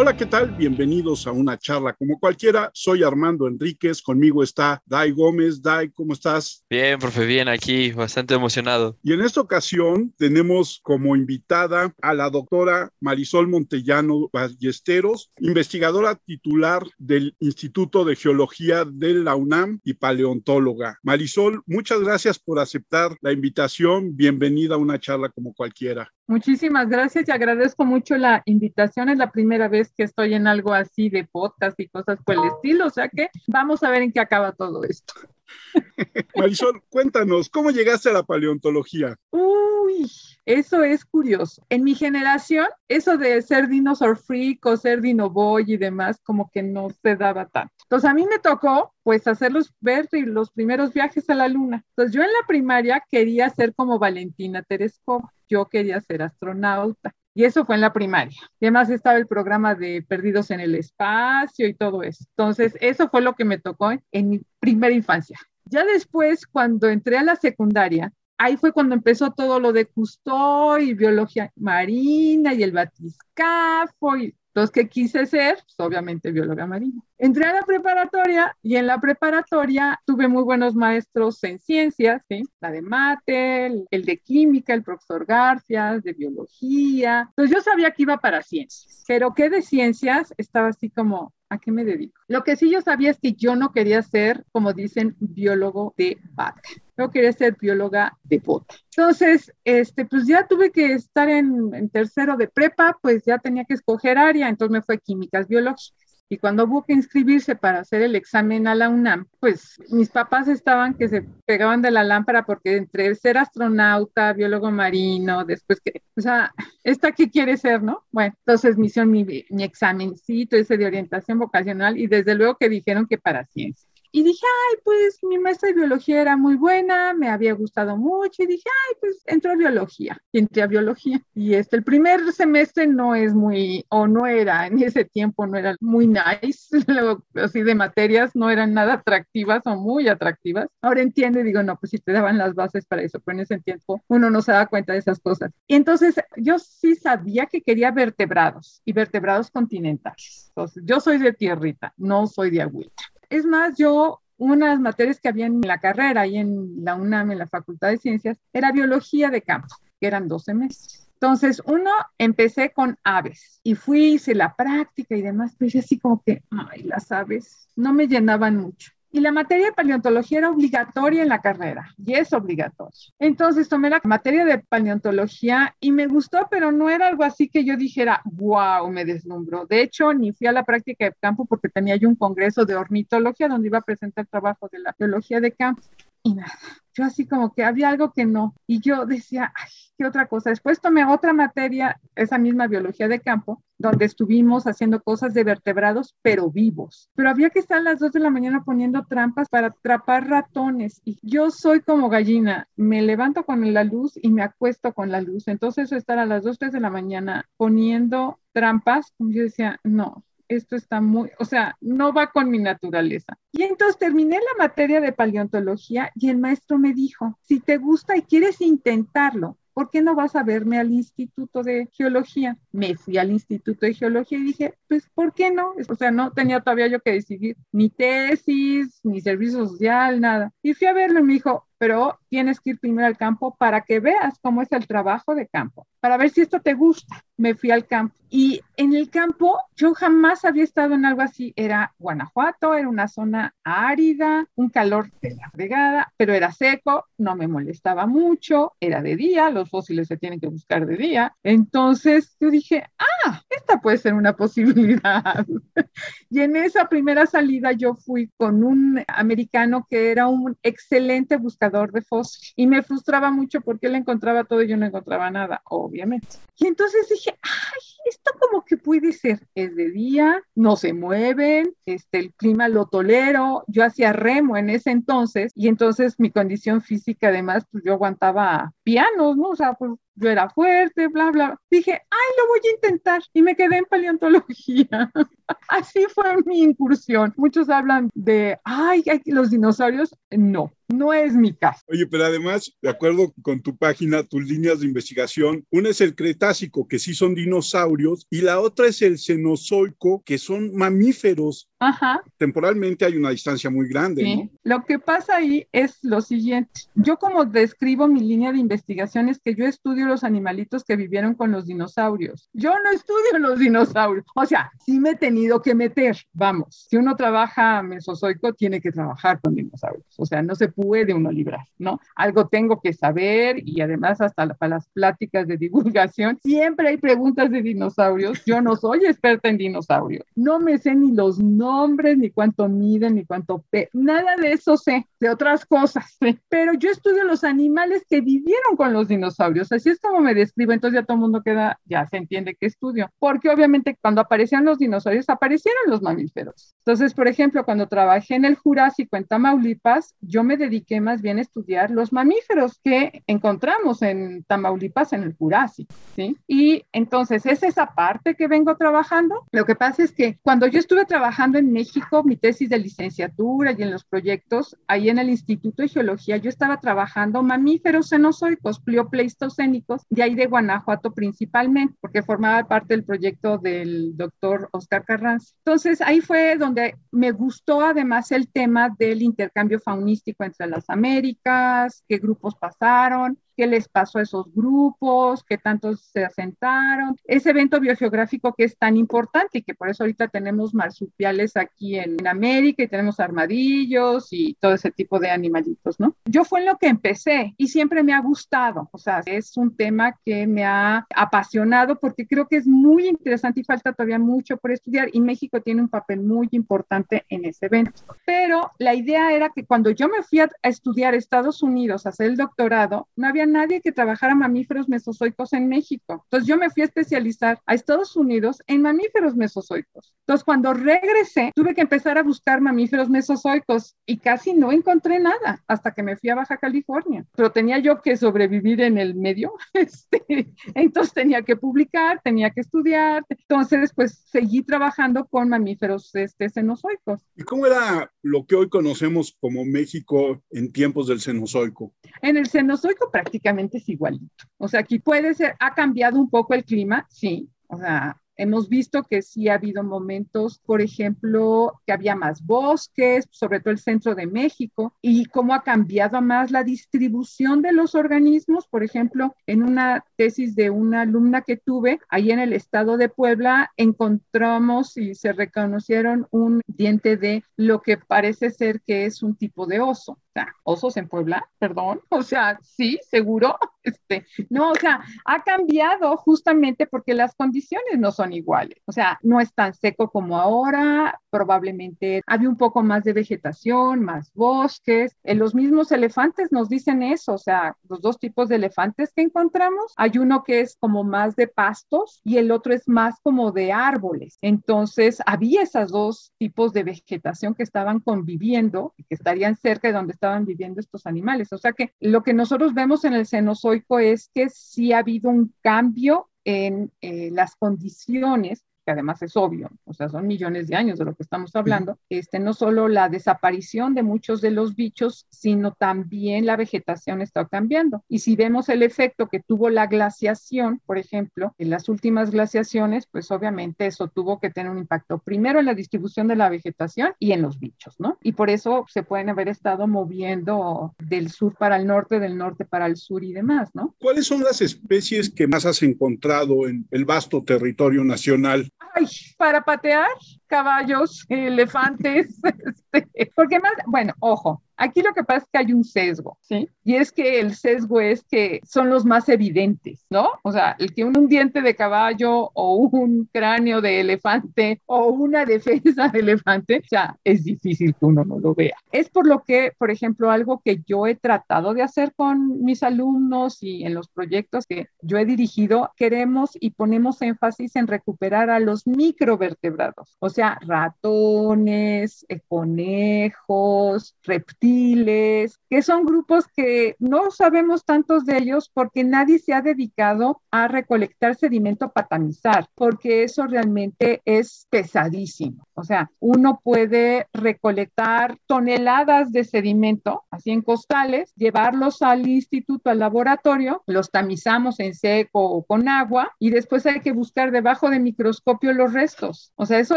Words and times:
Hola, 0.00 0.16
¿qué 0.16 0.26
tal? 0.26 0.52
Bienvenidos 0.52 1.26
a 1.26 1.32
una 1.32 1.58
charla 1.58 1.92
como 1.92 2.20
cualquiera. 2.20 2.70
Soy 2.72 3.02
Armando 3.02 3.48
Enríquez, 3.48 4.00
conmigo 4.00 4.44
está 4.44 4.80
Dai 4.86 5.10
Gómez. 5.10 5.60
Dai, 5.60 5.90
¿cómo 5.90 6.12
estás? 6.12 6.64
Bien, 6.70 7.00
profe, 7.00 7.26
bien, 7.26 7.48
aquí, 7.48 7.90
bastante 7.90 8.34
emocionado. 8.34 8.96
Y 9.02 9.12
en 9.12 9.22
esta 9.22 9.40
ocasión 9.40 10.14
tenemos 10.16 10.78
como 10.84 11.16
invitada 11.16 11.92
a 12.00 12.14
la 12.14 12.30
doctora 12.30 12.92
Marisol 13.00 13.48
Montellano 13.48 14.30
Ballesteros, 14.32 15.32
investigadora 15.40 16.14
titular 16.14 16.84
del 16.96 17.34
Instituto 17.40 18.04
de 18.04 18.14
Geología 18.14 18.84
de 18.84 19.14
la 19.14 19.34
UNAM 19.34 19.80
y 19.82 19.94
paleontóloga. 19.94 21.00
Marisol, 21.02 21.64
muchas 21.66 21.98
gracias 22.02 22.38
por 22.38 22.60
aceptar 22.60 23.16
la 23.20 23.32
invitación. 23.32 24.16
Bienvenida 24.16 24.76
a 24.76 24.78
una 24.78 25.00
charla 25.00 25.28
como 25.30 25.52
cualquiera. 25.54 26.08
Muchísimas 26.28 26.90
gracias 26.90 27.26
y 27.26 27.30
agradezco 27.32 27.86
mucho 27.86 28.14
la 28.18 28.42
invitación. 28.44 29.08
Es 29.08 29.16
la 29.16 29.32
primera 29.32 29.66
vez 29.66 29.87
que 29.92 30.04
estoy 30.04 30.34
en 30.34 30.46
algo 30.46 30.72
así 30.72 31.08
de 31.08 31.24
podcast 31.24 31.78
y 31.80 31.88
cosas 31.88 32.18
por 32.24 32.36
el 32.36 32.44
estilo, 32.44 32.86
o 32.86 32.90
sea 32.90 33.08
que 33.08 33.30
vamos 33.46 33.82
a 33.82 33.90
ver 33.90 34.02
en 34.02 34.12
qué 34.12 34.20
acaba 34.20 34.52
todo 34.52 34.84
esto. 34.84 35.14
Marisol, 36.36 36.82
cuéntanos, 36.88 37.48
¿cómo 37.48 37.70
llegaste 37.70 38.10
a 38.10 38.12
la 38.12 38.22
paleontología? 38.22 39.16
Uy, 39.30 40.10
eso 40.44 40.82
es 40.82 41.04
curioso. 41.04 41.64
En 41.68 41.84
mi 41.84 41.94
generación, 41.94 42.66
eso 42.88 43.16
de 43.16 43.40
ser 43.42 43.68
dinosaur 43.68 44.16
freak 44.18 44.64
o 44.66 44.76
ser 44.76 45.00
dinoboy 45.00 45.64
y 45.66 45.76
demás, 45.76 46.20
como 46.22 46.50
que 46.50 46.62
no 46.62 46.88
se 47.02 47.16
daba 47.16 47.46
tanto. 47.46 47.74
Entonces 47.84 48.10
a 48.10 48.14
mí 48.14 48.26
me 48.26 48.38
tocó 48.38 48.94
pues 49.02 49.26
hacerlos 49.26 49.72
ver 49.80 50.08
los 50.12 50.50
primeros 50.50 50.92
viajes 50.92 51.28
a 51.30 51.34
la 51.34 51.48
luna. 51.48 51.84
Entonces 51.90 52.14
yo 52.14 52.22
en 52.22 52.28
la 52.28 52.46
primaria 52.46 53.02
quería 53.10 53.48
ser 53.50 53.74
como 53.74 53.98
Valentina 53.98 54.62
Tereskova. 54.62 55.32
Yo 55.48 55.66
quería 55.66 56.00
ser 56.00 56.22
astronauta. 56.22 57.14
Y 57.34 57.44
eso 57.44 57.64
fue 57.64 57.76
en 57.76 57.82
la 57.82 57.92
primaria. 57.92 58.38
Y 58.58 58.66
además 58.66 58.90
estaba 58.90 59.16
el 59.16 59.26
programa 59.26 59.74
de 59.74 60.02
Perdidos 60.02 60.50
en 60.50 60.60
el 60.60 60.74
Espacio 60.74 61.66
y 61.66 61.74
todo 61.74 62.02
eso. 62.02 62.24
Entonces, 62.36 62.76
eso 62.80 63.08
fue 63.08 63.20
lo 63.20 63.34
que 63.34 63.44
me 63.44 63.58
tocó 63.58 63.92
en 64.12 64.28
mi 64.28 64.40
primera 64.58 64.94
infancia. 64.94 65.38
Ya 65.64 65.84
después, 65.84 66.46
cuando 66.46 66.88
entré 66.88 67.18
a 67.18 67.22
la 67.22 67.36
secundaria, 67.36 68.12
ahí 68.38 68.56
fue 68.56 68.72
cuando 68.72 68.94
empezó 68.94 69.30
todo 69.32 69.60
lo 69.60 69.72
de 69.72 69.86
Custo 69.86 70.78
y 70.78 70.94
biología 70.94 71.52
marina 71.56 72.54
y 72.54 72.62
el 72.62 72.72
batiscafo 72.72 74.16
y 74.16 74.34
entonces, 74.58 74.74
¿qué 74.74 74.88
quise 74.88 75.24
ser? 75.26 75.54
Pues, 75.54 75.86
obviamente 75.86 76.32
bióloga 76.32 76.66
marina. 76.66 77.00
Entré 77.16 77.46
a 77.46 77.52
la 77.52 77.62
preparatoria 77.62 78.56
y 78.60 78.74
en 78.74 78.88
la 78.88 79.00
preparatoria 79.00 80.00
tuve 80.04 80.26
muy 80.26 80.42
buenos 80.42 80.74
maestros 80.74 81.42
en 81.44 81.60
ciencias, 81.60 82.22
¿sí? 82.28 82.42
la 82.60 82.72
de 82.72 82.82
mate, 82.82 83.66
el, 83.66 84.04
de 84.04 84.18
química, 84.18 84.74
el 84.74 84.82
profesor 84.82 85.24
García, 85.26 86.00
de 86.02 86.12
biología. 86.12 87.26
Entonces 87.28 87.54
yo 87.54 87.62
sabía 87.62 87.92
que 87.92 88.02
iba 88.02 88.16
para 88.16 88.42
ciencias, 88.42 89.04
pero 89.06 89.32
¿qué 89.32 89.48
de 89.48 89.62
ciencias? 89.62 90.34
Estaba 90.36 90.68
así 90.68 90.90
como, 90.90 91.32
¿a 91.48 91.58
qué 91.58 91.70
me 91.70 91.84
dedico? 91.84 92.20
Lo 92.26 92.42
que 92.42 92.56
sí 92.56 92.68
yo 92.68 92.80
sabía 92.80 93.12
es 93.12 93.20
que 93.20 93.34
yo 93.34 93.54
no 93.54 93.70
quería 93.70 94.02
ser, 94.02 94.44
como 94.50 94.72
dicen, 94.72 95.14
biólogo 95.20 95.94
de 95.96 96.18
vaca. 96.32 96.62
Yo 96.98 97.10
quería 97.10 97.32
ser 97.32 97.56
bióloga 97.58 98.18
de 98.24 98.38
bote. 98.38 98.74
Entonces, 98.96 99.52
este, 99.64 100.04
pues 100.04 100.26
ya 100.26 100.46
tuve 100.46 100.72
que 100.72 100.92
estar 100.92 101.28
en, 101.28 101.72
en 101.72 101.88
tercero 101.88 102.36
de 102.36 102.48
prepa, 102.48 102.98
pues 103.00 103.24
ya 103.24 103.38
tenía 103.38 103.64
que 103.64 103.74
escoger 103.74 104.18
área, 104.18 104.48
entonces 104.48 104.72
me 104.72 104.82
fue 104.82 104.98
químicas 104.98 105.46
biológicas. 105.48 105.94
Y 106.30 106.36
cuando 106.36 106.64
hubo 106.64 106.84
que 106.84 106.92
inscribirse 106.92 107.56
para 107.56 107.80
hacer 107.80 108.02
el 108.02 108.14
examen 108.14 108.66
a 108.66 108.74
la 108.74 108.90
UNAM, 108.90 109.26
pues 109.40 109.80
mis 109.88 110.10
papás 110.10 110.46
estaban 110.46 110.92
que 110.92 111.08
se 111.08 111.22
pegaban 111.46 111.80
de 111.80 111.90
la 111.90 112.04
lámpara 112.04 112.44
porque 112.44 112.76
entre 112.76 113.14
ser 113.14 113.38
astronauta, 113.38 114.34
biólogo 114.34 114.70
marino, 114.70 115.46
después 115.46 115.80
que, 115.80 116.02
o 116.16 116.20
sea, 116.20 116.52
¿esta 116.84 117.12
qué 117.12 117.30
quiere 117.30 117.56
ser, 117.56 117.82
no? 117.82 118.04
Bueno, 118.10 118.34
entonces 118.40 118.76
me 118.76 118.86
hicieron 118.86 119.10
mi, 119.10 119.24
mi 119.24 119.64
examencito 119.64 120.56
ese 120.56 120.76
de 120.76 120.86
orientación 120.86 121.38
vocacional 121.38 121.96
y 121.96 122.08
desde 122.08 122.34
luego 122.34 122.56
que 122.58 122.68
dijeron 122.68 123.06
que 123.06 123.16
para 123.16 123.46
ciencia. 123.46 123.88
Y 124.10 124.22
dije, 124.22 124.44
ay, 124.70 124.78
pues 124.84 125.18
mi 125.22 125.38
maestra 125.38 125.68
de 125.68 125.74
biología 125.74 126.22
era 126.22 126.36
muy 126.36 126.56
buena, 126.56 127.14
me 127.14 127.28
había 127.28 127.52
gustado 127.52 127.96
mucho 127.96 128.42
y 128.42 128.46
dije, 128.46 128.68
ay, 128.68 128.96
pues 129.00 129.22
entró 129.26 129.52
a 129.52 129.56
biología 129.56 130.18
y 130.32 130.38
entré 130.38 130.62
a 130.62 130.66
biología. 130.66 131.20
Y 131.34 131.54
este, 131.54 131.76
el 131.76 131.84
primer 131.84 132.32
semestre 132.32 132.86
no 132.86 133.14
es 133.14 133.34
muy, 133.34 133.84
o 133.90 134.06
no 134.06 134.26
era, 134.26 134.66
en 134.66 134.82
ese 134.82 135.04
tiempo 135.04 135.46
no 135.46 135.58
era 135.58 135.76
muy 135.80 136.06
nice, 136.06 136.68
así 137.34 137.62
de 137.62 137.74
materias 137.74 138.34
no 138.34 138.50
eran 138.50 138.74
nada 138.74 138.94
atractivas 138.94 139.62
o 139.66 139.76
muy 139.76 140.08
atractivas. 140.08 140.68
Ahora 140.82 141.02
entiendo 141.02 141.40
y 141.40 141.44
digo, 141.44 141.62
no, 141.62 141.78
pues 141.78 141.90
si 141.90 141.98
te 141.98 142.12
daban 142.12 142.38
las 142.38 142.54
bases 142.54 142.86
para 142.86 143.02
eso, 143.02 143.20
pero 143.20 143.36
en 143.36 143.42
ese 143.42 143.58
tiempo 143.60 144.02
uno 144.08 144.30
no 144.30 144.42
se 144.42 144.52
daba 144.52 144.66
cuenta 144.66 144.92
de 144.92 145.00
esas 145.00 145.20
cosas. 145.20 145.52
Y 145.66 145.74
entonces 145.74 146.16
yo 146.36 146.58
sí 146.58 146.94
sabía 146.94 147.46
que 147.46 147.62
quería 147.62 147.90
vertebrados 147.90 148.80
y 148.84 148.92
vertebrados 148.92 149.50
continentales. 149.50 150.46
Entonces, 150.48 150.82
yo 150.86 151.00
soy 151.00 151.18
de 151.18 151.32
tierrita, 151.32 151.92
no 151.96 152.26
soy 152.26 152.50
de 152.50 152.62
agüita. 152.62 153.02
Es 153.28 153.44
más, 153.44 153.76
yo 153.76 154.20
unas 154.38 154.80
materias 154.80 155.20
que 155.20 155.28
había 155.28 155.46
en 155.46 155.60
la 155.60 155.78
carrera 155.78 156.26
y 156.26 156.36
en 156.36 156.84
la 156.84 156.94
UNAM, 156.94 157.32
en 157.32 157.38
la 157.38 157.48
Facultad 157.48 157.88
de 157.88 157.98
Ciencias, 157.98 158.38
era 158.52 158.72
biología 158.72 159.30
de 159.30 159.42
campo, 159.42 159.74
que 160.00 160.06
eran 160.06 160.28
12 160.28 160.54
meses. 160.54 161.08
Entonces, 161.14 161.60
uno, 161.66 161.90
empecé 162.16 162.70
con 162.70 162.96
aves 163.02 163.60
y 163.64 163.74
fui, 163.74 164.14
hice 164.14 164.36
la 164.36 164.54
práctica 164.54 165.16
y 165.16 165.22
demás, 165.22 165.56
pero 165.58 165.78
así 165.80 165.98
como 165.98 166.22
que, 166.22 166.44
ay, 166.50 166.84
las 166.84 167.10
aves 167.10 167.68
no 167.74 167.92
me 167.92 168.06
llenaban 168.06 168.56
mucho. 168.56 168.92
Y 169.10 169.20
la 169.20 169.32
materia 169.32 169.66
de 169.66 169.72
paleontología 169.72 170.38
era 170.38 170.50
obligatoria 170.50 171.22
en 171.22 171.30
la 171.30 171.40
carrera, 171.40 171.94
y 171.96 172.12
es 172.14 172.32
obligatoria. 172.32 173.12
Entonces 173.18 173.68
tomé 173.68 173.88
la 173.88 174.00
materia 174.04 174.44
de 174.44 174.58
paleontología 174.58 175.74
y 175.80 175.92
me 175.92 176.06
gustó, 176.06 176.46
pero 176.50 176.72
no 176.72 176.90
era 176.90 177.08
algo 177.08 177.24
así 177.24 177.48
que 177.48 177.64
yo 177.64 177.76
dijera, 177.76 178.20
wow, 178.24 178.90
me 178.90 179.04
deslumbró. 179.04 179.66
De 179.66 179.80
hecho, 179.80 180.12
ni 180.12 180.32
fui 180.32 180.46
a 180.46 180.52
la 180.52 180.64
práctica 180.64 181.06
de 181.06 181.14
campo 181.20 181.46
porque 181.46 181.68
tenía 181.68 181.96
yo 181.96 182.08
un 182.08 182.16
congreso 182.16 182.66
de 182.66 182.76
ornitología 182.76 183.48
donde 183.48 183.68
iba 183.68 183.78
a 183.78 183.82
presentar 183.82 184.26
trabajo 184.26 184.68
de 184.70 184.80
la 184.80 184.94
biología 184.98 185.40
de 185.40 185.52
campo. 185.52 185.82
Y 186.22 186.34
nada, 186.34 186.52
yo 186.98 187.04
así 187.04 187.26
como 187.26 187.52
que 187.52 187.62
había 187.62 187.88
algo 187.88 188.12
que 188.12 188.24
no. 188.24 188.56
Y 188.66 188.80
yo 188.80 189.06
decía, 189.06 189.52
ay, 189.54 189.70
¿qué 189.96 190.04
otra 190.04 190.26
cosa? 190.26 190.50
Después 190.50 190.80
tomé 190.80 191.04
otra 191.04 191.32
materia, 191.32 192.00
esa 192.16 192.38
misma 192.38 192.66
biología 192.66 193.06
de 193.06 193.20
campo, 193.20 193.62
donde 193.78 194.04
estuvimos 194.04 194.64
haciendo 194.66 195.00
cosas 195.00 195.32
de 195.32 195.44
vertebrados, 195.44 196.16
pero 196.22 196.50
vivos. 196.50 197.08
Pero 197.14 197.30
había 197.30 197.50
que 197.50 197.60
estar 197.60 197.78
a 197.78 197.82
las 197.82 198.00
2 198.00 198.10
de 198.10 198.18
la 198.18 198.30
mañana 198.30 198.64
poniendo 198.64 199.06
trampas 199.06 199.48
para 199.48 199.68
atrapar 199.68 200.28
ratones. 200.28 201.00
Y 201.04 201.20
yo 201.22 201.52
soy 201.52 201.82
como 201.82 202.08
gallina, 202.08 202.66
me 202.74 203.00
levanto 203.00 203.44
con 203.44 203.72
la 203.72 203.84
luz 203.84 204.18
y 204.20 204.30
me 204.30 204.42
acuesto 204.42 204.92
con 204.92 205.12
la 205.12 205.20
luz. 205.20 205.46
Entonces, 205.46 205.92
estar 205.92 206.18
a 206.18 206.26
las 206.26 206.42
2, 206.42 206.58
3 206.58 206.72
de 206.72 206.80
la 206.80 206.90
mañana 206.90 207.48
poniendo 207.56 208.40
trampas, 208.52 209.14
yo 209.20 209.42
decía, 209.42 209.78
no, 209.84 210.24
esto 210.48 210.76
está 210.76 211.00
muy, 211.00 211.30
o 211.38 211.44
sea, 211.44 211.76
no 211.80 212.12
va 212.12 212.30
con 212.30 212.50
mi 212.50 212.58
naturaleza. 212.58 213.38
Y 213.52 213.62
entonces 213.62 213.98
terminé 213.98 214.36
la 214.36 214.64
materia 214.64 215.00
de 215.00 215.12
paleontología 215.12 216.10
y 216.14 216.30
el 216.30 216.38
maestro 216.38 216.78
me 216.78 216.92
dijo, 216.92 217.38
si 217.42 217.60
te 217.60 217.76
gusta 217.76 218.16
y 218.16 218.22
quieres 218.22 218.60
intentarlo, 218.60 219.58
¿por 219.78 219.90
qué 219.90 220.02
no 220.02 220.16
vas 220.16 220.34
a 220.34 220.42
verme 220.42 220.80
al 220.80 220.90
Instituto 220.90 221.62
de 221.62 221.88
Geología? 221.92 222.58
Me 222.72 222.96
fui 222.96 223.16
al 223.16 223.30
Instituto 223.30 223.86
de 223.86 223.94
Geología 223.94 224.38
y 224.38 224.42
dije, 224.42 224.74
pues, 224.88 225.08
¿por 225.14 225.32
qué 225.32 225.52
no? 225.52 225.74
O 225.88 225.94
sea, 225.94 226.10
no 226.10 226.32
tenía 226.32 226.60
todavía 226.60 226.88
yo 226.88 226.98
que 226.98 227.12
decidir 227.12 227.56
ni 227.70 227.88
tesis, 227.88 228.98
ni 229.04 229.20
servicio 229.20 229.68
social, 229.68 230.20
nada. 230.20 230.52
Y 230.62 230.74
fui 230.74 230.88
a 230.88 230.92
verlo 230.92 231.20
y 231.20 231.22
me 231.22 231.34
dijo, 231.34 231.67
pero 231.78 232.18
tienes 232.28 232.60
que 232.60 232.70
ir 232.70 232.78
primero 232.78 233.06
al 233.06 233.16
campo 233.16 233.54
para 233.56 233.82
que 233.82 234.00
veas 234.00 234.38
cómo 234.40 234.62
es 234.62 234.70
el 234.72 234.86
trabajo 234.86 235.34
de 235.34 235.46
campo, 235.46 235.86
para 236.00 236.16
ver 236.16 236.30
si 236.30 236.42
esto 236.42 236.60
te 236.60 236.74
gusta. 236.74 237.24
Me 237.36 237.54
fui 237.54 237.70
al 237.70 237.86
campo 237.86 238.14
y 238.30 238.60
en 238.76 238.94
el 238.94 239.10
campo 239.10 239.58
yo 239.76 239.94
jamás 239.94 240.44
había 240.44 240.64
estado 240.64 240.94
en 240.94 241.06
algo 241.06 241.22
así. 241.22 241.52
Era 241.56 241.94
Guanajuato, 241.98 242.74
era 242.74 242.88
una 242.88 243.08
zona 243.08 243.54
árida, 243.64 244.46
un 244.54 244.68
calor 244.68 245.10
de 245.22 245.34
la 245.34 245.50
fregada, 245.50 246.12
pero 246.16 246.34
era 246.34 246.52
seco, 246.52 247.06
no 247.16 247.36
me 247.36 247.48
molestaba 247.48 248.06
mucho, 248.06 248.74
era 248.80 249.02
de 249.02 249.16
día, 249.16 249.50
los 249.50 249.70
fósiles 249.70 250.08
se 250.08 250.16
tienen 250.16 250.40
que 250.40 250.48
buscar 250.48 250.86
de 250.86 250.96
día. 250.96 251.36
Entonces 251.42 252.36
yo 252.40 252.50
dije, 252.50 252.84
ah, 252.98 253.04
esta 253.50 253.80
puede 253.80 253.98
ser 253.98 254.14
una 254.14 254.34
posibilidad. 254.36 255.46
y 256.30 256.40
en 256.40 256.56
esa 256.56 256.88
primera 256.88 257.26
salida 257.26 257.72
yo 257.72 257.94
fui 257.94 258.30
con 258.36 258.62
un 258.64 259.02
americano 259.08 259.86
que 259.88 260.10
era 260.10 260.28
un 260.28 260.56
excelente 260.62 261.36
buscador 261.36 261.92
de 261.92 262.02
fósiles 262.02 262.52
y 262.56 262.66
me 262.66 262.82
frustraba 262.82 263.30
mucho 263.30 263.60
porque 263.60 263.86
él 263.86 263.94
encontraba 263.94 264.44
todo 264.44 264.62
y 264.62 264.68
yo 264.68 264.76
no 264.76 264.86
encontraba 264.86 265.30
nada, 265.30 265.62
obviamente. 265.64 266.28
Y 266.56 266.66
entonces 266.66 267.08
dije, 267.08 267.36
ay, 267.42 267.80
esto 268.04 268.30
como 268.40 268.64
que 268.64 268.76
puede 268.76 269.12
ser, 269.12 269.46
es 269.54 269.74
de 269.76 269.90
día, 269.90 270.42
no 270.54 270.76
se 270.76 270.92
mueven, 270.92 271.74
este, 271.86 272.18
el 272.18 272.34
clima 272.34 272.68
lo 272.68 272.86
tolero, 272.86 273.64
yo 273.66 273.84
hacía 273.84 274.12
remo 274.12 274.56
en 274.56 274.70
ese 274.70 274.90
entonces 274.90 275.52
y 275.54 275.68
entonces 275.68 276.14
mi 276.18 276.30
condición 276.30 276.80
física 276.82 277.28
además, 277.28 277.64
pues 277.70 277.84
yo 277.84 277.94
aguantaba 277.94 278.72
pianos, 278.82 279.36
¿no? 279.36 279.48
O 279.48 279.56
sea, 279.56 279.74
pues 279.74 279.92
yo 280.14 280.28
era 280.28 280.50
fuerte, 280.50 281.08
bla, 281.08 281.30
bla. 281.30 281.60
Dije, 281.70 281.92
ay, 281.92 282.28
lo 282.38 282.48
voy 282.48 282.60
a 282.64 282.74
intentar 282.74 283.22
y 283.32 283.42
me 283.42 283.54
quedé 283.54 283.78
en 283.78 283.84
paleontología. 283.84 284.88
Así 285.68 286.06
fue 286.14 286.36
mi 286.44 286.62
incursión. 286.62 287.32
Muchos 287.36 287.68
hablan 287.68 288.10
de, 288.14 288.58
ay, 288.64 289.04
los 289.26 289.50
dinosaurios. 289.50 290.14
No, 290.30 290.72
no 290.88 291.12
es 291.12 291.34
mi 291.34 291.54
caso. 291.54 291.82
Oye, 291.86 292.06
pero 292.06 292.24
además, 292.24 292.72
de 292.80 292.88
acuerdo 292.88 293.32
con 293.42 293.62
tu 293.62 293.76
página, 293.76 294.22
tus 294.22 294.44
líneas 294.44 294.80
de 294.80 294.86
investigación, 294.86 295.64
una 295.70 295.90
es 295.90 296.00
el 296.00 296.14
Cretácico, 296.14 296.88
que 296.88 296.98
sí 296.98 297.14
son 297.14 297.34
dinosaurios, 297.34 298.26
y 298.30 298.40
la 298.40 298.60
otra 298.60 298.86
es 298.86 299.02
el 299.02 299.18
Cenozoico, 299.18 300.22
que 300.24 300.38
son 300.38 300.74
mamíferos. 300.74 301.68
Ajá. 301.80 302.22
Temporalmente 302.36 303.04
hay 303.04 303.16
una 303.16 303.30
distancia 303.30 303.70
muy 303.70 303.88
grande. 303.88 304.22
Sí. 304.22 304.50
Lo 304.64 304.84
que 304.84 304.98
pasa 304.98 305.36
ahí 305.36 305.66
es 305.72 305.98
lo 306.02 306.20
siguiente. 306.20 306.82
Yo 306.94 307.16
como 307.18 307.44
describo 307.44 308.08
mi 308.08 308.20
línea 308.20 308.52
de 308.52 308.58
investigación 308.58 309.28
es 309.28 309.38
que 309.38 309.54
yo 309.54 309.64
estudio 309.64 310.06
los 310.06 310.24
animalitos 310.24 310.84
que 310.84 310.96
vivieron 310.96 311.34
con 311.34 311.52
los 311.52 311.66
dinosaurios. 311.66 312.48
Yo 312.52 312.72
no 312.82 312.90
estudio 312.90 313.38
los 313.38 313.58
dinosaurios. 313.58 314.26
O 314.34 314.44
sea, 314.44 314.70
sí 314.84 314.98
me 314.98 315.10
he 315.10 315.16
tenido 315.16 315.62
que 315.62 315.74
meter, 315.74 316.16
vamos. 316.32 316.86
Si 316.90 316.96
uno 316.96 317.14
trabaja 317.14 317.82
mesozoico, 317.82 318.52
tiene 318.54 318.80
que 318.80 318.90
trabajar 318.90 319.40
con 319.40 319.54
dinosaurios. 319.54 320.06
O 320.16 320.26
sea, 320.26 320.42
no 320.42 320.54
se 320.54 320.68
puede 320.68 321.14
uno 321.14 321.30
librar, 321.30 321.64
¿no? 321.78 322.00
Algo 322.16 322.48
tengo 322.48 322.80
que 322.80 322.92
saber 322.92 323.56
y 323.64 323.80
además 323.80 324.20
hasta 324.20 324.48
para 324.54 324.76
las 324.76 324.88
pláticas 324.88 325.46
de 325.46 325.56
divulgación 325.56 326.38
siempre 326.42 326.88
hay 326.88 326.96
preguntas 326.96 327.50
de 327.50 327.62
dinosaurios. 327.62 328.42
Yo 328.44 328.60
no 328.60 328.74
soy 328.74 329.04
experta 329.04 329.48
en 329.48 329.58
dinosaurios. 329.58 330.26
No 330.34 330.58
me 330.58 330.78
sé 330.78 330.94
ni 330.94 331.12
los 331.12 331.38
nombres, 331.38 331.67
ni 332.16 332.30
cuánto 332.30 332.68
miden, 332.68 333.14
ni 333.16 333.24
cuánto 333.24 333.64
pe 333.70 333.88
nada 333.92 334.36
de 334.36 334.52
eso 334.52 334.76
sé, 334.76 335.06
de 335.20 335.30
otras 335.30 335.64
cosas. 335.66 336.16
Pero 336.48 336.74
yo 336.74 336.90
estudio 336.90 337.24
los 337.24 337.44
animales 337.44 338.04
que 338.08 338.20
vivieron 338.20 338.76
con 338.76 338.92
los 338.92 339.08
dinosaurios. 339.08 339.70
Así 339.72 339.90
es 339.90 340.00
como 340.00 340.20
me 340.20 340.34
describo, 340.34 340.72
entonces 340.72 341.00
ya 341.00 341.06
todo 341.06 341.16
el 341.16 341.20
mundo 341.22 341.42
queda, 341.42 341.78
ya 341.84 342.06
se 342.06 342.16
entiende 342.16 342.54
que 342.54 342.66
estudio. 342.66 343.10
Porque 343.18 343.50
obviamente 343.50 343.96
cuando 344.00 344.20
aparecían 344.20 344.64
los 344.64 344.78
dinosaurios, 344.78 345.28
aparecieron 345.28 345.82
los 345.88 346.02
mamíferos. 346.02 346.74
Entonces, 346.78 347.14
por 347.14 347.28
ejemplo, 347.28 347.64
cuando 347.64 347.86
trabajé 347.86 348.34
en 348.34 348.44
el 348.44 348.56
Jurásico 348.56 349.16
en 349.16 349.24
Tamaulipas, 349.24 350.14
yo 350.20 350.42
me 350.44 350.56
dediqué 350.56 351.00
más 351.00 351.22
bien 351.22 351.38
a 351.38 351.42
estudiar 351.42 351.90
los 351.90 352.12
mamíferos 352.12 352.80
que 352.82 353.22
encontramos 353.26 354.02
en 354.02 354.44
Tamaulipas 354.44 355.12
en 355.12 355.22
el 355.22 355.34
Jurásico, 355.34 355.94
¿sí? 356.16 356.36
Y 356.46 356.84
entonces 356.92 357.44
es 357.46 357.62
esa 357.62 357.86
parte 357.94 358.34
que 358.34 358.48
vengo 358.48 358.76
trabajando. 358.76 359.44
Lo 359.52 359.64
que 359.64 359.74
pasa 359.74 360.02
es 360.02 360.12
que 360.12 360.38
cuando 360.42 360.66
yo 360.66 360.78
estuve 360.78 361.04
trabajando 361.04 361.57
en 361.58 361.72
México, 361.72 362.22
mi 362.24 362.36
tesis 362.36 362.68
de 362.68 362.78
licenciatura 362.78 363.72
y 363.72 363.82
en 363.82 363.90
los 363.90 364.04
proyectos, 364.04 364.76
ahí 364.86 365.08
en 365.08 365.18
el 365.18 365.30
Instituto 365.30 365.82
de 365.82 365.88
Geología, 365.88 366.36
yo 366.36 366.48
estaba 366.48 366.80
trabajando 366.80 367.42
mamíferos 367.42 368.10
cenozoicos, 368.10 368.80
pliopleistocénicos, 368.80 370.02
de 370.08 370.22
ahí 370.22 370.34
de 370.34 370.46
Guanajuato 370.46 371.12
principalmente, 371.12 371.94
porque 372.00 372.22
formaba 372.22 372.66
parte 372.66 372.94
del 372.94 373.04
proyecto 373.04 373.58
del 373.58 374.16
doctor 374.16 374.68
Oscar 374.72 375.04
Carranza. 375.04 375.54
Entonces, 375.58 376.00
ahí 376.00 376.20
fue 376.20 376.56
donde 376.56 376.96
me 377.10 377.32
gustó 377.32 377.80
además 377.82 378.32
el 378.32 378.48
tema 378.48 378.94
del 378.98 379.22
intercambio 379.22 379.80
faunístico 379.80 380.44
entre 380.44 380.66
las 380.66 380.88
Américas, 380.88 382.02
qué 382.08 382.18
grupos 382.18 382.54
pasaron, 382.54 383.38
qué 383.58 383.66
les 383.66 383.88
pasó 383.88 384.20
a 384.20 384.22
esos 384.22 384.54
grupos, 384.54 385.42
qué 385.42 385.58
tantos 385.58 386.00
se 386.12 386.24
asentaron, 386.24 387.16
ese 387.24 387.50
evento 387.50 387.80
biogeográfico 387.80 388.54
que 388.56 388.62
es 388.62 388.78
tan 388.78 388.96
importante 388.96 389.58
y 389.58 389.62
que 389.62 389.74
por 389.74 389.88
eso 389.88 390.04
ahorita 390.04 390.28
tenemos 390.28 390.72
marsupiales 390.74 391.56
aquí 391.56 391.98
en, 391.98 392.24
América 392.28 392.82
y 392.82 392.88
tenemos 392.88 393.18
armadillos 393.18 394.28
y 394.30 394.54
todo 394.60 394.74
ese 394.74 394.90
tipo 394.90 395.18
de 395.18 395.30
animalitos, 395.30 395.98
¿no? 395.98 396.14
Yo 396.26 396.44
fue 396.44 396.60
en 396.60 396.66
lo 396.66 396.76
que 396.76 396.86
empecé 396.86 397.54
y 397.56 397.68
siempre 397.68 398.02
me 398.02 398.12
ha 398.12 398.20
gustado, 398.20 398.88
o 398.92 398.98
sea, 398.98 399.22
es 399.24 399.56
un 399.56 399.74
tema 399.74 400.16
que 400.24 400.46
me 400.46 400.64
ha 400.64 401.06
apasionado 401.14 401.98
porque 401.98 402.26
creo 402.28 402.46
que 402.46 402.56
es 402.56 402.66
muy 402.66 403.08
interesante 403.08 403.60
y 403.60 403.64
falta 403.64 403.92
todavía 403.92 404.18
mucho 404.18 404.56
por 404.58 404.70
estudiar 404.70 405.08
y 405.12 405.20
México 405.20 405.60
tiene 405.62 405.80
un 405.80 405.88
papel 405.88 406.20
muy 406.20 406.48
importante 406.52 407.24
en 407.28 407.44
ese 407.44 407.66
evento. 407.66 408.02
Pero 408.24 408.70
la 408.78 408.94
idea 408.94 409.32
era 409.32 409.48
que 409.48 409.64
cuando 409.64 409.90
yo 409.90 410.08
me 410.08 410.22
fui 410.22 410.40
a, 410.40 410.48
a 410.62 410.68
estudiar 410.68 411.14
a 411.14 411.16
Estados 411.16 411.62
Unidos, 411.62 412.04
a 412.04 412.10
hacer 412.10 412.26
el 412.26 412.36
doctorado, 412.36 413.08
no 413.16 413.26
había 413.26 413.47
nadie 413.52 413.80
que 413.80 413.92
trabajara 413.92 414.34
mamíferos 414.34 414.88
mesozoicos 414.88 415.52
en 415.52 415.68
México. 415.68 416.24
Entonces 416.24 416.48
yo 416.48 416.56
me 416.56 416.70
fui 416.70 416.82
a 416.82 416.86
especializar 416.86 417.60
a 417.66 417.74
Estados 417.74 418.16
Unidos 418.16 418.62
en 418.66 418.82
mamíferos 418.82 419.34
mesozoicos. 419.36 420.14
Entonces 420.20 420.44
cuando 420.44 420.74
regresé, 420.74 421.52
tuve 421.54 421.74
que 421.74 421.80
empezar 421.80 422.18
a 422.18 422.22
buscar 422.22 422.60
mamíferos 422.60 423.08
mesozoicos 423.08 423.96
y 424.06 424.18
casi 424.18 424.54
no 424.54 424.72
encontré 424.72 425.20
nada 425.20 425.64
hasta 425.66 425.92
que 425.92 426.02
me 426.02 426.16
fui 426.16 426.30
a 426.30 426.34
Baja 426.34 426.58
California. 426.58 427.24
Pero 427.34 427.50
tenía 427.50 427.78
yo 427.78 428.02
que 428.02 428.16
sobrevivir 428.16 428.80
en 428.80 428.98
el 428.98 429.14
medio, 429.14 429.54
este, 429.72 430.52
entonces 430.74 431.14
tenía 431.14 431.42
que 431.42 431.56
publicar, 431.56 432.20
tenía 432.22 432.50
que 432.50 432.60
estudiar. 432.60 433.24
Entonces 433.28 433.92
pues 433.94 434.24
seguí 434.30 434.62
trabajando 434.62 435.26
con 435.26 435.48
mamíferos 435.48 436.14
este, 436.14 436.50
cenozoicos. 436.50 437.22
¿Y 437.34 437.42
cómo 437.42 437.66
era 437.66 438.12
lo 438.22 438.46
que 438.46 438.56
hoy 438.56 438.68
conocemos 438.68 439.36
como 439.40 439.64
México 439.64 440.42
en 440.50 440.72
tiempos 440.72 441.06
del 441.06 441.20
Cenozoico? 441.20 441.94
En 442.22 442.36
el 442.36 442.48
Cenozoico 442.48 443.10
prácticamente 443.10 443.37
es 443.72 443.88
igualito. 443.88 444.44
O 444.58 444.68
sea, 444.68 444.80
aquí 444.80 444.98
puede 444.98 445.34
ser, 445.34 445.54
ha 445.60 445.74
cambiado 445.74 446.18
un 446.18 446.30
poco 446.30 446.54
el 446.54 446.64
clima, 446.64 447.06
sí. 447.10 447.48
O 447.68 447.76
sea, 447.76 448.16
Hemos 448.38 448.68
visto 448.68 449.02
que 449.02 449.20
sí 449.20 449.48
ha 449.48 449.54
habido 449.54 449.82
momentos, 449.82 450.60
por 450.60 450.80
ejemplo, 450.80 451.72
que 451.84 451.92
había 451.92 452.14
más 452.14 452.46
bosques, 452.46 453.26
sobre 453.32 453.58
todo 453.58 453.72
el 453.72 453.80
centro 453.80 454.14
de 454.14 454.28
México, 454.28 454.94
y 455.02 455.24
cómo 455.24 455.54
ha 455.54 455.64
cambiado 455.64 456.22
más 456.22 456.52
la 456.52 456.62
distribución 456.62 457.62
de 457.62 457.72
los 457.72 457.96
organismos. 457.96 458.68
Por 458.68 458.84
ejemplo, 458.84 459.34
en 459.44 459.64
una 459.64 460.04
tesis 460.14 460.54
de 460.54 460.70
una 460.70 461.00
alumna 461.00 461.42
que 461.42 461.56
tuve, 461.56 461.98
ahí 462.08 462.30
en 462.30 462.38
el 462.38 462.52
estado 462.52 462.96
de 462.96 463.08
Puebla, 463.08 463.72
encontramos 463.76 464.96
y 464.96 465.16
se 465.16 465.32
reconocieron 465.32 466.28
un 466.30 466.60
diente 466.68 467.16
de 467.16 467.42
lo 467.56 467.82
que 467.82 467.98
parece 467.98 468.50
ser 468.50 468.80
que 468.82 469.04
es 469.06 469.20
un 469.24 469.34
tipo 469.34 469.66
de 469.66 469.80
oso 469.80 470.16
osos 470.64 470.96
en 470.96 471.08
Puebla, 471.08 471.48
perdón, 471.58 472.00
o 472.10 472.22
sea, 472.22 472.58
sí, 472.62 472.98
seguro, 473.08 473.58
este, 473.82 474.26
no, 474.50 474.70
o 474.70 474.74
sea, 474.74 475.02
ha 475.24 475.42
cambiado 475.42 476.16
justamente 476.16 476.86
porque 476.86 477.14
las 477.14 477.34
condiciones 477.34 477.98
no 477.98 478.12
son 478.12 478.32
iguales, 478.32 478.82
o 478.86 478.92
sea, 478.92 479.18
no 479.22 479.40
es 479.40 479.52
tan 479.54 479.74
seco 479.74 480.10
como 480.10 480.38
ahora, 480.38 481.20
probablemente 481.30 482.22
había 482.26 482.48
un 482.48 482.56
poco 482.56 482.82
más 482.82 483.04
de 483.04 483.12
vegetación, 483.12 484.02
más 484.02 484.32
bosques, 484.34 485.16
en 485.24 485.36
eh, 485.36 485.38
los 485.38 485.54
mismos 485.54 485.92
elefantes 485.92 486.52
nos 486.52 486.68
dicen 486.68 487.02
eso, 487.02 487.34
o 487.34 487.38
sea, 487.38 487.76
los 487.88 488.00
dos 488.00 488.18
tipos 488.18 488.48
de 488.48 488.56
elefantes 488.56 489.12
que 489.14 489.22
encontramos, 489.22 489.92
hay 489.96 490.18
uno 490.18 490.44
que 490.44 490.60
es 490.60 490.76
como 490.78 491.04
más 491.04 491.36
de 491.36 491.48
pastos 491.48 492.20
y 492.24 492.36
el 492.36 492.50
otro 492.50 492.74
es 492.74 492.88
más 492.88 493.16
como 493.22 493.52
de 493.52 493.72
árboles, 493.72 494.38
entonces 494.42 495.18
había 495.26 495.62
esos 495.62 495.90
dos 495.90 496.32
tipos 496.38 496.72
de 496.72 496.84
vegetación 496.84 497.54
que 497.54 497.62
estaban 497.62 498.00
conviviendo 498.00 498.94
y 498.96 499.04
que 499.04 499.14
estarían 499.14 499.56
cerca 499.56 499.88
de 499.88 499.94
donde 499.94 500.12
estaban 500.12 500.44
viviendo 500.44 500.80
estos 500.80 501.06
animales. 501.06 501.52
O 501.52 501.58
sea 501.58 501.72
que 501.72 501.92
lo 502.00 502.22
que 502.22 502.34
nosotros 502.34 502.74
vemos 502.74 503.04
en 503.04 503.14
el 503.14 503.26
Cenozoico 503.26 503.98
es 503.98 504.30
que 504.34 504.48
sí 504.48 504.92
ha 504.92 504.98
habido 504.98 505.30
un 505.30 505.54
cambio 505.62 506.30
en 506.44 506.92
eh, 507.00 507.30
las 507.30 507.56
condiciones 507.56 508.64
que 508.88 508.92
además 508.92 509.20
es 509.20 509.36
obvio, 509.36 509.68
o 509.84 509.92
sea, 509.92 510.08
son 510.08 510.26
millones 510.26 510.66
de 510.66 510.74
años 510.74 510.98
de 510.98 511.04
lo 511.04 511.14
que 511.14 511.22
estamos 511.22 511.54
hablando, 511.54 511.98
este, 512.08 512.38
no 512.38 512.54
solo 512.54 512.88
la 512.88 513.10
desaparición 513.10 513.94
de 513.94 514.02
muchos 514.02 514.40
de 514.40 514.50
los 514.50 514.76
bichos, 514.76 515.26
sino 515.28 515.72
también 515.72 516.46
la 516.46 516.56
vegetación 516.56 517.20
está 517.20 517.44
cambiando. 517.44 518.02
Y 518.08 518.20
si 518.20 518.34
vemos 518.34 518.70
el 518.70 518.82
efecto 518.82 519.26
que 519.26 519.40
tuvo 519.40 519.68
la 519.68 519.88
glaciación, 519.88 520.80
por 520.86 520.96
ejemplo, 520.96 521.54
en 521.58 521.68
las 521.68 521.90
últimas 521.90 522.30
glaciaciones, 522.30 523.06
pues 523.06 523.30
obviamente 523.30 523.84
eso 523.84 524.08
tuvo 524.08 524.40
que 524.40 524.48
tener 524.48 524.72
un 524.72 524.78
impacto 524.78 525.18
primero 525.18 525.60
en 525.60 525.66
la 525.66 525.74
distribución 525.74 526.26
de 526.26 526.36
la 526.36 526.48
vegetación 526.48 527.12
y 527.18 527.32
en 527.32 527.42
los 527.42 527.60
bichos, 527.60 528.00
¿no? 528.00 528.16
Y 528.22 528.32
por 528.32 528.48
eso 528.48 528.86
se 528.88 529.02
pueden 529.02 529.28
haber 529.28 529.48
estado 529.48 529.86
moviendo 529.86 530.94
del 530.98 531.30
sur 531.30 531.54
para 531.56 531.76
el 531.76 531.86
norte, 531.86 532.20
del 532.20 532.38
norte 532.38 532.64
para 532.64 532.86
el 532.86 532.96
sur 532.96 533.22
y 533.22 533.34
demás, 533.34 533.68
¿no? 533.74 533.94
¿Cuáles 534.00 534.26
son 534.26 534.42
las 534.42 534.62
especies 534.62 535.28
que 535.28 535.46
más 535.46 535.66
has 535.66 535.82
encontrado 535.82 536.66
en 536.66 536.88
el 536.90 537.04
vasto 537.04 537.44
territorio 537.44 538.02
nacional? 538.02 538.72
Ay, 538.98 539.06
para 539.36 539.62
patear 539.62 540.08
caballos, 540.48 541.24
elefantes, 541.28 542.40
este, 542.92 543.32
porque 543.36 543.60
más, 543.60 543.72
bueno, 543.86 544.12
ojo, 544.18 544.62
Aquí 544.78 545.02
lo 545.02 545.12
que 545.12 545.24
pasa 545.24 545.38
es 545.38 545.48
que 545.52 545.58
hay 545.58 545.72
un 545.72 545.82
sesgo, 545.82 546.38
¿sí? 546.40 546.68
Y 546.84 546.94
es 546.94 547.10
que 547.10 547.40
el 547.40 547.56
sesgo 547.56 548.00
es 548.00 548.22
que 548.22 548.60
son 548.64 548.90
los 548.90 549.04
más 549.04 549.28
evidentes, 549.28 550.06
¿no? 550.08 550.30
O 550.44 550.52
sea, 550.52 550.76
el 550.78 550.94
que 550.94 551.04
un, 551.04 551.28
diente 551.28 551.62
de 551.62 551.74
caballo 551.74 552.50
o 552.54 552.76
un 552.76 553.28
cráneo 553.32 553.80
de 553.80 554.00
elefante 554.00 554.80
o 554.86 555.08
una 555.08 555.44
defensa 555.44 556.08
de 556.08 556.20
elefante, 556.20 556.82
ya 556.90 557.16
es 557.24 557.42
difícil 557.42 557.92
que 557.96 558.06
uno 558.06 558.24
no 558.24 558.38
lo 558.38 558.54
vea. 558.54 558.76
Es 558.92 559.10
por 559.10 559.26
lo 559.26 559.42
que, 559.42 559.72
por 559.76 559.90
ejemplo, 559.90 560.30
algo 560.30 560.62
que 560.64 560.80
yo 560.86 561.08
he 561.08 561.16
tratado 561.16 561.74
de 561.74 561.82
hacer 561.82 562.14
con 562.14 562.62
mis 562.62 562.84
alumnos 562.84 563.62
y 563.62 563.84
en 563.84 563.94
los 563.94 564.08
proyectos 564.08 564.64
que 564.66 564.86
yo 565.02 565.18
he 565.18 565.24
dirigido, 565.24 565.90
queremos 565.96 566.52
y 566.60 566.70
ponemos 566.70 567.20
énfasis 567.20 567.74
en 567.74 567.88
recuperar 567.88 568.48
a 568.48 568.60
los 568.60 568.86
microvertebrados, 568.86 570.16
o 570.20 570.28
sea, 570.28 570.58
ratones, 570.64 572.24
conejos, 572.46 574.14
reptiles, 574.22 574.67
reptiles, 574.68 575.58
que 575.68 575.82
son 575.82 576.04
grupos 576.04 576.46
que 576.48 576.96
no 576.98 577.30
sabemos 577.30 577.84
tantos 577.84 578.24
de 578.24 578.38
ellos 578.38 578.70
porque 578.72 579.04
nadie 579.04 579.38
se 579.38 579.52
ha 579.52 579.62
dedicado 579.62 580.42
a 580.50 580.68
recolectar 580.68 581.36
sedimento 581.36 581.90
para 581.90 582.08
tamizar, 582.08 582.68
porque 582.74 583.24
eso 583.24 583.46
realmente 583.46 584.22
es 584.24 584.66
pesadísimo. 584.70 585.66
O 585.78 585.84
sea, 585.84 586.10
uno 586.18 586.60
puede 586.62 587.28
recolectar 587.32 588.36
toneladas 588.46 589.30
de 589.30 589.44
sedimento, 589.44 590.24
así 590.30 590.50
en 590.50 590.62
costales, 590.62 591.32
llevarlos 591.36 592.02
al 592.02 592.26
instituto, 592.26 592.90
al 592.90 592.98
laboratorio, 592.98 593.82
los 593.86 594.10
tamizamos 594.10 594.80
en 594.80 594.94
seco 594.94 595.40
o 595.40 595.62
con 595.62 595.88
agua 595.88 596.32
y 596.40 596.50
después 596.50 596.84
hay 596.86 597.00
que 597.00 597.12
buscar 597.12 597.52
debajo 597.52 597.90
de 597.90 598.00
microscopio 598.00 598.72
los 598.72 598.92
restos. 598.92 599.52
O 599.54 599.66
sea, 599.66 599.78
eso 599.78 599.96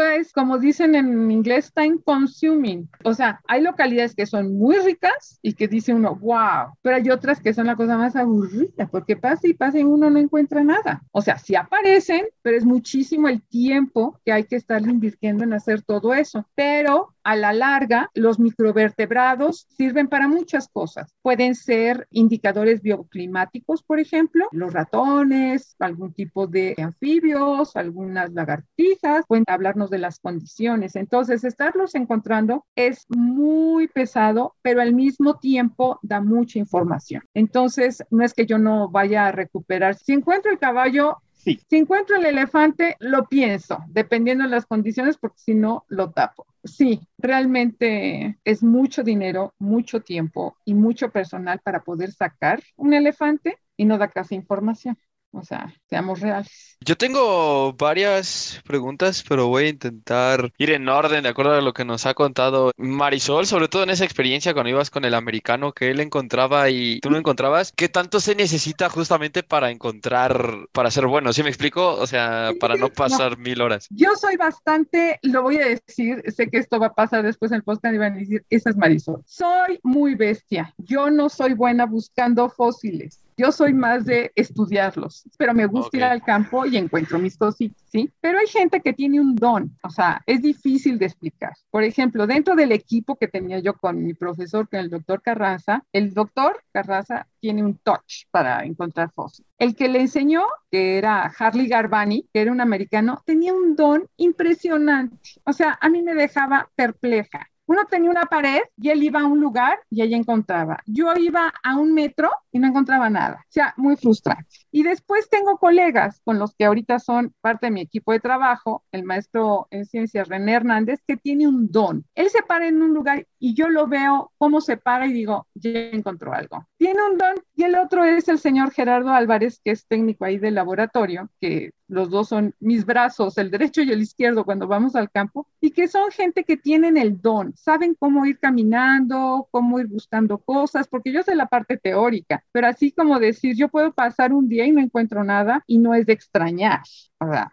es 0.00 0.32
como 0.32 0.58
dicen 0.58 0.94
en 0.94 1.30
inglés, 1.30 1.72
time 1.74 1.98
consuming. 2.04 2.88
O 3.04 3.12
sea, 3.14 3.40
hay 3.48 3.60
localidades 3.62 4.14
que 4.14 4.26
son 4.26 4.56
muy 4.56 4.76
ricas 4.76 5.40
y 5.42 5.54
que 5.54 5.66
dice 5.66 5.92
uno, 5.92 6.14
wow, 6.14 6.74
pero 6.80 6.96
hay 6.96 7.10
otras 7.10 7.40
que 7.40 7.54
son 7.54 7.66
la 7.66 7.76
cosa 7.76 7.96
más 7.98 8.14
aburrida 8.14 8.86
porque 8.90 9.16
pasa 9.16 9.48
y 9.48 9.54
pasa 9.54 9.80
y 9.80 9.84
uno 9.84 10.10
no 10.10 10.18
encuentra 10.18 10.62
nada. 10.62 11.02
O 11.10 11.22
sea, 11.22 11.38
sí 11.38 11.56
aparecen, 11.56 12.26
pero 12.42 12.56
es 12.56 12.64
muchísimo 12.64 13.28
el 13.28 13.42
tiempo 13.42 14.20
que 14.24 14.32
hay 14.32 14.44
que 14.44 14.56
estar 14.56 14.80
invirtiendo 14.82 15.42
en 15.42 15.54
hacer 15.54 15.71
todo 15.80 16.12
eso, 16.12 16.46
pero 16.54 17.14
a 17.24 17.36
la 17.36 17.52
larga 17.52 18.10
los 18.14 18.38
microvertebrados 18.38 19.66
sirven 19.76 20.08
para 20.08 20.28
muchas 20.28 20.68
cosas. 20.68 21.14
Pueden 21.22 21.54
ser 21.54 22.06
indicadores 22.10 22.82
bioclimáticos, 22.82 23.82
por 23.82 24.00
ejemplo, 24.00 24.48
los 24.52 24.72
ratones, 24.72 25.76
algún 25.78 26.12
tipo 26.12 26.46
de 26.46 26.74
anfibios, 26.78 27.76
algunas 27.76 28.32
lagartijas, 28.32 29.24
pueden 29.26 29.44
hablarnos 29.46 29.90
de 29.90 29.98
las 29.98 30.18
condiciones. 30.18 30.96
Entonces, 30.96 31.44
estarlos 31.44 31.94
encontrando 31.94 32.66
es 32.74 33.06
muy 33.08 33.88
pesado, 33.88 34.54
pero 34.62 34.82
al 34.82 34.94
mismo 34.94 35.38
tiempo 35.38 35.98
da 36.02 36.20
mucha 36.20 36.58
información. 36.58 37.22
Entonces, 37.34 38.04
no 38.10 38.24
es 38.24 38.34
que 38.34 38.46
yo 38.46 38.58
no 38.58 38.88
vaya 38.88 39.26
a 39.26 39.32
recuperar. 39.32 39.94
Si 39.94 40.12
encuentro 40.12 40.50
el 40.50 40.58
caballo, 40.58 41.18
Sí. 41.44 41.60
Si 41.68 41.76
encuentro 41.76 42.16
el 42.16 42.26
elefante, 42.26 42.96
lo 43.00 43.28
pienso, 43.28 43.78
dependiendo 43.88 44.44
de 44.44 44.50
las 44.50 44.64
condiciones, 44.66 45.16
porque 45.18 45.38
si 45.38 45.54
no, 45.54 45.84
lo 45.88 46.12
tapo. 46.12 46.46
Sí, 46.62 47.00
realmente 47.18 48.38
es 48.44 48.62
mucho 48.62 49.02
dinero, 49.02 49.52
mucho 49.58 50.00
tiempo 50.02 50.56
y 50.64 50.74
mucho 50.74 51.10
personal 51.10 51.60
para 51.64 51.82
poder 51.82 52.12
sacar 52.12 52.62
un 52.76 52.94
elefante 52.94 53.58
y 53.76 53.84
no 53.86 53.98
da 53.98 54.06
casi 54.08 54.36
información. 54.36 54.96
O 55.32 55.42
sea, 55.44 55.72
seamos 55.88 56.20
reales. 56.20 56.76
Yo 56.84 56.96
tengo 56.96 57.72
varias 57.74 58.60
preguntas, 58.64 59.24
pero 59.26 59.48
voy 59.48 59.64
a 59.64 59.68
intentar 59.68 60.52
ir 60.58 60.70
en 60.70 60.88
orden 60.88 61.22
de 61.22 61.28
acuerdo 61.28 61.52
a 61.52 61.60
lo 61.60 61.72
que 61.72 61.84
nos 61.84 62.06
ha 62.06 62.14
contado 62.14 62.72
Marisol, 62.76 63.46
sobre 63.46 63.68
todo 63.68 63.84
en 63.84 63.90
esa 63.90 64.04
experiencia 64.04 64.52
cuando 64.52 64.70
ibas 64.70 64.90
con 64.90 65.04
el 65.04 65.14
americano 65.14 65.72
que 65.72 65.90
él 65.90 66.00
encontraba 66.00 66.70
y 66.70 67.00
tú 67.00 67.10
no 67.10 67.18
encontrabas. 67.18 67.72
¿Qué 67.74 67.88
tanto 67.88 68.20
se 68.20 68.34
necesita 68.34 68.90
justamente 68.90 69.42
para 69.42 69.70
encontrar, 69.70 70.66
para 70.72 70.90
ser 70.90 71.06
bueno? 71.06 71.32
¿Sí 71.32 71.42
me 71.42 71.48
explico? 71.48 71.94
O 71.94 72.06
sea, 72.06 72.50
para 72.60 72.76
no 72.76 72.88
pasar 72.88 73.38
mil 73.38 73.60
horas. 73.62 73.86
Yo 73.90 74.14
soy 74.16 74.36
bastante, 74.36 75.18
lo 75.22 75.42
voy 75.42 75.58
a 75.58 75.66
decir, 75.68 76.22
sé 76.34 76.50
que 76.50 76.58
esto 76.58 76.78
va 76.78 76.88
a 76.88 76.94
pasar 76.94 77.22
después 77.22 77.52
en 77.52 77.56
el 77.56 77.62
podcast 77.62 77.94
y 77.94 77.98
van 77.98 78.14
a 78.14 78.18
decir, 78.18 78.44
esa 78.50 78.70
es 78.70 78.76
Marisol. 78.76 79.22
Soy 79.24 79.78
muy 79.82 80.14
bestia. 80.14 80.74
Yo 80.78 81.10
no 81.10 81.28
soy 81.28 81.54
buena 81.54 81.86
buscando 81.86 82.50
fósiles. 82.50 83.20
Yo 83.36 83.52
soy 83.52 83.72
más 83.72 84.04
de 84.04 84.32
estudiarlos, 84.34 85.24
pero 85.38 85.54
me 85.54 85.66
gusta 85.66 85.96
ir 85.96 86.04
al 86.04 86.22
campo 86.22 86.66
y 86.66 86.76
encuentro 86.76 87.18
mis 87.18 87.36
cositas, 87.36 87.82
¿sí? 87.90 88.10
Pero 88.20 88.38
hay 88.38 88.46
gente 88.46 88.80
que 88.80 88.92
tiene 88.92 89.20
un 89.20 89.34
don, 89.34 89.76
o 89.82 89.90
sea, 89.90 90.22
es 90.26 90.42
difícil 90.42 90.98
de 90.98 91.06
explicar. 91.06 91.52
Por 91.70 91.82
ejemplo, 91.82 92.26
dentro 92.26 92.54
del 92.54 92.72
equipo 92.72 93.16
que 93.16 93.28
tenía 93.28 93.58
yo 93.60 93.74
con 93.74 94.04
mi 94.04 94.14
profesor, 94.14 94.68
con 94.68 94.80
el 94.80 94.90
doctor 94.90 95.22
Carraza, 95.22 95.84
el 95.92 96.12
doctor 96.12 96.62
Carraza 96.72 97.26
tiene 97.40 97.64
un 97.64 97.78
touch 97.78 98.26
para 98.30 98.64
encontrar 98.64 99.10
fósiles. 99.12 99.50
El 99.58 99.74
que 99.74 99.88
le 99.88 100.00
enseñó, 100.00 100.44
que 100.70 100.98
era 100.98 101.32
Harley 101.38 101.68
Garbani, 101.68 102.28
que 102.32 102.40
era 102.40 102.52
un 102.52 102.60
americano, 102.60 103.22
tenía 103.24 103.54
un 103.54 103.76
don 103.76 104.06
impresionante. 104.16 105.16
O 105.44 105.52
sea, 105.52 105.78
a 105.80 105.88
mí 105.88 106.02
me 106.02 106.14
dejaba 106.14 106.68
perpleja. 106.74 107.48
Uno 107.66 107.86
tenía 107.88 108.10
una 108.10 108.24
pared 108.24 108.60
y 108.76 108.90
él 108.90 109.02
iba 109.02 109.20
a 109.20 109.24
un 109.24 109.40
lugar 109.40 109.78
y 109.88 110.02
allí 110.02 110.14
encontraba. 110.14 110.80
Yo 110.84 111.14
iba 111.14 111.52
a 111.62 111.76
un 111.76 111.94
metro 111.94 112.30
y 112.52 112.58
no 112.58 112.68
encontraba 112.68 113.10
nada. 113.10 113.38
O 113.48 113.52
sea, 113.52 113.74
muy 113.76 113.96
frustrante. 113.96 114.46
Y 114.70 114.82
después 114.82 115.28
tengo 115.28 115.58
colegas 115.58 116.20
con 116.24 116.38
los 116.38 116.54
que 116.54 116.66
ahorita 116.66 116.98
son 116.98 117.34
parte 117.40 117.66
de 117.66 117.72
mi 117.72 117.80
equipo 117.80 118.12
de 118.12 118.20
trabajo, 118.20 118.84
el 118.92 119.04
maestro 119.04 119.66
en 119.70 119.86
ciencias 119.86 120.28
René 120.28 120.52
Hernández, 120.52 121.00
que 121.06 121.16
tiene 121.16 121.48
un 121.48 121.70
don. 121.70 122.04
Él 122.14 122.28
se 122.28 122.42
para 122.42 122.68
en 122.68 122.82
un 122.82 122.92
lugar 122.94 123.26
y 123.38 123.54
yo 123.54 123.68
lo 123.68 123.86
veo 123.86 124.32
cómo 124.38 124.60
se 124.60 124.76
para 124.76 125.06
y 125.06 125.12
digo, 125.12 125.46
ya 125.54 125.70
encontró 125.70 126.32
algo. 126.32 126.68
Tiene 126.76 127.00
un 127.10 127.18
don 127.18 127.34
y 127.54 127.64
el 127.64 127.74
otro 127.76 128.04
es 128.04 128.28
el 128.28 128.38
señor 128.38 128.72
Gerardo 128.72 129.10
Álvarez, 129.10 129.60
que 129.64 129.70
es 129.72 129.86
técnico 129.86 130.24
ahí 130.24 130.38
del 130.38 130.54
laboratorio, 130.54 131.30
que 131.40 131.72
los 131.92 132.10
dos 132.10 132.28
son 132.28 132.54
mis 132.58 132.86
brazos, 132.86 133.36
el 133.38 133.50
derecho 133.50 133.82
y 133.82 133.92
el 133.92 134.00
izquierdo 134.00 134.44
cuando 134.44 134.66
vamos 134.66 134.96
al 134.96 135.10
campo, 135.10 135.46
y 135.60 135.70
que 135.70 135.88
son 135.88 136.10
gente 136.10 136.44
que 136.44 136.56
tienen 136.56 136.96
el 136.96 137.20
don, 137.20 137.54
saben 137.56 137.94
cómo 137.98 138.24
ir 138.24 138.38
caminando, 138.38 139.46
cómo 139.50 139.78
ir 139.78 139.86
buscando 139.86 140.38
cosas, 140.38 140.88
porque 140.88 141.12
yo 141.12 141.22
sé 141.22 141.34
la 141.34 141.46
parte 141.46 141.76
teórica, 141.76 142.41
pero 142.50 142.66
así 142.68 142.92
como 142.92 143.18
decir, 143.18 143.56
yo 143.56 143.68
puedo 143.68 143.92
pasar 143.92 144.32
un 144.32 144.48
día 144.48 144.66
y 144.66 144.72
no 144.72 144.80
encuentro 144.80 145.24
nada 145.24 145.62
y 145.66 145.78
no 145.78 145.94
es 145.94 146.06
de 146.06 146.12
extrañar. 146.14 146.80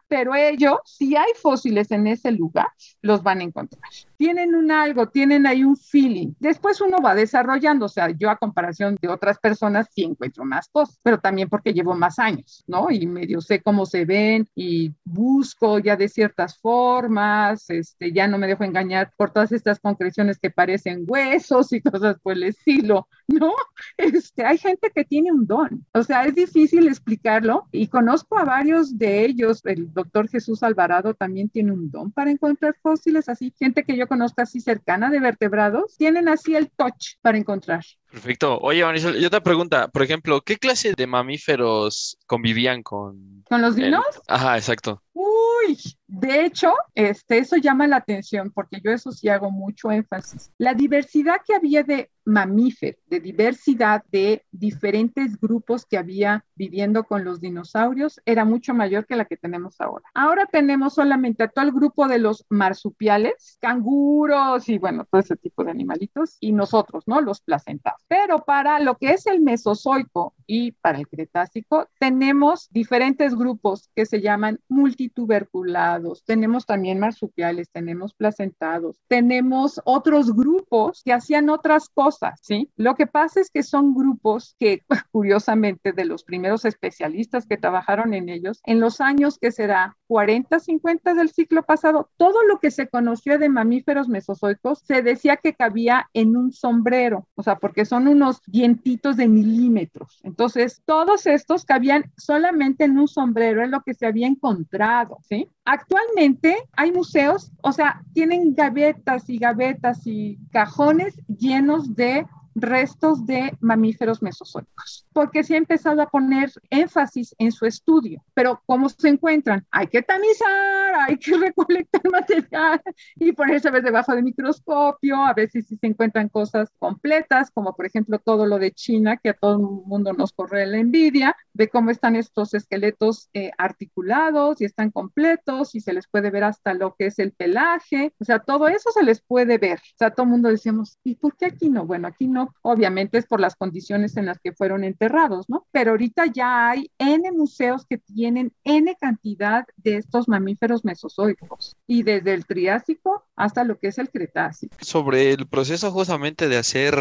Pero 0.07 0.35
ellos, 0.35 0.79
si 0.85 1.15
hay 1.15 1.31
fósiles 1.41 1.91
en 1.91 2.07
ese 2.07 2.31
lugar, 2.31 2.67
los 3.01 3.23
van 3.23 3.39
a 3.39 3.43
encontrar. 3.43 3.81
Tienen 4.17 4.55
un 4.55 4.71
algo, 4.71 5.07
tienen 5.07 5.47
ahí 5.47 5.63
un 5.63 5.77
feeling. 5.77 6.33
Después 6.39 6.81
uno 6.81 6.97
va 7.03 7.15
desarrollando, 7.15 7.85
o 7.85 7.89
sea, 7.89 8.09
yo 8.09 8.29
a 8.29 8.37
comparación 8.37 8.97
de 9.01 9.07
otras 9.07 9.39
personas 9.39 9.87
sí 9.93 10.03
encuentro 10.03 10.43
más 10.43 10.67
cosas, 10.69 10.99
pero 11.03 11.19
también 11.19 11.49
porque 11.49 11.73
llevo 11.73 11.95
más 11.95 12.19
años, 12.19 12.63
¿no? 12.67 12.91
Y 12.91 13.07
medio 13.07 13.41
sé 13.41 13.61
cómo 13.61 13.85
se 13.85 14.05
ven 14.05 14.47
y 14.55 14.93
busco 15.03 15.79
ya 15.79 15.95
de 15.95 16.09
ciertas 16.09 16.57
formas, 16.57 17.69
este, 17.69 18.11
ya 18.11 18.27
no 18.27 18.37
me 18.37 18.47
dejo 18.47 18.63
engañar 18.63 19.11
por 19.17 19.31
todas 19.31 19.51
estas 19.51 19.79
concreciones 19.79 20.39
que 20.39 20.49
parecen 20.49 21.05
huesos 21.07 21.71
y 21.73 21.81
cosas 21.81 22.17
por 22.21 22.33
el 22.33 22.43
estilo, 22.43 23.07
¿no? 23.27 23.53
Este, 23.97 24.45
hay 24.45 24.57
gente 24.57 24.91
que 24.93 25.05
tiene 25.05 25.31
un 25.31 25.45
don, 25.45 25.85
o 25.93 26.03
sea, 26.03 26.25
es 26.25 26.35
difícil 26.35 26.87
explicarlo 26.87 27.67
y 27.71 27.87
conozco 27.87 28.37
a 28.37 28.45
varios 28.45 28.97
de 28.97 29.25
ellos 29.25 29.58
el 29.63 29.93
doctor 29.93 30.29
Jesús 30.29 30.63
Alvarado 30.63 31.13
también 31.13 31.49
tiene 31.49 31.71
un 31.71 31.89
don 31.91 32.11
para 32.11 32.31
encontrar 32.31 32.75
fósiles, 32.81 33.29
así 33.29 33.53
gente 33.57 33.83
que 33.83 33.97
yo 33.97 34.07
conozco 34.07 34.41
así 34.41 34.59
cercana 34.59 35.09
de 35.09 35.19
vertebrados, 35.19 35.97
tienen 35.97 36.27
así 36.27 36.55
el 36.55 36.69
touch 36.69 37.15
para 37.21 37.37
encontrar. 37.37 37.83
Perfecto. 38.11 38.57
Oye, 38.59 38.83
Marisol, 38.83 39.19
yo 39.19 39.29
te 39.29 39.41
pregunta, 39.41 39.87
por 39.87 40.03
ejemplo, 40.03 40.41
¿qué 40.41 40.57
clase 40.57 40.93
de 40.97 41.07
mamíferos 41.07 42.17
convivían 42.25 42.81
con... 42.81 43.43
¿Con 43.47 43.61
los 43.61 43.75
dinos? 43.75 44.03
Ajá, 44.27 44.57
exacto. 44.57 45.03
Uy, 45.13 45.77
de 46.11 46.43
hecho, 46.43 46.73
este, 46.95 47.37
eso 47.37 47.55
llama 47.57 47.85
la 47.85 47.97
atención 47.97 48.49
porque 48.49 48.81
yo 48.83 48.91
eso 48.91 49.11
sí 49.11 49.29
hago 49.29 49.51
mucho 49.51 49.91
énfasis. 49.91 50.51
La 50.57 50.73
diversidad 50.73 51.35
que 51.45 51.53
había 51.53 51.83
de 51.83 52.09
mamíferos, 52.25 53.01
de 53.07 53.19
diversidad 53.19 54.03
de 54.11 54.45
diferentes 54.51 55.39
grupos 55.39 55.85
que 55.85 55.97
había 55.97 56.45
viviendo 56.55 57.03
con 57.03 57.23
los 57.23 57.41
dinosaurios 57.41 58.21
era 58.25 58.45
mucho 58.45 58.73
mayor 58.73 59.05
que 59.05 59.15
la 59.15 59.25
que 59.25 59.37
tenemos 59.37 59.79
ahora. 59.81 60.05
Ahora 60.13 60.45
tenemos 60.45 60.95
solamente 60.95 61.43
a 61.43 61.47
todo 61.47 61.65
el 61.65 61.71
grupo 61.71 62.07
de 62.07 62.19
los 62.19 62.45
marsupiales, 62.49 63.57
canguros 63.61 64.67
y 64.69 64.77
bueno, 64.77 65.05
todo 65.09 65.21
ese 65.21 65.35
tipo 65.35 65.63
de 65.63 65.71
animalitos 65.71 66.37
y 66.39 66.51
nosotros, 66.51 67.03
¿no? 67.07 67.21
Los 67.21 67.41
placentados. 67.41 68.01
Pero 68.07 68.39
para 68.39 68.79
lo 68.79 68.95
que 68.95 69.11
es 69.11 69.25
el 69.27 69.41
Mesozoico 69.41 70.33
y 70.45 70.71
para 70.71 70.99
el 70.99 71.07
Cretácico, 71.07 71.87
tenemos 71.99 72.67
diferentes 72.71 73.35
grupos 73.35 73.89
que 73.95 74.05
se 74.05 74.21
llaman 74.21 74.59
multituberculados. 74.67 75.98
Tenemos 76.25 76.65
también 76.65 76.99
marsupiales, 76.99 77.69
tenemos 77.71 78.13
placentados, 78.13 78.99
tenemos 79.07 79.81
otros 79.85 80.33
grupos 80.35 81.01
que 81.03 81.13
hacían 81.13 81.49
otras 81.49 81.89
cosas, 81.89 82.39
¿sí? 82.41 82.71
Lo 82.75 82.95
que 82.95 83.07
pasa 83.07 83.41
es 83.41 83.49
que 83.49 83.63
son 83.63 83.93
grupos 83.93 84.55
que, 84.59 84.83
curiosamente, 85.11 85.91
de 85.91 86.05
los 86.05 86.23
primeros 86.23 86.65
especialistas 86.65 87.45
que 87.45 87.57
trabajaron 87.57 88.13
en 88.13 88.29
ellos, 88.29 88.61
en 88.65 88.79
los 88.79 89.01
años 89.01 89.37
que 89.39 89.51
será 89.51 89.98
40, 90.09 90.59
50 90.59 91.13
del 91.13 91.29
ciclo 91.29 91.61
pasado, 91.61 92.09
todo 92.17 92.43
lo 92.43 92.59
que 92.59 92.71
se 92.71 92.87
conoció 92.87 93.37
de 93.37 93.47
mamíferos 93.47 94.09
mesozoicos 94.09 94.79
se 94.79 95.03
decía 95.03 95.37
que 95.37 95.53
cabía 95.53 96.09
en 96.15 96.35
un 96.35 96.51
sombrero, 96.51 97.27
o 97.35 97.43
sea, 97.43 97.57
porque 97.57 97.85
son 97.85 98.07
unos 98.07 98.41
dientitos 98.47 99.17
de 99.17 99.27
milímetros. 99.27 100.19
Entonces, 100.23 100.81
todos 100.83 101.27
estos 101.27 101.63
cabían 101.63 102.11
solamente 102.17 102.85
en 102.85 102.97
un 102.97 103.07
sombrero, 103.07 103.63
es 103.63 103.69
lo 103.69 103.81
que 103.81 103.93
se 103.93 104.07
había 104.07 104.25
encontrado, 104.25 105.19
¿sí? 105.21 105.47
Actualmente 105.63 106.57
hay 106.75 106.91
museos, 106.91 107.51
o 107.61 107.71
sea, 107.71 108.01
tienen 108.11 108.55
gavetas 108.55 109.29
y 109.29 109.37
gavetas 109.37 110.07
y 110.07 110.39
cajones 110.51 111.19
llenos 111.27 111.95
de 111.95 112.25
restos 112.61 113.25
de 113.25 113.53
mamíferos 113.59 114.21
mesozoicos, 114.21 115.05
porque 115.13 115.43
se 115.43 115.55
ha 115.55 115.57
empezado 115.57 116.01
a 116.01 116.09
poner 116.09 116.51
énfasis 116.69 117.35
en 117.37 117.51
su 117.51 117.65
estudio. 117.65 118.23
Pero 118.33 118.61
¿cómo 118.65 118.89
se 118.89 119.09
encuentran? 119.09 119.65
Hay 119.71 119.87
que 119.87 120.01
tamizar, 120.01 120.95
hay 121.07 121.17
que 121.17 121.37
recolectar 121.37 122.01
material 122.11 122.81
y 123.15 123.31
ponerse 123.31 123.67
a 123.67 123.71
ver 123.71 123.83
debajo 123.83 124.13
del 124.13 124.23
microscopio, 124.23 125.23
a 125.23 125.33
veces 125.33 125.67
si 125.67 125.77
se 125.77 125.87
encuentran 125.87 126.29
cosas 126.29 126.69
completas, 126.79 127.51
como 127.51 127.75
por 127.75 127.85
ejemplo 127.85 128.19
todo 128.19 128.45
lo 128.45 128.59
de 128.59 128.71
China, 128.71 129.17
que 129.17 129.29
a 129.29 129.33
todo 129.33 129.53
el 129.53 129.61
mundo 129.87 130.13
nos 130.13 130.33
corre 130.33 130.65
la 130.65 130.77
envidia, 130.77 131.35
de 131.53 131.69
cómo 131.69 131.91
están 131.91 132.15
estos 132.15 132.53
esqueletos 132.53 133.29
eh, 133.33 133.51
articulados 133.57 134.61
y 134.61 134.65
están 134.65 134.91
completos 134.91 135.75
y 135.75 135.81
se 135.81 135.93
les 135.93 136.07
puede 136.07 136.31
ver 136.31 136.43
hasta 136.43 136.73
lo 136.73 136.95
que 136.95 137.07
es 137.07 137.19
el 137.19 137.31
pelaje, 137.31 138.13
o 138.19 138.25
sea, 138.25 138.39
todo 138.39 138.67
eso 138.67 138.91
se 138.91 139.03
les 139.03 139.21
puede 139.21 139.57
ver. 139.57 139.79
O 139.79 139.97
sea, 139.97 140.11
todo 140.11 140.25
el 140.25 140.31
mundo 140.31 140.49
decíamos, 140.49 140.97
¿y 141.03 141.15
por 141.15 141.35
qué 141.37 141.47
aquí 141.47 141.69
no? 141.69 141.85
Bueno, 141.85 142.07
aquí 142.07 142.27
no, 142.27 142.48
obviamente 142.61 143.17
es 143.17 143.25
por 143.25 143.39
las 143.39 143.55
condiciones 143.55 144.17
en 144.17 144.25
las 144.25 144.39
que 144.39 144.53
fueron 144.53 144.83
enterrados, 144.83 145.49
¿no? 145.49 145.67
Pero 145.71 145.91
ahorita 145.91 146.25
ya 146.27 146.69
hay 146.69 146.91
N 146.97 147.31
museos 147.31 147.85
que 147.85 147.97
tienen 147.97 148.53
N 148.63 148.95
cantidad 148.99 149.65
de 149.77 149.97
estos 149.97 150.27
mamíferos 150.27 150.85
mesozoicos 150.85 151.77
y 151.87 152.03
desde 152.03 152.33
el 152.33 152.45
Triásico 152.45 153.25
hasta 153.35 153.63
lo 153.63 153.79
que 153.79 153.87
es 153.87 153.97
el 153.97 154.09
Cretácico. 154.09 154.75
Sobre 154.81 155.31
el 155.31 155.47
proceso 155.47 155.91
justamente 155.91 156.47
de 156.47 156.57
hacer, 156.57 156.95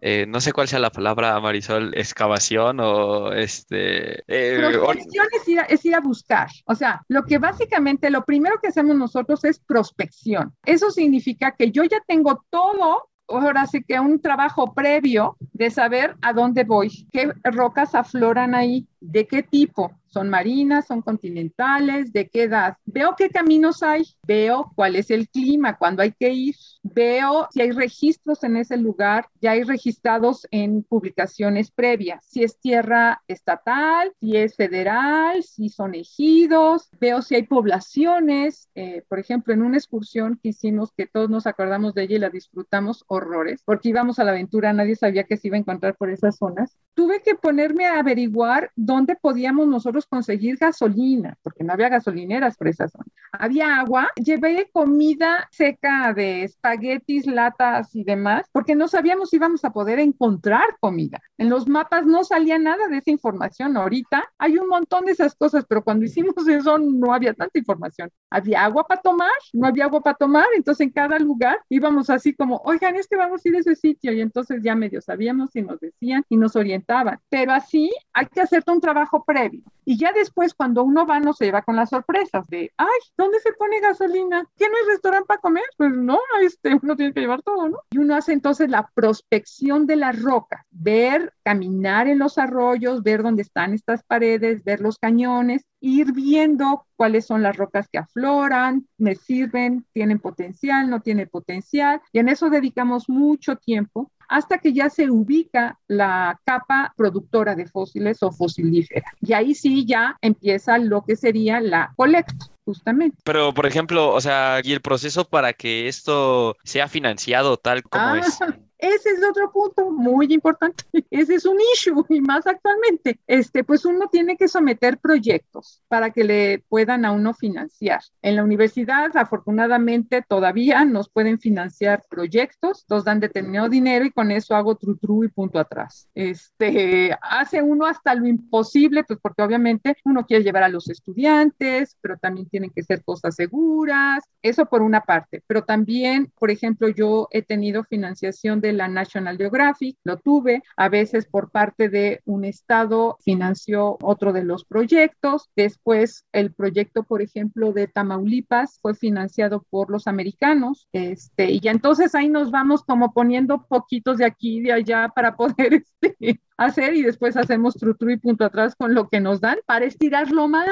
eh, 0.00 0.26
no 0.28 0.40
sé 0.40 0.52
cuál 0.52 0.68
sea 0.68 0.78
la 0.78 0.90
palabra, 0.90 1.38
Marisol, 1.40 1.94
excavación 1.96 2.80
o 2.80 3.32
este... 3.32 4.22
Eh, 4.26 4.58
prospección 4.72 5.26
es 5.40 5.48
ir, 5.48 5.60
a, 5.60 5.62
es 5.64 5.84
ir 5.84 5.94
a 5.94 6.00
buscar. 6.00 6.48
O 6.66 6.74
sea, 6.74 7.02
lo 7.08 7.24
que 7.24 7.38
básicamente, 7.38 8.10
lo 8.10 8.24
primero 8.24 8.58
que 8.60 8.68
hacemos 8.68 8.96
nosotros 8.96 9.44
es 9.44 9.60
prospección. 9.60 10.54
Eso 10.64 10.90
significa 10.90 11.52
que 11.52 11.70
yo 11.70 11.84
ya 11.84 12.02
tengo 12.06 12.44
todo 12.50 13.08
ahora 13.28 13.66
sí 13.66 13.82
que 13.82 13.98
un 13.98 14.20
trabajo 14.20 14.72
previo 14.74 15.36
de 15.52 15.70
saber 15.70 16.16
a 16.22 16.32
dónde 16.32 16.64
voy, 16.64 17.08
qué 17.12 17.32
rocas 17.44 17.94
afloran 17.94 18.54
ahí, 18.54 18.86
de 19.00 19.26
qué 19.26 19.42
tipo, 19.42 19.92
son 20.16 20.30
marinas, 20.30 20.86
son 20.86 21.02
continentales, 21.02 22.10
de 22.10 22.30
qué 22.30 22.44
edad. 22.44 22.78
Veo 22.86 23.14
qué 23.18 23.28
caminos 23.28 23.82
hay, 23.82 24.02
veo 24.26 24.72
cuál 24.74 24.96
es 24.96 25.10
el 25.10 25.28
clima, 25.28 25.76
cuándo 25.76 26.00
hay 26.00 26.12
que 26.12 26.30
ir, 26.30 26.54
veo 26.82 27.48
si 27.50 27.60
hay 27.60 27.72
registros 27.72 28.42
en 28.42 28.56
ese 28.56 28.78
lugar, 28.78 29.28
ya 29.42 29.50
hay 29.50 29.62
registrados 29.62 30.46
en 30.50 30.82
publicaciones 30.84 31.70
previas, 31.70 32.24
si 32.24 32.44
es 32.44 32.58
tierra 32.58 33.22
estatal, 33.28 34.10
si 34.18 34.38
es 34.38 34.56
federal, 34.56 35.42
si 35.42 35.68
son 35.68 35.94
ejidos, 35.94 36.88
veo 36.98 37.20
si 37.20 37.34
hay 37.34 37.42
poblaciones, 37.42 38.70
eh, 38.74 39.04
por 39.10 39.18
ejemplo, 39.18 39.52
en 39.52 39.60
una 39.60 39.76
excursión 39.76 40.40
que 40.42 40.48
hicimos, 40.48 40.92
que 40.96 41.06
todos 41.06 41.28
nos 41.28 41.46
acordamos 41.46 41.92
de 41.92 42.04
ella 42.04 42.16
y 42.16 42.20
la 42.20 42.30
disfrutamos 42.30 43.04
horrores, 43.08 43.60
porque 43.66 43.90
íbamos 43.90 44.18
a 44.18 44.24
la 44.24 44.30
aventura, 44.30 44.72
nadie 44.72 44.96
sabía 44.96 45.24
que 45.24 45.36
se 45.36 45.48
iba 45.48 45.58
a 45.58 45.60
encontrar 45.60 45.94
por 45.94 46.08
esas 46.08 46.38
zonas, 46.38 46.74
tuve 46.94 47.20
que 47.20 47.34
ponerme 47.34 47.84
a 47.84 47.98
averiguar 47.98 48.70
dónde 48.76 49.14
podíamos 49.14 49.68
nosotros 49.68 50.05
conseguir 50.08 50.56
gasolina, 50.56 51.36
porque 51.42 51.64
no 51.64 51.72
había 51.72 51.88
gasolineras 51.88 52.56
por 52.56 52.68
esa 52.68 52.88
zona. 52.88 53.06
Había 53.32 53.80
agua, 53.80 54.08
llevé 54.16 54.70
comida 54.72 55.48
seca 55.50 56.12
de 56.14 56.44
espaguetis, 56.44 57.26
latas 57.26 57.94
y 57.94 58.04
demás, 58.04 58.46
porque 58.52 58.74
no 58.74 58.88
sabíamos 58.88 59.30
si 59.30 59.36
íbamos 59.36 59.64
a 59.64 59.72
poder 59.72 59.98
encontrar 59.98 60.76
comida. 60.80 61.20
En 61.38 61.50
los 61.50 61.68
mapas 61.68 62.06
no 62.06 62.24
salía 62.24 62.58
nada 62.58 62.88
de 62.88 62.98
esa 62.98 63.10
información. 63.10 63.76
Ahorita 63.76 64.24
hay 64.38 64.58
un 64.58 64.68
montón 64.68 65.04
de 65.04 65.12
esas 65.12 65.34
cosas, 65.34 65.64
pero 65.68 65.82
cuando 65.82 66.04
hicimos 66.06 66.46
eso 66.48 66.78
no 66.78 67.12
había 67.12 67.34
tanta 67.34 67.58
información. 67.58 68.10
Había 68.30 68.64
agua 68.64 68.84
para 68.86 69.00
tomar, 69.00 69.30
no 69.52 69.66
había 69.66 69.84
agua 69.84 70.00
para 70.00 70.16
tomar, 70.16 70.46
entonces 70.56 70.86
en 70.86 70.92
cada 70.92 71.18
lugar 71.18 71.58
íbamos 71.68 72.10
así 72.10 72.34
como, 72.34 72.60
oigan, 72.64 72.96
es 72.96 73.06
que 73.06 73.16
vamos 73.16 73.44
a 73.44 73.48
ir 73.48 73.56
a 73.56 73.60
ese 73.60 73.76
sitio 73.76 74.12
y 74.12 74.20
entonces 74.20 74.62
ya 74.62 74.74
medio 74.74 75.00
sabíamos 75.00 75.54
y 75.54 75.62
nos 75.62 75.80
decían 75.80 76.24
y 76.28 76.36
nos 76.36 76.56
orientaban. 76.56 77.18
Pero 77.28 77.52
así 77.52 77.90
hay 78.12 78.26
que 78.26 78.40
hacerte 78.40 78.70
un 78.70 78.80
trabajo 78.80 79.24
previo. 79.24 79.62
Y 79.88 79.96
ya 79.96 80.12
después, 80.12 80.52
cuando 80.52 80.82
uno 80.82 81.06
va, 81.06 81.20
no 81.20 81.32
se 81.32 81.52
va 81.52 81.62
con 81.62 81.76
las 81.76 81.90
sorpresas 81.90 82.48
de, 82.48 82.72
ay, 82.76 82.98
¿dónde 83.16 83.38
se 83.38 83.52
pone 83.52 83.78
gasolina? 83.78 84.44
¿Qué 84.56 84.68
no 84.68 84.76
hay 84.76 84.90
restaurante 84.90 85.26
para 85.28 85.40
comer? 85.40 85.62
Pues 85.76 85.92
no, 85.92 86.18
este, 86.42 86.76
uno 86.82 86.96
tiene 86.96 87.12
que 87.12 87.20
llevar 87.20 87.42
todo, 87.42 87.68
¿no? 87.68 87.78
Y 87.90 87.98
uno 87.98 88.16
hace 88.16 88.32
entonces 88.32 88.68
la 88.68 88.90
prospección 88.94 89.86
de 89.86 89.94
las 89.94 90.20
rocas, 90.20 90.66
ver, 90.70 91.32
caminar 91.44 92.08
en 92.08 92.18
los 92.18 92.36
arroyos, 92.36 93.04
ver 93.04 93.22
dónde 93.22 93.42
están 93.42 93.74
estas 93.74 94.02
paredes, 94.02 94.64
ver 94.64 94.80
los 94.80 94.98
cañones, 94.98 95.64
ir 95.80 96.12
viendo 96.12 96.86
cuáles 96.96 97.26
son 97.26 97.42
las 97.42 97.56
rocas 97.56 97.88
que 97.88 97.98
afloran, 97.98 98.86
me 98.98 99.14
sirven, 99.14 99.84
tienen 99.92 100.18
potencial, 100.18 100.88
no 100.90 101.00
tienen 101.00 101.28
potencial. 101.28 102.00
Y 102.12 102.18
en 102.18 102.28
eso 102.28 102.50
dedicamos 102.50 103.08
mucho 103.08 103.56
tiempo 103.56 104.10
hasta 104.28 104.58
que 104.58 104.72
ya 104.72 104.90
se 104.90 105.10
ubica 105.10 105.78
la 105.86 106.40
capa 106.44 106.92
productora 106.96 107.54
de 107.54 107.66
fósiles 107.66 108.22
o 108.22 108.32
fosilífera. 108.32 109.12
Y 109.20 109.32
ahí 109.32 109.54
sí 109.54 109.86
ya 109.86 110.16
empieza 110.20 110.78
lo 110.78 111.04
que 111.04 111.16
sería 111.16 111.60
la 111.60 111.92
colecta 111.96 112.46
justamente. 112.64 113.16
Pero, 113.24 113.54
por 113.54 113.66
ejemplo, 113.66 114.12
o 114.12 114.20
sea, 114.20 114.60
y 114.62 114.72
el 114.72 114.80
proceso 114.80 115.24
para 115.28 115.52
que 115.52 115.86
esto 115.86 116.56
sea 116.64 116.88
financiado 116.88 117.56
tal 117.56 117.84
como 117.84 118.04
ah, 118.04 118.18
es. 118.18 118.38
Ese 118.78 119.10
es 119.10 119.24
otro 119.28 119.50
punto 119.52 119.90
muy 119.90 120.32
importante. 120.32 120.84
Ese 121.10 121.36
es 121.36 121.46
un 121.46 121.56
issue 121.74 122.04
y 122.08 122.20
más 122.20 122.46
actualmente. 122.46 123.18
Este, 123.26 123.64
pues 123.64 123.84
uno 123.84 124.08
tiene 124.10 124.36
que 124.36 124.48
someter 124.48 124.98
proyectos 124.98 125.82
para 125.88 126.10
que 126.10 126.24
le 126.24 126.64
puedan 126.68 127.04
a 127.04 127.12
uno 127.12 127.32
financiar. 127.34 128.00
En 128.22 128.36
la 128.36 128.44
universidad, 128.44 129.16
afortunadamente, 129.16 130.22
todavía 130.26 130.84
nos 130.84 131.08
pueden 131.08 131.38
financiar 131.38 132.02
proyectos, 132.08 132.84
nos 132.88 133.04
dan 133.04 133.20
determinado 133.20 133.68
dinero 133.68 134.04
y 134.04 134.10
con 134.10 134.30
eso 134.30 134.54
hago 134.54 134.76
tru 134.76 134.96
tru 134.96 135.24
y 135.24 135.28
punto 135.28 135.58
atrás. 135.58 136.08
Este, 136.14 137.16
hace 137.22 137.62
uno 137.62 137.86
hasta 137.86 138.14
lo 138.14 138.26
imposible, 138.26 139.04
pues 139.04 139.18
porque 139.22 139.42
obviamente 139.42 139.96
uno 140.04 140.26
quiere 140.26 140.44
llevar 140.44 140.64
a 140.64 140.68
los 140.68 140.88
estudiantes, 140.88 141.96
pero 142.00 142.16
también 142.18 142.48
tienen 142.48 142.70
que 142.70 142.82
ser 142.82 143.02
cosas 143.04 143.34
seguras. 143.34 144.24
Eso 144.42 144.66
por 144.66 144.82
una 144.82 145.00
parte. 145.00 145.42
Pero 145.46 145.64
también, 145.64 146.32
por 146.38 146.50
ejemplo, 146.50 146.88
yo 146.88 147.28
he 147.30 147.42
tenido 147.42 147.84
financiación 147.84 148.60
de 148.60 148.65
la 148.72 148.88
National 148.88 149.36
Geographic, 149.36 149.96
lo 150.04 150.18
tuve, 150.18 150.62
a 150.76 150.88
veces 150.88 151.26
por 151.26 151.50
parte 151.50 151.88
de 151.88 152.20
un 152.24 152.44
estado 152.44 153.18
financió 153.24 153.98
otro 154.02 154.32
de 154.32 154.44
los 154.44 154.64
proyectos, 154.64 155.50
después 155.56 156.24
el 156.32 156.52
proyecto, 156.52 157.02
por 157.02 157.22
ejemplo, 157.22 157.72
de 157.72 157.88
Tamaulipas 157.88 158.78
fue 158.80 158.94
financiado 158.94 159.64
por 159.70 159.90
los 159.90 160.06
americanos, 160.06 160.88
este, 160.92 161.50
y 161.50 161.60
entonces 161.64 162.14
ahí 162.14 162.28
nos 162.28 162.50
vamos 162.50 162.82
como 162.84 163.12
poniendo 163.12 163.66
poquitos 163.66 164.18
de 164.18 164.24
aquí 164.24 164.58
y 164.58 164.60
de 164.62 164.72
allá 164.72 165.12
para 165.14 165.36
poder 165.36 165.84
este, 166.00 166.40
hacer 166.56 166.94
y 166.94 167.02
después 167.02 167.36
hacemos 167.36 167.74
tru, 167.74 167.94
y 168.08 168.16
punto 168.16 168.44
atrás 168.44 168.74
con 168.76 168.94
lo 168.94 169.08
que 169.08 169.20
nos 169.20 169.40
dan 169.40 169.58
para 169.66 169.84
estirar 169.84 170.30
lo 170.30 170.48
más 170.48 170.68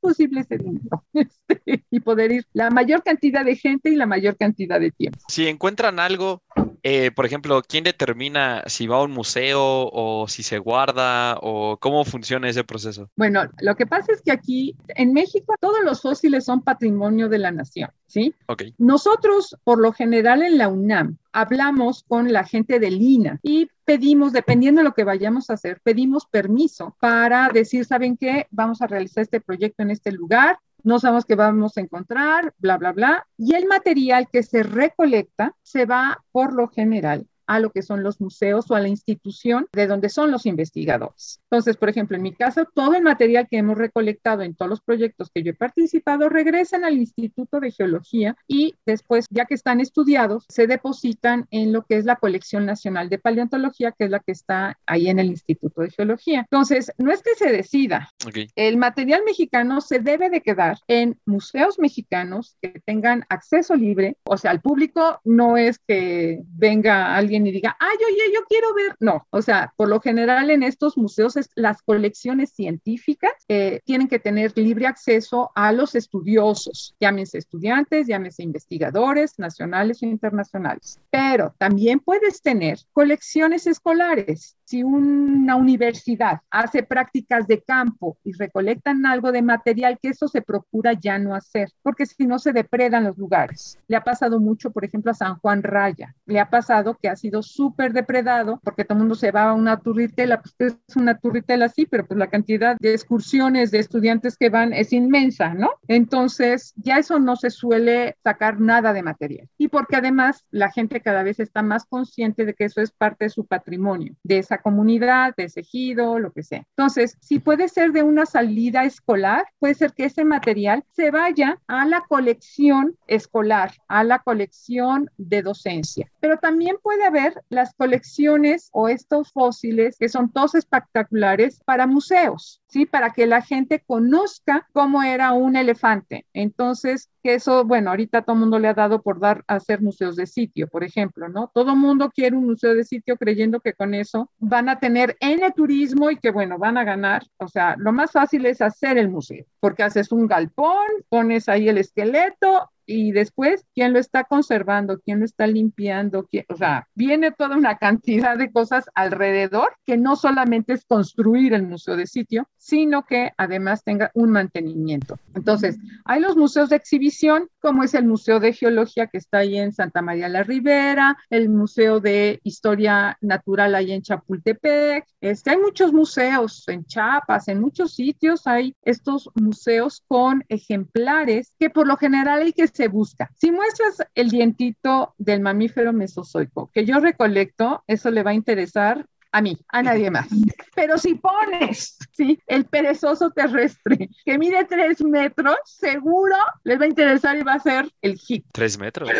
posible 0.00 0.40
ese 0.40 0.58
dinero 0.58 1.04
este, 1.14 1.84
y 1.90 2.00
poder 2.00 2.32
ir 2.32 2.46
la 2.52 2.70
mayor 2.70 3.02
cantidad 3.02 3.44
de 3.44 3.56
gente 3.56 3.90
y 3.90 3.96
la 3.96 4.06
mayor 4.06 4.36
cantidad 4.36 4.80
de 4.80 4.90
tiempo. 4.90 5.18
Si 5.28 5.46
encuentran 5.46 5.98
algo 5.98 6.42
eh, 6.88 7.10
por 7.10 7.26
ejemplo, 7.26 7.62
¿quién 7.66 7.82
determina 7.82 8.62
si 8.66 8.86
va 8.86 8.98
a 8.98 9.02
un 9.02 9.10
museo 9.10 9.90
o 9.92 10.28
si 10.28 10.44
se 10.44 10.58
guarda 10.58 11.36
o 11.42 11.78
cómo 11.78 12.04
funciona 12.04 12.48
ese 12.48 12.62
proceso? 12.62 13.10
Bueno, 13.16 13.42
lo 13.58 13.74
que 13.74 13.86
pasa 13.86 14.12
es 14.12 14.22
que 14.22 14.30
aquí 14.30 14.76
en 14.94 15.12
México 15.12 15.56
todos 15.60 15.82
los 15.82 16.00
fósiles 16.00 16.44
son 16.44 16.62
patrimonio 16.62 17.28
de 17.28 17.40
la 17.40 17.50
nación, 17.50 17.90
¿sí? 18.06 18.36
Ok. 18.46 18.66
Nosotros, 18.78 19.56
por 19.64 19.80
lo 19.80 19.92
general 19.92 20.42
en 20.42 20.58
la 20.58 20.68
UNAM, 20.68 21.18
hablamos 21.36 22.02
con 22.08 22.32
la 22.32 22.44
gente 22.44 22.80
del 22.80 23.02
INA 23.02 23.40
y 23.42 23.68
pedimos, 23.84 24.32
dependiendo 24.32 24.80
de 24.80 24.86
lo 24.86 24.94
que 24.94 25.04
vayamos 25.04 25.50
a 25.50 25.52
hacer, 25.52 25.80
pedimos 25.82 26.24
permiso 26.24 26.96
para 26.98 27.50
decir, 27.50 27.84
¿saben 27.84 28.16
qué? 28.16 28.46
Vamos 28.50 28.80
a 28.80 28.86
realizar 28.86 29.22
este 29.22 29.42
proyecto 29.42 29.82
en 29.82 29.90
este 29.90 30.12
lugar, 30.12 30.58
no 30.82 30.98
sabemos 30.98 31.26
qué 31.26 31.34
vamos 31.34 31.76
a 31.76 31.82
encontrar, 31.82 32.54
bla, 32.56 32.78
bla, 32.78 32.92
bla. 32.92 33.26
Y 33.36 33.54
el 33.54 33.66
material 33.66 34.28
que 34.32 34.42
se 34.42 34.62
recolecta 34.62 35.54
se 35.62 35.84
va 35.84 36.24
por 36.32 36.54
lo 36.54 36.68
general 36.68 37.26
a 37.46 37.60
lo 37.60 37.70
que 37.70 37.82
son 37.82 38.02
los 38.02 38.20
museos 38.20 38.70
o 38.70 38.74
a 38.74 38.80
la 38.80 38.88
institución 38.88 39.66
de 39.72 39.86
donde 39.86 40.08
son 40.08 40.30
los 40.30 40.46
investigadores. 40.46 41.40
Entonces, 41.50 41.76
por 41.76 41.88
ejemplo, 41.88 42.16
en 42.16 42.22
mi 42.22 42.32
caso, 42.32 42.66
todo 42.74 42.94
el 42.94 43.02
material 43.02 43.46
que 43.48 43.58
hemos 43.58 43.78
recolectado 43.78 44.42
en 44.42 44.54
todos 44.54 44.68
los 44.68 44.80
proyectos 44.80 45.30
que 45.32 45.42
yo 45.42 45.50
he 45.50 45.54
participado 45.54 46.28
regresan 46.28 46.84
al 46.84 46.96
Instituto 46.96 47.60
de 47.60 47.70
Geología 47.70 48.36
y 48.48 48.74
después, 48.84 49.26
ya 49.30 49.44
que 49.44 49.54
están 49.54 49.80
estudiados, 49.80 50.44
se 50.48 50.66
depositan 50.66 51.46
en 51.50 51.72
lo 51.72 51.82
que 51.82 51.96
es 51.96 52.04
la 52.04 52.16
Colección 52.16 52.66
Nacional 52.66 53.08
de 53.08 53.18
Paleontología, 53.18 53.92
que 53.92 54.04
es 54.04 54.10
la 54.10 54.20
que 54.20 54.32
está 54.32 54.78
ahí 54.86 55.08
en 55.08 55.18
el 55.18 55.28
Instituto 55.28 55.82
de 55.82 55.90
Geología. 55.90 56.40
Entonces, 56.40 56.92
no 56.98 57.12
es 57.12 57.22
que 57.22 57.34
se 57.34 57.50
decida. 57.50 58.10
El 58.54 58.76
material 58.76 59.22
mexicano 59.24 59.80
se 59.80 60.00
debe 60.00 60.30
de 60.30 60.40
quedar 60.40 60.78
en 60.88 61.18
museos 61.24 61.78
mexicanos 61.78 62.56
que 62.60 62.80
tengan 62.84 63.24
acceso 63.28 63.74
libre, 63.74 64.16
o 64.24 64.36
sea, 64.36 64.50
al 64.50 64.60
público 64.60 65.20
no 65.24 65.56
es 65.56 65.78
que 65.78 66.42
venga 66.46 67.14
alguien 67.14 67.35
alguien 67.36 67.46
y 67.46 67.52
diga, 67.52 67.76
ay, 67.78 67.96
oye, 68.06 68.34
yo 68.34 68.40
quiero 68.48 68.74
ver. 68.74 68.96
No, 69.00 69.26
o 69.30 69.42
sea, 69.42 69.72
por 69.76 69.88
lo 69.88 70.00
general 70.00 70.50
en 70.50 70.62
estos 70.62 70.96
museos 70.96 71.34
las 71.54 71.82
colecciones 71.82 72.50
científicas 72.50 73.32
eh, 73.48 73.80
tienen 73.84 74.08
que 74.08 74.18
tener 74.18 74.52
libre 74.56 74.86
acceso 74.86 75.50
a 75.54 75.72
los 75.72 75.94
estudiosos, 75.94 76.94
llámense 77.00 77.38
estudiantes, 77.38 78.06
llámense 78.06 78.42
investigadores 78.42 79.38
nacionales 79.38 80.02
o 80.02 80.06
internacionales. 80.06 81.00
Pero 81.10 81.54
también 81.58 82.00
puedes 82.00 82.40
tener 82.42 82.78
colecciones 82.92 83.66
escolares. 83.66 84.56
Si 84.66 84.82
una 84.82 85.54
universidad 85.54 86.40
hace 86.50 86.82
prácticas 86.82 87.46
de 87.46 87.62
campo 87.62 88.18
y 88.24 88.32
recolectan 88.32 89.06
algo 89.06 89.30
de 89.30 89.40
material, 89.40 89.96
que 90.02 90.08
eso 90.08 90.26
se 90.26 90.42
procura 90.42 90.92
ya 90.92 91.20
no 91.20 91.36
hacer, 91.36 91.70
porque 91.82 92.04
si 92.04 92.26
no 92.26 92.40
se 92.40 92.52
depredan 92.52 93.04
los 93.04 93.16
lugares. 93.16 93.78
Le 93.86 93.96
ha 93.96 94.02
pasado 94.02 94.40
mucho, 94.40 94.72
por 94.72 94.84
ejemplo, 94.84 95.12
a 95.12 95.14
San 95.14 95.36
Juan 95.36 95.62
Raya. 95.62 96.16
Le 96.26 96.40
ha 96.40 96.50
pasado 96.50 96.98
que 97.00 97.08
ha 97.08 97.14
sido 97.14 97.44
súper 97.44 97.92
depredado 97.92 98.60
porque 98.64 98.84
todo 98.84 98.94
el 98.94 99.00
mundo 99.00 99.14
se 99.14 99.30
va 99.30 99.50
a 99.50 99.54
una 99.54 99.78
turritela, 99.78 100.42
pues 100.42 100.54
es 100.58 100.96
una 100.96 101.16
turritela 101.16 101.68
sí, 101.68 101.86
pero 101.86 102.04
pues 102.04 102.18
la 102.18 102.26
cantidad 102.26 102.76
de 102.80 102.92
excursiones 102.92 103.70
de 103.70 103.78
estudiantes 103.78 104.36
que 104.36 104.50
van 104.50 104.72
es 104.72 104.92
inmensa, 104.92 105.54
¿no? 105.54 105.70
Entonces, 105.86 106.74
ya 106.74 106.98
eso 106.98 107.20
no 107.20 107.36
se 107.36 107.50
suele 107.50 108.16
sacar 108.24 108.60
nada 108.60 108.92
de 108.92 109.04
material. 109.04 109.48
Y 109.58 109.68
porque 109.68 109.94
además 109.94 110.44
la 110.50 110.72
gente 110.72 111.00
cada 111.00 111.22
vez 111.22 111.38
está 111.38 111.62
más 111.62 111.86
consciente 111.86 112.44
de 112.44 112.54
que 112.54 112.64
eso 112.64 112.80
es 112.80 112.90
parte 112.90 113.26
de 113.26 113.30
su 113.30 113.46
patrimonio, 113.46 114.14
de 114.24 114.38
esa 114.38 114.55
comunidad, 114.58 115.34
de 115.36 115.44
ese 115.44 115.60
ejido, 115.60 116.18
lo 116.18 116.32
que 116.32 116.42
sea. 116.42 116.64
Entonces, 116.76 117.16
si 117.20 117.38
puede 117.38 117.68
ser 117.68 117.92
de 117.92 118.02
una 118.02 118.26
salida 118.26 118.84
escolar, 118.84 119.46
puede 119.58 119.74
ser 119.74 119.92
que 119.92 120.04
ese 120.04 120.24
material 120.24 120.84
se 120.92 121.10
vaya 121.10 121.58
a 121.66 121.86
la 121.86 122.02
colección 122.08 122.96
escolar, 123.06 123.72
a 123.88 124.04
la 124.04 124.20
colección 124.20 125.10
de 125.16 125.42
docencia. 125.42 126.10
Pero 126.20 126.38
también 126.38 126.76
puede 126.82 127.04
haber 127.04 127.42
las 127.48 127.74
colecciones 127.74 128.68
o 128.72 128.88
estos 128.88 129.32
fósiles 129.32 129.96
que 129.98 130.08
son 130.08 130.30
todos 130.30 130.54
espectaculares 130.54 131.60
para 131.64 131.86
museos. 131.86 132.60
¿Sí? 132.76 132.84
Para 132.84 133.10
que 133.10 133.26
la 133.26 133.40
gente 133.40 133.82
conozca 133.86 134.68
cómo 134.72 135.02
era 135.02 135.32
un 135.32 135.56
elefante. 135.56 136.26
Entonces, 136.34 137.08
que 137.22 137.32
eso, 137.34 137.64
bueno, 137.64 137.88
ahorita 137.88 138.20
todo 138.20 138.34
el 138.34 138.40
mundo 138.40 138.58
le 138.58 138.68
ha 138.68 138.74
dado 138.74 139.00
por 139.00 139.18
dar 139.18 139.42
a 139.48 139.54
hacer 139.54 139.80
museos 139.80 140.14
de 140.14 140.26
sitio, 140.26 140.68
por 140.68 140.84
ejemplo, 140.84 141.26
¿no? 141.30 141.50
Todo 141.54 141.70
el 141.70 141.78
mundo 141.78 142.10
quiere 142.14 142.36
un 142.36 142.46
museo 142.46 142.74
de 142.74 142.84
sitio 142.84 143.16
creyendo 143.16 143.60
que 143.60 143.72
con 143.72 143.94
eso 143.94 144.30
van 144.38 144.68
a 144.68 144.78
tener 144.78 145.16
N 145.20 145.50
turismo 145.52 146.10
y 146.10 146.18
que, 146.18 146.30
bueno, 146.30 146.58
van 146.58 146.76
a 146.76 146.84
ganar. 146.84 147.22
O 147.38 147.48
sea, 147.48 147.76
lo 147.78 147.92
más 147.92 148.12
fácil 148.12 148.44
es 148.44 148.60
hacer 148.60 148.98
el 148.98 149.08
museo, 149.08 149.46
porque 149.58 149.82
haces 149.82 150.12
un 150.12 150.26
galpón, 150.26 150.86
pones 151.08 151.48
ahí 151.48 151.70
el 151.70 151.78
esqueleto 151.78 152.70
y 152.86 153.12
después 153.12 153.66
quién 153.74 153.92
lo 153.92 153.98
está 153.98 154.24
conservando, 154.24 155.00
quién 155.00 155.18
lo 155.18 155.24
está 155.24 155.46
limpiando, 155.46 156.28
o 156.48 156.56
sea, 156.56 156.88
viene 156.94 157.32
toda 157.32 157.56
una 157.56 157.76
cantidad 157.78 158.38
de 158.38 158.50
cosas 158.50 158.86
alrededor 158.94 159.76
que 159.84 159.96
no 159.96 160.16
solamente 160.16 160.72
es 160.72 160.84
construir 160.84 161.52
el 161.52 161.66
museo 161.66 161.96
de 161.96 162.06
sitio, 162.06 162.48
sino 162.56 163.04
que 163.04 163.32
además 163.36 163.84
tenga 163.84 164.10
un 164.14 164.30
mantenimiento. 164.30 165.18
Entonces, 165.34 165.78
hay 166.04 166.20
los 166.20 166.36
museos 166.36 166.68
de 166.68 166.76
exhibición, 166.76 167.48
como 167.60 167.82
es 167.82 167.94
el 167.94 168.06
Museo 168.06 168.40
de 168.40 168.52
Geología 168.52 169.06
que 169.06 169.18
está 169.18 169.38
ahí 169.38 169.56
en 169.58 169.72
Santa 169.72 170.02
María 170.02 170.28
la 170.28 170.42
Ribera, 170.42 171.16
el 171.30 171.48
Museo 171.48 172.00
de 172.00 172.40
Historia 172.42 173.18
Natural 173.20 173.74
ahí 173.74 173.92
en 173.92 174.02
Chapultepec, 174.02 175.04
este, 175.20 175.50
hay 175.50 175.58
muchos 175.58 175.92
museos 175.92 176.64
en 176.68 176.84
Chiapas, 176.84 177.48
en 177.48 177.60
muchos 177.60 177.94
sitios 177.94 178.46
hay 178.46 178.74
estos 178.82 179.30
museos 179.34 180.02
con 180.06 180.44
ejemplares 180.48 181.52
que 181.58 181.70
por 181.70 181.86
lo 181.86 181.96
general 181.96 182.42
hay 182.42 182.52
que 182.52 182.68
se 182.76 182.88
busca. 182.88 183.30
Si 183.34 183.50
muestras 183.50 184.06
el 184.14 184.30
dientito 184.30 185.14
del 185.18 185.40
mamífero 185.40 185.92
mesozoico 185.92 186.70
que 186.72 186.84
yo 186.84 187.00
recolecto, 187.00 187.82
eso 187.86 188.10
le 188.10 188.22
va 188.22 188.30
a 188.30 188.34
interesar 188.34 189.06
a 189.36 189.42
mí, 189.42 189.58
a 189.68 189.82
nadie 189.82 190.10
más. 190.10 190.28
Pero 190.74 190.96
si 190.96 191.14
pones, 191.14 191.98
¿sí? 192.12 192.38
El 192.46 192.64
perezoso 192.64 193.30
terrestre 193.30 194.08
que 194.24 194.38
mide 194.38 194.64
tres 194.64 195.04
metros, 195.04 195.56
seguro 195.64 196.36
les 196.64 196.80
va 196.80 196.84
a 196.84 196.88
interesar 196.88 197.36
y 197.36 197.42
va 197.42 197.54
a 197.54 197.60
ser 197.60 197.90
el 198.00 198.16
hit. 198.16 198.46
¿Tres 198.52 198.78
metros? 198.78 199.10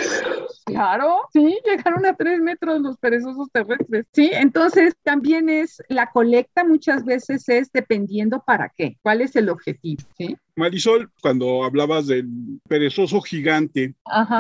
Claro, 0.65 1.21
sí, 1.35 1.59
llegaron 1.67 2.07
a 2.07 2.15
tres 2.15 2.41
metros 2.41 2.81
los 2.81 2.97
perezosos 2.97 3.49
terrestres. 3.53 4.07
Sí, 4.13 4.31
entonces 4.33 4.95
también 5.03 5.51
es 5.51 5.83
la 5.89 6.11
colecta 6.11 6.65
muchas 6.65 7.05
veces 7.05 7.47
es 7.51 7.71
dependiendo 7.71 8.43
para 8.43 8.73
qué, 8.75 8.97
cuál 9.03 9.21
es 9.21 9.37
el 9.37 9.51
objetivo, 9.51 10.03
¿sí? 10.17 10.35
Marisol, 10.57 11.11
cuando 11.21 11.65
hablabas 11.65 12.07
del 12.07 12.27
perezoso 12.67 13.21
gigante 13.21 13.95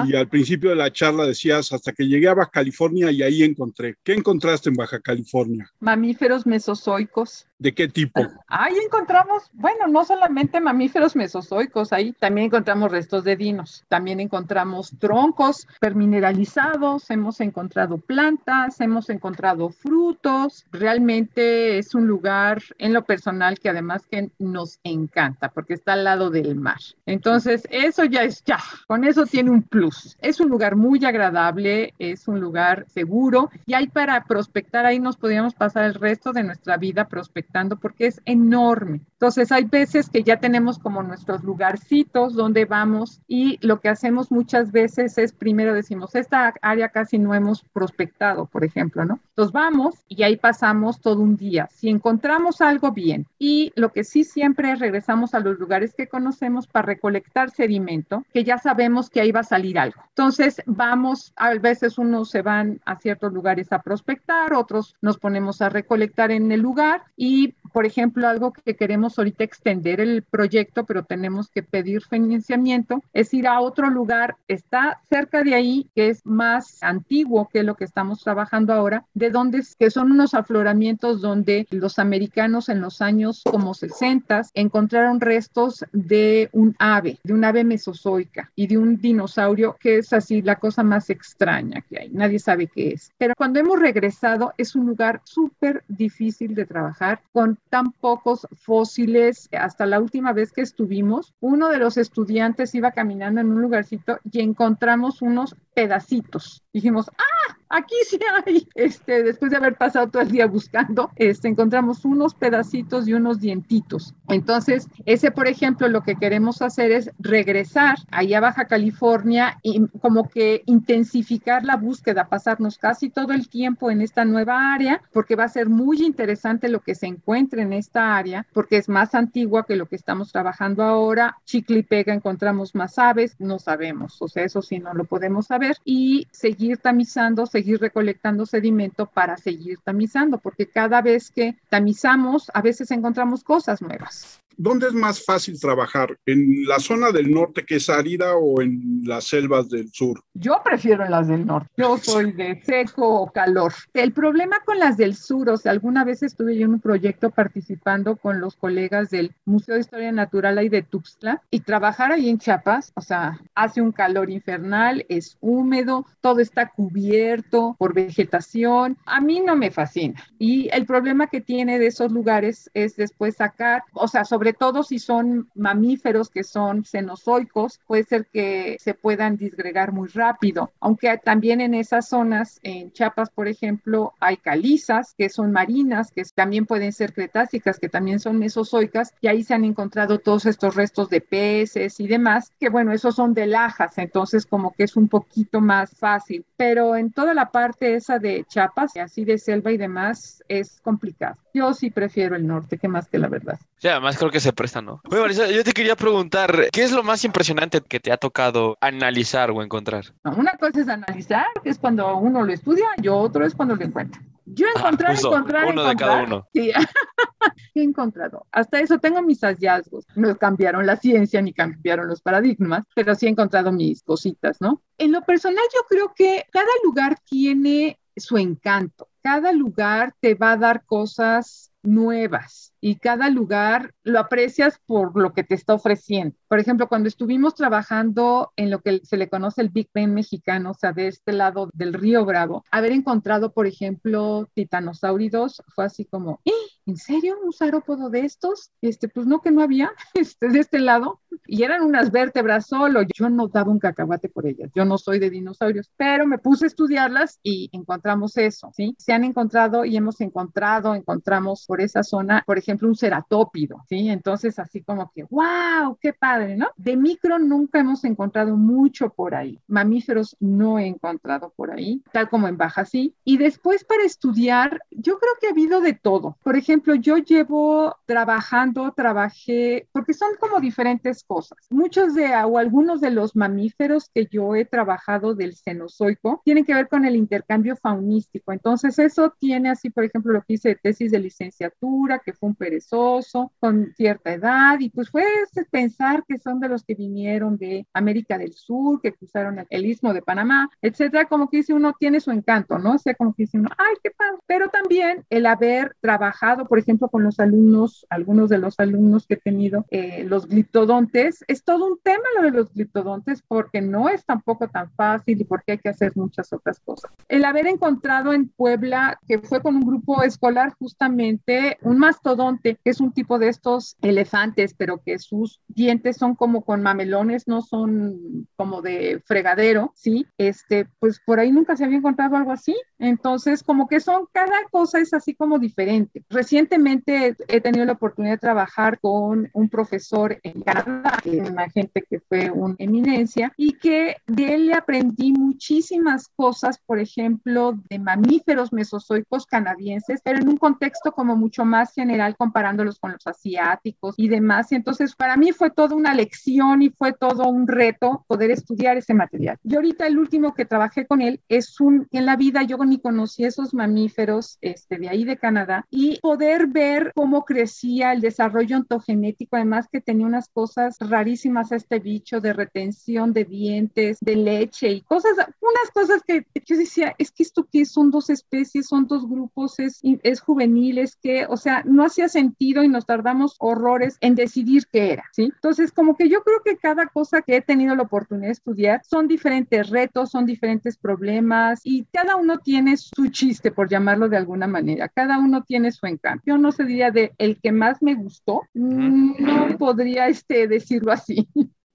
y 0.06 0.16
al 0.16 0.28
principio 0.28 0.70
de 0.70 0.76
la 0.76 0.90
charla 0.90 1.26
decías 1.26 1.70
hasta 1.72 1.92
que 1.92 2.06
llegué 2.08 2.26
a 2.26 2.34
Baja 2.34 2.50
California 2.50 3.10
y 3.10 3.22
ahí 3.22 3.42
encontré. 3.42 3.96
¿Qué 4.02 4.14
encontraste 4.14 4.70
en 4.70 4.76
Baja 4.76 4.98
California? 5.00 5.65
Mamíferos 5.80 6.46
mesozoicos. 6.46 7.46
¿De 7.58 7.72
qué 7.72 7.88
tipo? 7.88 8.20
Ahí 8.48 8.74
encontramos, 8.84 9.44
bueno, 9.54 9.86
no 9.86 10.04
solamente 10.04 10.60
mamíferos 10.60 11.16
mesozoicos, 11.16 11.90
ahí 11.90 12.12
también 12.12 12.48
encontramos 12.48 12.92
restos 12.92 13.24
de 13.24 13.34
dinos, 13.34 13.82
también 13.88 14.20
encontramos 14.20 14.92
troncos 14.98 15.66
permineralizados, 15.80 17.10
hemos 17.10 17.40
encontrado 17.40 17.96
plantas, 17.96 18.78
hemos 18.82 19.08
encontrado 19.08 19.70
frutos. 19.70 20.66
Realmente 20.70 21.78
es 21.78 21.94
un 21.94 22.06
lugar 22.06 22.62
en 22.76 22.92
lo 22.92 23.04
personal 23.04 23.58
que 23.58 23.70
además 23.70 24.06
que 24.06 24.30
nos 24.38 24.78
encanta 24.84 25.48
porque 25.48 25.74
está 25.74 25.94
al 25.94 26.04
lado 26.04 26.28
del 26.28 26.56
mar. 26.56 26.80
Entonces, 27.06 27.66
eso 27.70 28.04
ya 28.04 28.24
es 28.24 28.44
ya, 28.44 28.58
con 28.86 29.02
eso 29.04 29.24
tiene 29.24 29.50
un 29.50 29.62
plus. 29.62 30.18
Es 30.20 30.40
un 30.40 30.50
lugar 30.50 30.76
muy 30.76 31.02
agradable, 31.06 31.94
es 31.98 32.28
un 32.28 32.38
lugar 32.38 32.84
seguro 32.88 33.50
y 33.64 33.72
hay 33.72 33.86
para 33.86 34.24
prospectar, 34.24 34.84
ahí 34.84 34.98
nos 34.98 35.16
podríamos 35.16 35.54
pasar 35.54 35.84
el 35.84 35.94
resto 35.94 36.34
de 36.34 36.42
nuestra 36.42 36.76
vida 36.76 37.08
prospectando 37.08 37.45
porque 37.80 38.06
es 38.06 38.20
enorme. 38.24 39.00
Entonces 39.12 39.50
hay 39.50 39.64
veces 39.64 40.10
que 40.10 40.22
ya 40.22 40.38
tenemos 40.38 40.78
como 40.78 41.02
nuestros 41.02 41.42
lugarcitos 41.42 42.34
donde 42.34 42.66
vamos 42.66 43.20
y 43.26 43.58
lo 43.66 43.80
que 43.80 43.88
hacemos 43.88 44.30
muchas 44.30 44.72
veces 44.72 45.16
es 45.16 45.32
primero 45.32 45.72
decimos, 45.72 46.14
esta 46.14 46.52
área 46.60 46.90
casi 46.90 47.18
no 47.18 47.34
hemos 47.34 47.62
prospectado, 47.72 48.46
por 48.46 48.62
ejemplo, 48.62 49.06
¿no? 49.06 49.18
Entonces 49.30 49.52
vamos 49.52 49.94
y 50.08 50.22
ahí 50.22 50.36
pasamos 50.36 51.00
todo 51.00 51.22
un 51.22 51.36
día. 51.36 51.68
Si 51.72 51.88
encontramos 51.88 52.60
algo 52.60 52.92
bien 52.92 53.26
y 53.38 53.72
lo 53.74 53.90
que 53.90 54.04
sí 54.04 54.22
siempre 54.24 54.72
es 54.72 54.80
regresamos 54.80 55.34
a 55.34 55.40
los 55.40 55.58
lugares 55.58 55.94
que 55.94 56.08
conocemos 56.08 56.66
para 56.66 56.86
recolectar 56.86 57.50
sedimento, 57.50 58.24
que 58.34 58.44
ya 58.44 58.58
sabemos 58.58 59.08
que 59.08 59.20
ahí 59.20 59.32
va 59.32 59.40
a 59.40 59.44
salir 59.44 59.78
algo. 59.78 60.02
Entonces 60.08 60.60
vamos, 60.66 61.32
a 61.36 61.54
veces 61.54 61.96
unos 61.98 62.30
se 62.30 62.42
van 62.42 62.80
a 62.84 62.96
ciertos 62.96 63.32
lugares 63.32 63.72
a 63.72 63.82
prospectar, 63.82 64.52
otros 64.52 64.94
nos 65.00 65.18
ponemos 65.18 65.62
a 65.62 65.68
recolectar 65.68 66.30
en 66.30 66.52
el 66.52 66.60
lugar 66.60 67.02
y, 67.16 67.35
por 67.76 67.84
ejemplo, 67.84 68.26
algo 68.26 68.54
que 68.54 68.74
queremos 68.74 69.18
ahorita 69.18 69.44
extender 69.44 70.00
el 70.00 70.22
proyecto, 70.22 70.86
pero 70.86 71.04
tenemos 71.04 71.50
que 71.50 71.62
pedir 71.62 72.00
financiamiento, 72.00 73.02
es 73.12 73.34
ir 73.34 73.46
a 73.46 73.60
otro 73.60 73.90
lugar, 73.90 74.36
está 74.48 75.02
cerca 75.10 75.42
de 75.42 75.54
ahí, 75.54 75.86
que 75.94 76.08
es 76.08 76.24
más 76.24 76.82
antiguo 76.82 77.50
que 77.52 77.62
lo 77.62 77.74
que 77.74 77.84
estamos 77.84 78.20
trabajando 78.20 78.72
ahora, 78.72 79.04
de 79.12 79.28
donde, 79.28 79.62
que 79.78 79.90
son 79.90 80.10
unos 80.10 80.32
afloramientos 80.32 81.20
donde 81.20 81.66
los 81.70 81.98
americanos 81.98 82.70
en 82.70 82.80
los 82.80 83.02
años 83.02 83.42
como 83.44 83.74
60 83.74 84.44
encontraron 84.54 85.20
restos 85.20 85.84
de 85.92 86.48
un 86.52 86.74
ave, 86.78 87.18
de 87.24 87.34
un 87.34 87.44
ave 87.44 87.62
mesozoica 87.62 88.50
y 88.56 88.68
de 88.68 88.78
un 88.78 89.02
dinosaurio 89.02 89.76
que 89.78 89.98
es 89.98 90.14
así 90.14 90.40
la 90.40 90.56
cosa 90.56 90.82
más 90.82 91.10
extraña 91.10 91.82
que 91.82 91.98
hay, 91.98 92.08
nadie 92.08 92.38
sabe 92.38 92.68
qué 92.68 92.92
es. 92.92 93.12
Pero 93.18 93.34
cuando 93.36 93.60
hemos 93.60 93.78
regresado 93.78 94.54
es 94.56 94.74
un 94.74 94.86
lugar 94.86 95.20
súper 95.24 95.84
difícil 95.88 96.54
de 96.54 96.64
trabajar 96.64 97.20
con 97.34 97.58
tan 97.68 97.92
pocos 97.92 98.46
fósiles 98.56 99.48
hasta 99.52 99.86
la 99.86 100.00
última 100.00 100.32
vez 100.32 100.52
que 100.52 100.62
estuvimos, 100.62 101.34
uno 101.40 101.68
de 101.68 101.78
los 101.78 101.96
estudiantes 101.96 102.74
iba 102.74 102.92
caminando 102.92 103.40
en 103.40 103.50
un 103.50 103.62
lugarcito 103.62 104.18
y 104.30 104.40
encontramos 104.40 105.22
unos 105.22 105.56
pedacitos. 105.74 106.62
Dijimos, 106.72 107.10
¡ah! 107.18 107.56
Aquí 107.68 107.94
sí 108.08 108.18
hay. 108.44 108.66
Este, 108.76 109.22
después 109.22 109.50
de 109.50 109.56
haber 109.56 109.76
pasado 109.76 110.08
todo 110.08 110.22
el 110.22 110.30
día 110.30 110.46
buscando, 110.46 111.10
este, 111.16 111.48
encontramos 111.48 112.04
unos 112.04 112.34
pedacitos 112.34 113.08
y 113.08 113.14
unos 113.14 113.40
dientitos. 113.40 114.14
Entonces, 114.28 114.88
ese, 115.06 115.30
por 115.30 115.48
ejemplo, 115.48 115.88
lo 115.88 116.02
que 116.02 116.16
queremos 116.16 116.60
hacer 116.62 116.92
es 116.92 117.10
regresar 117.18 117.96
allá 118.10 118.38
a 118.38 118.42
Baja 118.42 118.66
California 118.66 119.58
y 119.62 119.86
como 120.00 120.28
que 120.28 120.62
intensificar 120.66 121.64
la 121.64 121.76
búsqueda, 121.76 122.28
pasarnos 122.28 122.78
casi 122.78 123.08
todo 123.08 123.32
el 123.32 123.48
tiempo 123.48 123.90
en 123.90 124.02
esta 124.02 124.24
nueva 124.24 124.74
área, 124.74 125.00
porque 125.12 125.36
va 125.36 125.44
a 125.44 125.48
ser 125.48 125.68
muy 125.68 126.02
interesante 126.02 126.68
lo 126.68 126.80
que 126.80 126.94
se 126.94 127.06
encuentre 127.06 127.62
en 127.62 127.72
esta 127.72 128.16
área, 128.16 128.46
porque 128.52 128.76
es 128.76 128.88
más 128.88 129.14
antigua 129.14 129.64
que 129.64 129.76
lo 129.76 129.86
que 129.86 129.96
estamos 129.96 130.32
trabajando 130.32 130.82
ahora. 130.82 131.38
Chicle 131.44 131.78
y 131.78 131.82
pega, 131.82 132.12
encontramos 132.12 132.74
más 132.74 132.98
aves, 132.98 133.36
no 133.38 133.58
sabemos, 133.58 134.20
o 134.20 134.28
sea, 134.28 134.44
eso 134.44 134.62
sí 134.62 134.78
no 134.78 134.92
lo 134.94 135.04
podemos 135.04 135.46
saber, 135.46 135.76
y 135.84 136.26
seguir 136.30 136.78
tamizando, 136.78 137.46
seguir 137.56 137.80
recolectando 137.80 138.44
sedimento 138.44 139.06
para 139.06 139.38
seguir 139.38 139.78
tamizando, 139.82 140.36
porque 140.36 140.66
cada 140.68 141.00
vez 141.00 141.30
que 141.30 141.56
tamizamos, 141.70 142.50
a 142.52 142.60
veces 142.60 142.90
encontramos 142.90 143.42
cosas 143.42 143.80
nuevas. 143.80 144.42
¿Dónde 144.56 144.88
es 144.88 144.94
más 144.94 145.24
fácil 145.24 145.60
trabajar? 145.60 146.18
¿En 146.26 146.66
la 146.66 146.78
zona 146.78 147.10
del 147.12 147.32
norte 147.32 147.64
que 147.64 147.76
es 147.76 147.88
árida 147.88 148.36
o 148.36 148.60
en 148.60 149.02
las 149.04 149.24
selvas 149.24 149.68
del 149.68 149.90
sur? 149.92 150.22
Yo 150.34 150.60
prefiero 150.64 151.08
las 151.08 151.28
del 151.28 151.46
norte. 151.46 151.68
Yo 151.76 151.96
soy 152.02 152.32
de 152.32 152.60
seco 152.62 153.08
o 153.08 153.30
calor. 153.30 153.72
El 153.94 154.12
problema 154.12 154.60
con 154.64 154.78
las 154.78 154.96
del 154.96 155.14
sur, 155.14 155.48
o 155.50 155.56
sea, 155.56 155.72
alguna 155.72 156.04
vez 156.04 156.22
estuve 156.22 156.56
yo 156.56 156.66
en 156.66 156.74
un 156.74 156.80
proyecto 156.80 157.30
participando 157.30 158.16
con 158.16 158.40
los 158.40 158.56
colegas 158.56 159.10
del 159.10 159.34
Museo 159.44 159.74
de 159.74 159.80
Historia 159.80 160.12
Natural 160.12 160.58
ahí 160.58 160.68
de 160.68 160.82
Tuxtla 160.82 161.42
y 161.50 161.60
trabajar 161.60 162.12
ahí 162.12 162.28
en 162.28 162.38
Chiapas, 162.38 162.92
o 162.94 163.00
sea, 163.00 163.40
hace 163.54 163.80
un 163.80 163.92
calor 163.92 164.30
infernal, 164.30 165.04
es 165.08 165.36
húmedo, 165.40 166.06
todo 166.20 166.40
está 166.40 166.68
cubierto 166.68 167.76
por 167.78 167.94
vegetación. 167.94 168.96
A 169.06 169.20
mí 169.20 169.40
no 169.40 169.56
me 169.56 169.70
fascina. 169.70 170.22
Y 170.38 170.68
el 170.72 170.86
problema 170.86 171.26
que 171.26 171.40
tiene 171.40 171.78
de 171.78 171.88
esos 171.88 172.12
lugares 172.12 172.70
es 172.74 172.96
después 172.96 173.36
sacar, 173.36 173.82
o 173.92 174.08
sea, 174.08 174.24
sobre 174.24 174.45
todo 174.52 174.82
si 174.82 174.98
son 174.98 175.48
mamíferos 175.54 176.30
que 176.30 176.44
son 176.44 176.84
cenozoicos, 176.84 177.80
puede 177.86 178.04
ser 178.04 178.26
que 178.26 178.76
se 178.80 178.94
puedan 178.94 179.36
disgregar 179.36 179.92
muy 179.92 180.08
rápido, 180.08 180.72
aunque 180.80 181.16
también 181.18 181.60
en 181.60 181.74
esas 181.74 182.08
zonas, 182.08 182.60
en 182.62 182.92
Chiapas, 182.92 183.30
por 183.30 183.48
ejemplo, 183.48 184.14
hay 184.20 184.36
calizas 184.36 185.14
que 185.16 185.28
son 185.28 185.52
marinas, 185.52 186.10
que 186.12 186.22
también 186.34 186.66
pueden 186.66 186.92
ser 186.92 187.12
cretácicas, 187.12 187.78
que 187.78 187.88
también 187.88 188.20
son 188.20 188.38
mesozoicas, 188.38 189.14
y 189.20 189.28
ahí 189.28 189.42
se 189.42 189.54
han 189.54 189.64
encontrado 189.64 190.18
todos 190.18 190.46
estos 190.46 190.74
restos 190.74 191.08
de 191.08 191.20
peces 191.20 192.00
y 192.00 192.06
demás, 192.06 192.52
que 192.58 192.68
bueno, 192.68 192.92
esos 192.92 193.14
son 193.14 193.34
de 193.34 193.46
lajas, 193.46 193.98
entonces 193.98 194.46
como 194.46 194.72
que 194.72 194.84
es 194.84 194.96
un 194.96 195.08
poquito 195.08 195.60
más 195.60 195.90
fácil, 195.96 196.44
pero 196.56 196.96
en 196.96 197.12
toda 197.12 197.34
la 197.34 197.50
parte 197.50 197.94
esa 197.94 198.18
de 198.18 198.44
Chiapas, 198.48 198.96
así 198.96 199.24
de 199.24 199.38
selva 199.38 199.72
y 199.72 199.76
demás, 199.76 200.42
es 200.48 200.80
complicado. 200.80 201.36
Yo 201.54 201.72
sí 201.72 201.90
prefiero 201.90 202.36
el 202.36 202.46
norte, 202.46 202.76
que 202.78 202.88
más 202.88 203.08
que 203.08 203.18
la 203.18 203.28
verdad. 203.28 203.58
Sí, 203.78 203.88
además 203.88 204.18
creo 204.18 204.30
que 204.30 204.35
se 204.40 204.52
presta, 204.52 204.80
¿no? 204.82 205.00
Oye, 205.10 205.20
Marisa, 205.20 205.50
yo 205.50 205.64
te 205.64 205.72
quería 205.72 205.96
preguntar, 205.96 206.68
¿qué 206.72 206.82
es 206.82 206.92
lo 206.92 207.02
más 207.02 207.24
impresionante 207.24 207.80
que 207.80 208.00
te 208.00 208.12
ha 208.12 208.16
tocado 208.16 208.76
analizar 208.80 209.50
o 209.50 209.62
encontrar? 209.62 210.14
Una 210.24 210.52
cosa 210.52 210.80
es 210.80 210.88
analizar, 210.88 211.46
que 211.62 211.70
es 211.70 211.78
cuando 211.78 212.16
uno 212.16 212.42
lo 212.44 212.52
estudia, 212.52 212.86
y 213.02 213.08
otro 213.08 213.44
es 213.44 213.54
cuando 213.54 213.76
lo 213.76 213.84
encuentra. 213.84 214.20
Yo 214.48 214.66
Ah, 214.76 214.78
encontrar, 214.78 215.12
justo, 215.12 215.28
encontrar, 215.28 215.66
uno 215.66 215.84
de 215.84 215.96
cada 215.96 216.22
uno. 216.22 216.48
Sí, 216.54 216.70
he 217.74 217.82
encontrado. 217.82 218.46
Hasta 218.52 218.80
eso 218.80 218.98
tengo 218.98 219.20
mis 219.22 219.40
hallazgos. 219.40 220.06
No 220.14 220.36
cambiaron 220.36 220.86
la 220.86 220.96
ciencia 220.96 221.42
ni 221.42 221.52
cambiaron 221.52 222.06
los 222.06 222.22
paradigmas, 222.22 222.84
pero 222.94 223.14
sí 223.14 223.26
he 223.26 223.30
encontrado 223.30 223.72
mis 223.72 224.02
cositas, 224.02 224.58
¿no? 224.60 224.82
En 224.98 225.12
lo 225.12 225.22
personal, 225.22 225.64
yo 225.74 225.80
creo 225.88 226.12
que 226.14 226.44
cada 226.52 226.70
lugar 226.84 227.18
tiene 227.28 227.98
su 228.16 228.38
encanto. 228.38 229.08
Cada 229.20 229.52
lugar 229.52 230.14
te 230.20 230.34
va 230.34 230.52
a 230.52 230.56
dar 230.56 230.84
cosas 230.84 231.72
nuevas 231.86 232.72
y 232.80 232.96
cada 232.96 233.30
lugar 233.30 233.94
lo 234.04 234.18
aprecias 234.20 234.80
por 234.86 235.18
lo 235.20 235.32
que 235.32 235.44
te 235.44 235.54
está 235.54 235.74
ofreciendo. 235.74 236.36
Por 236.48 236.58
ejemplo, 236.60 236.88
cuando 236.88 237.08
estuvimos 237.08 237.54
trabajando 237.54 238.52
en 238.56 238.70
lo 238.70 238.80
que 238.80 239.00
se 239.04 239.16
le 239.16 239.28
conoce 239.28 239.62
el 239.62 239.70
Big 239.70 239.88
Bang 239.94 240.10
mexicano, 240.12 240.70
o 240.70 240.74
sea, 240.74 240.92
de 240.92 241.08
este 241.08 241.32
lado 241.32 241.70
del 241.72 241.92
río 241.94 242.24
Bravo, 242.24 242.64
haber 242.70 242.92
encontrado, 242.92 243.52
por 243.52 243.66
ejemplo, 243.66 244.48
titanosáuridos 244.54 245.62
fue 245.74 245.84
así 245.84 246.04
como, 246.04 246.40
"¿Eh? 246.44 246.52
¿En 246.86 246.96
serio 246.96 247.36
un 247.44 247.52
saurópodo 247.52 248.10
de 248.10 248.20
estos? 248.20 248.70
Este, 248.80 249.08
pues 249.08 249.26
no 249.26 249.40
que 249.40 249.50
no 249.50 249.62
había, 249.62 249.92
este, 250.14 250.48
de 250.48 250.60
este 250.60 250.78
lado, 250.78 251.20
y 251.46 251.62
eran 251.62 251.82
unas 251.82 252.10
vértebras 252.10 252.66
solo. 252.66 253.02
Yo 253.14 253.28
no 253.28 253.48
daba 253.48 253.70
un 253.70 253.78
cacahuate 253.78 254.28
por 254.28 254.46
ellas. 254.46 254.70
Yo 254.74 254.84
no 254.84 254.98
soy 254.98 255.18
de 255.18 255.30
dinosaurios, 255.30 255.90
pero 255.96 256.26
me 256.26 256.38
puse 256.38 256.64
a 256.66 256.68
estudiarlas 256.68 257.38
y 257.42 257.68
encontramos 257.72 258.36
eso, 258.36 258.70
¿sí? 258.74 258.94
Se 258.98 259.12
han 259.12 259.24
encontrado 259.24 259.84
y 259.84 259.96
hemos 259.96 260.20
encontrado, 260.20 260.94
encontramos 260.94 261.66
por 261.66 261.80
esa 261.80 262.02
zona, 262.02 262.42
por 262.46 262.58
ejemplo, 262.58 262.88
un 262.88 262.96
ceratópido, 262.96 263.84
¿sí? 263.88 264.08
Entonces, 264.08 264.58
así 264.58 264.82
como 264.82 265.10
que, 265.14 265.24
wow, 265.24 265.98
qué 266.00 266.12
padre, 266.12 266.56
¿no? 266.56 266.68
De 266.76 266.96
micro 266.96 267.38
nunca 267.38 267.80
hemos 267.80 268.04
encontrado 268.04 268.56
mucho 268.56 269.10
por 269.10 269.34
ahí. 269.34 269.60
Mamíferos 269.66 270.36
no 270.40 270.78
he 270.78 270.86
encontrado 270.86 271.52
por 271.56 271.70
ahí, 271.70 272.02
tal 272.12 272.28
como 272.28 272.48
en 272.48 272.56
Baja, 272.56 272.84
sí. 272.84 273.14
Y 273.24 273.38
después 273.38 273.84
para 273.84 274.04
estudiar, 274.04 274.80
yo 274.90 275.18
creo 275.18 275.32
que 275.40 275.48
ha 275.48 275.50
habido 275.50 275.80
de 275.80 275.94
todo. 275.94 276.36
Por 276.42 276.56
ejemplo, 276.56 276.75
yo 276.96 277.16
llevo 277.18 277.96
trabajando, 278.06 278.92
trabajé, 278.92 279.88
porque 279.92 280.14
son 280.14 280.30
como 280.40 280.60
diferentes 280.60 281.24
cosas. 281.24 281.58
Muchos 281.70 282.14
de, 282.14 282.34
o 282.44 282.58
algunos 282.58 283.00
de 283.00 283.10
los 283.10 283.36
mamíferos 283.36 284.10
que 284.14 284.26
yo 284.30 284.54
he 284.54 284.64
trabajado 284.64 285.34
del 285.34 285.56
Cenozoico 285.56 286.42
tienen 286.44 286.64
que 286.64 286.74
ver 286.74 286.88
con 286.88 287.04
el 287.04 287.16
intercambio 287.16 287.76
faunístico. 287.76 288.52
Entonces, 288.52 288.98
eso 288.98 289.34
tiene 289.38 289.70
así, 289.70 289.90
por 289.90 290.04
ejemplo, 290.04 290.32
lo 290.32 290.42
que 290.42 290.54
hice 290.54 290.70
de 290.70 290.76
tesis 290.76 291.10
de 291.10 291.18
licenciatura, 291.18 292.20
que 292.24 292.32
fue 292.32 292.50
un 292.50 292.54
perezoso 292.54 293.52
con 293.58 293.92
cierta 293.96 294.32
edad, 294.32 294.78
y 294.80 294.90
pues 294.90 295.10
fue 295.10 295.24
pensar 295.70 296.24
que 296.26 296.38
son 296.38 296.60
de 296.60 296.68
los 296.68 296.84
que 296.84 296.94
vinieron 296.94 297.56
de 297.56 297.86
América 297.92 298.38
del 298.38 298.52
Sur, 298.52 299.00
que 299.00 299.12
cruzaron 299.12 299.64
el 299.68 299.86
istmo 299.86 300.12
de 300.12 300.22
Panamá, 300.22 300.68
etcétera. 300.80 301.26
Como 301.26 301.48
que 301.48 301.58
dice 301.58 301.74
uno, 301.74 301.94
tiene 301.98 302.20
su 302.20 302.30
encanto, 302.30 302.78
¿no? 302.78 302.94
O 302.94 302.98
sea, 302.98 303.14
como 303.14 303.34
que 303.34 303.44
dice 303.44 303.58
uno, 303.58 303.68
ay, 303.76 303.94
qué 304.02 304.10
padre. 304.10 304.38
Pero 304.46 304.68
también 304.68 305.24
el 305.30 305.46
haber 305.46 305.96
trabajado, 306.00 306.65
por 306.66 306.78
ejemplo, 306.78 307.08
con 307.08 307.22
los 307.22 307.40
alumnos, 307.40 308.06
algunos 308.10 308.48
de 308.48 308.58
los 308.58 308.78
alumnos 308.78 309.26
que 309.26 309.34
he 309.34 309.38
tenido, 309.38 309.86
eh, 309.90 310.24
los 310.24 310.46
gliptodontes, 310.46 311.44
es 311.48 311.64
todo 311.64 311.86
un 311.86 311.98
tema 312.02 312.24
lo 312.36 312.42
de 312.42 312.50
los 312.50 312.72
gliptodontes 312.72 313.42
porque 313.46 313.80
no 313.80 314.08
es 314.08 314.24
tampoco 314.24 314.68
tan 314.68 314.90
fácil 314.92 315.40
y 315.40 315.44
porque 315.44 315.72
hay 315.72 315.78
que 315.78 315.88
hacer 315.88 316.12
muchas 316.16 316.52
otras 316.52 316.80
cosas. 316.80 317.10
El 317.28 317.44
haber 317.44 317.66
encontrado 317.66 318.32
en 318.32 318.48
Puebla, 318.48 319.18
que 319.26 319.38
fue 319.38 319.60
con 319.60 319.76
un 319.76 319.86
grupo 319.86 320.22
escolar 320.22 320.74
justamente, 320.78 321.78
un 321.82 321.98
mastodonte, 321.98 322.78
que 322.82 322.90
es 322.90 323.00
un 323.00 323.12
tipo 323.12 323.38
de 323.38 323.48
estos 323.48 323.96
elefantes, 324.02 324.74
pero 324.74 325.02
que 325.02 325.18
sus 325.18 325.60
dientes 325.68 326.16
son 326.16 326.34
como 326.34 326.64
con 326.64 326.82
mamelones, 326.82 327.46
no 327.46 327.62
son 327.62 328.46
como 328.56 328.82
de 328.82 329.22
fregadero, 329.26 329.92
¿sí? 329.94 330.26
Este, 330.38 330.88
pues 330.98 331.20
por 331.24 331.40
ahí 331.40 331.52
nunca 331.52 331.76
se 331.76 331.84
había 331.84 331.98
encontrado 331.98 332.36
algo 332.36 332.52
así. 332.52 332.76
Entonces, 332.98 333.62
como 333.62 333.88
que 333.88 334.00
son, 334.00 334.26
cada 334.32 334.64
cosa 334.70 334.98
es 335.00 335.12
así 335.12 335.34
como 335.34 335.58
diferente. 335.58 336.24
Recientemente 336.56 337.36
he 337.48 337.60
tenido 337.60 337.84
la 337.84 337.92
oportunidad 337.92 338.36
de 338.36 338.38
trabajar 338.38 338.98
con 338.98 339.50
un 339.52 339.68
profesor 339.68 340.38
en 340.42 340.62
Canadá, 340.62 341.18
una 341.26 341.68
gente 341.68 342.02
que 342.08 342.18
fue 342.18 342.50
una 342.50 342.74
eminencia, 342.78 343.52
y 343.58 343.74
que 343.74 344.16
de 344.26 344.54
él 344.54 344.68
le 344.68 344.72
aprendí 344.72 345.32
muchísimas 345.32 346.28
cosas, 346.28 346.78
por 346.86 346.98
ejemplo, 346.98 347.78
de 347.90 347.98
mamíferos 347.98 348.72
mesozoicos 348.72 349.44
canadienses, 349.44 350.22
pero 350.24 350.38
en 350.38 350.48
un 350.48 350.56
contexto 350.56 351.12
como 351.12 351.36
mucho 351.36 351.66
más 351.66 351.92
general 351.92 352.34
comparándolos 352.38 352.98
con 353.00 353.12
los 353.12 353.26
asiáticos 353.26 354.14
y 354.16 354.28
demás. 354.28 354.72
Entonces, 354.72 355.14
para 355.14 355.36
mí 355.36 355.52
fue 355.52 355.68
toda 355.68 355.94
una 355.94 356.14
lección 356.14 356.80
y 356.80 356.88
fue 356.88 357.12
todo 357.12 357.50
un 357.50 357.68
reto 357.68 358.24
poder 358.28 358.50
estudiar 358.50 358.96
ese 358.96 359.12
material. 359.12 359.58
Y 359.62 359.74
ahorita 359.74 360.06
el 360.06 360.18
último 360.18 360.54
que 360.54 360.64
trabajé 360.64 361.04
con 361.06 361.20
él 361.20 361.42
es 361.50 361.78
un, 361.82 362.08
en 362.12 362.24
la 362.24 362.36
vida 362.36 362.62
yo 362.62 362.78
ni 362.78 362.98
conocí 362.98 363.44
esos 363.44 363.74
mamíferos 363.74 364.56
este, 364.62 364.96
de 364.96 365.10
ahí 365.10 365.26
de 365.26 365.36
Canadá 365.36 365.84
y 365.90 366.18
poder 366.20 366.45
ver 366.68 367.12
cómo 367.14 367.44
crecía 367.44 368.12
el 368.12 368.20
desarrollo 368.20 368.76
ontogenético, 368.76 369.56
además 369.56 369.88
que 369.90 370.00
tenía 370.00 370.26
unas 370.26 370.48
cosas 370.48 370.96
rarísimas 371.00 371.72
este 371.72 371.98
bicho 371.98 372.40
de 372.40 372.52
retención 372.52 373.32
de 373.32 373.44
dientes, 373.44 374.18
de 374.20 374.36
leche 374.36 374.88
y 374.90 375.00
cosas, 375.02 375.32
unas 375.36 375.90
cosas 375.92 376.22
que 376.26 376.46
yo 376.64 376.76
decía, 376.76 377.14
es 377.18 377.30
que 377.30 377.42
esto 377.42 377.66
que 377.70 377.84
son 377.84 378.10
dos 378.10 378.30
especies, 378.30 378.86
son 378.86 379.06
dos 379.06 379.28
grupos, 379.28 379.78
es, 379.78 380.00
es 380.02 380.40
juvenil, 380.40 380.98
es 380.98 381.16
que, 381.16 381.46
o 381.46 381.56
sea, 381.56 381.82
no 381.84 382.04
hacía 382.04 382.28
sentido 382.28 382.82
y 382.82 382.88
nos 382.88 383.06
tardamos 383.06 383.56
horrores 383.58 384.16
en 384.20 384.34
decidir 384.34 384.84
qué 384.90 385.12
era, 385.12 385.24
¿sí? 385.32 385.50
Entonces, 385.54 385.92
como 385.92 386.16
que 386.16 386.28
yo 386.28 386.42
creo 386.42 386.62
que 386.64 386.76
cada 386.76 387.06
cosa 387.06 387.42
que 387.42 387.56
he 387.56 387.62
tenido 387.62 387.94
la 387.94 388.02
oportunidad 388.02 388.48
de 388.48 388.52
estudiar 388.52 389.00
son 389.04 389.28
diferentes 389.28 389.90
retos, 389.90 390.30
son 390.30 390.46
diferentes 390.46 390.96
problemas 390.96 391.80
y 391.84 392.04
cada 392.12 392.36
uno 392.36 392.58
tiene 392.58 392.96
su 392.96 393.28
chiste, 393.28 393.72
por 393.72 393.88
llamarlo 393.88 394.28
de 394.28 394.36
alguna 394.36 394.66
manera, 394.66 395.08
cada 395.08 395.38
uno 395.38 395.62
tiene 395.62 395.92
su 395.92 396.06
encanto. 396.06 396.35
Yo 396.44 396.58
no 396.58 396.72
se 396.72 396.84
diría 396.84 397.10
de 397.10 397.32
el 397.38 397.60
que 397.60 397.72
más 397.72 398.02
me 398.02 398.14
gustó, 398.14 398.62
no 398.74 399.78
podría 399.78 400.28
este, 400.28 400.68
decirlo 400.68 401.12
así. 401.12 401.48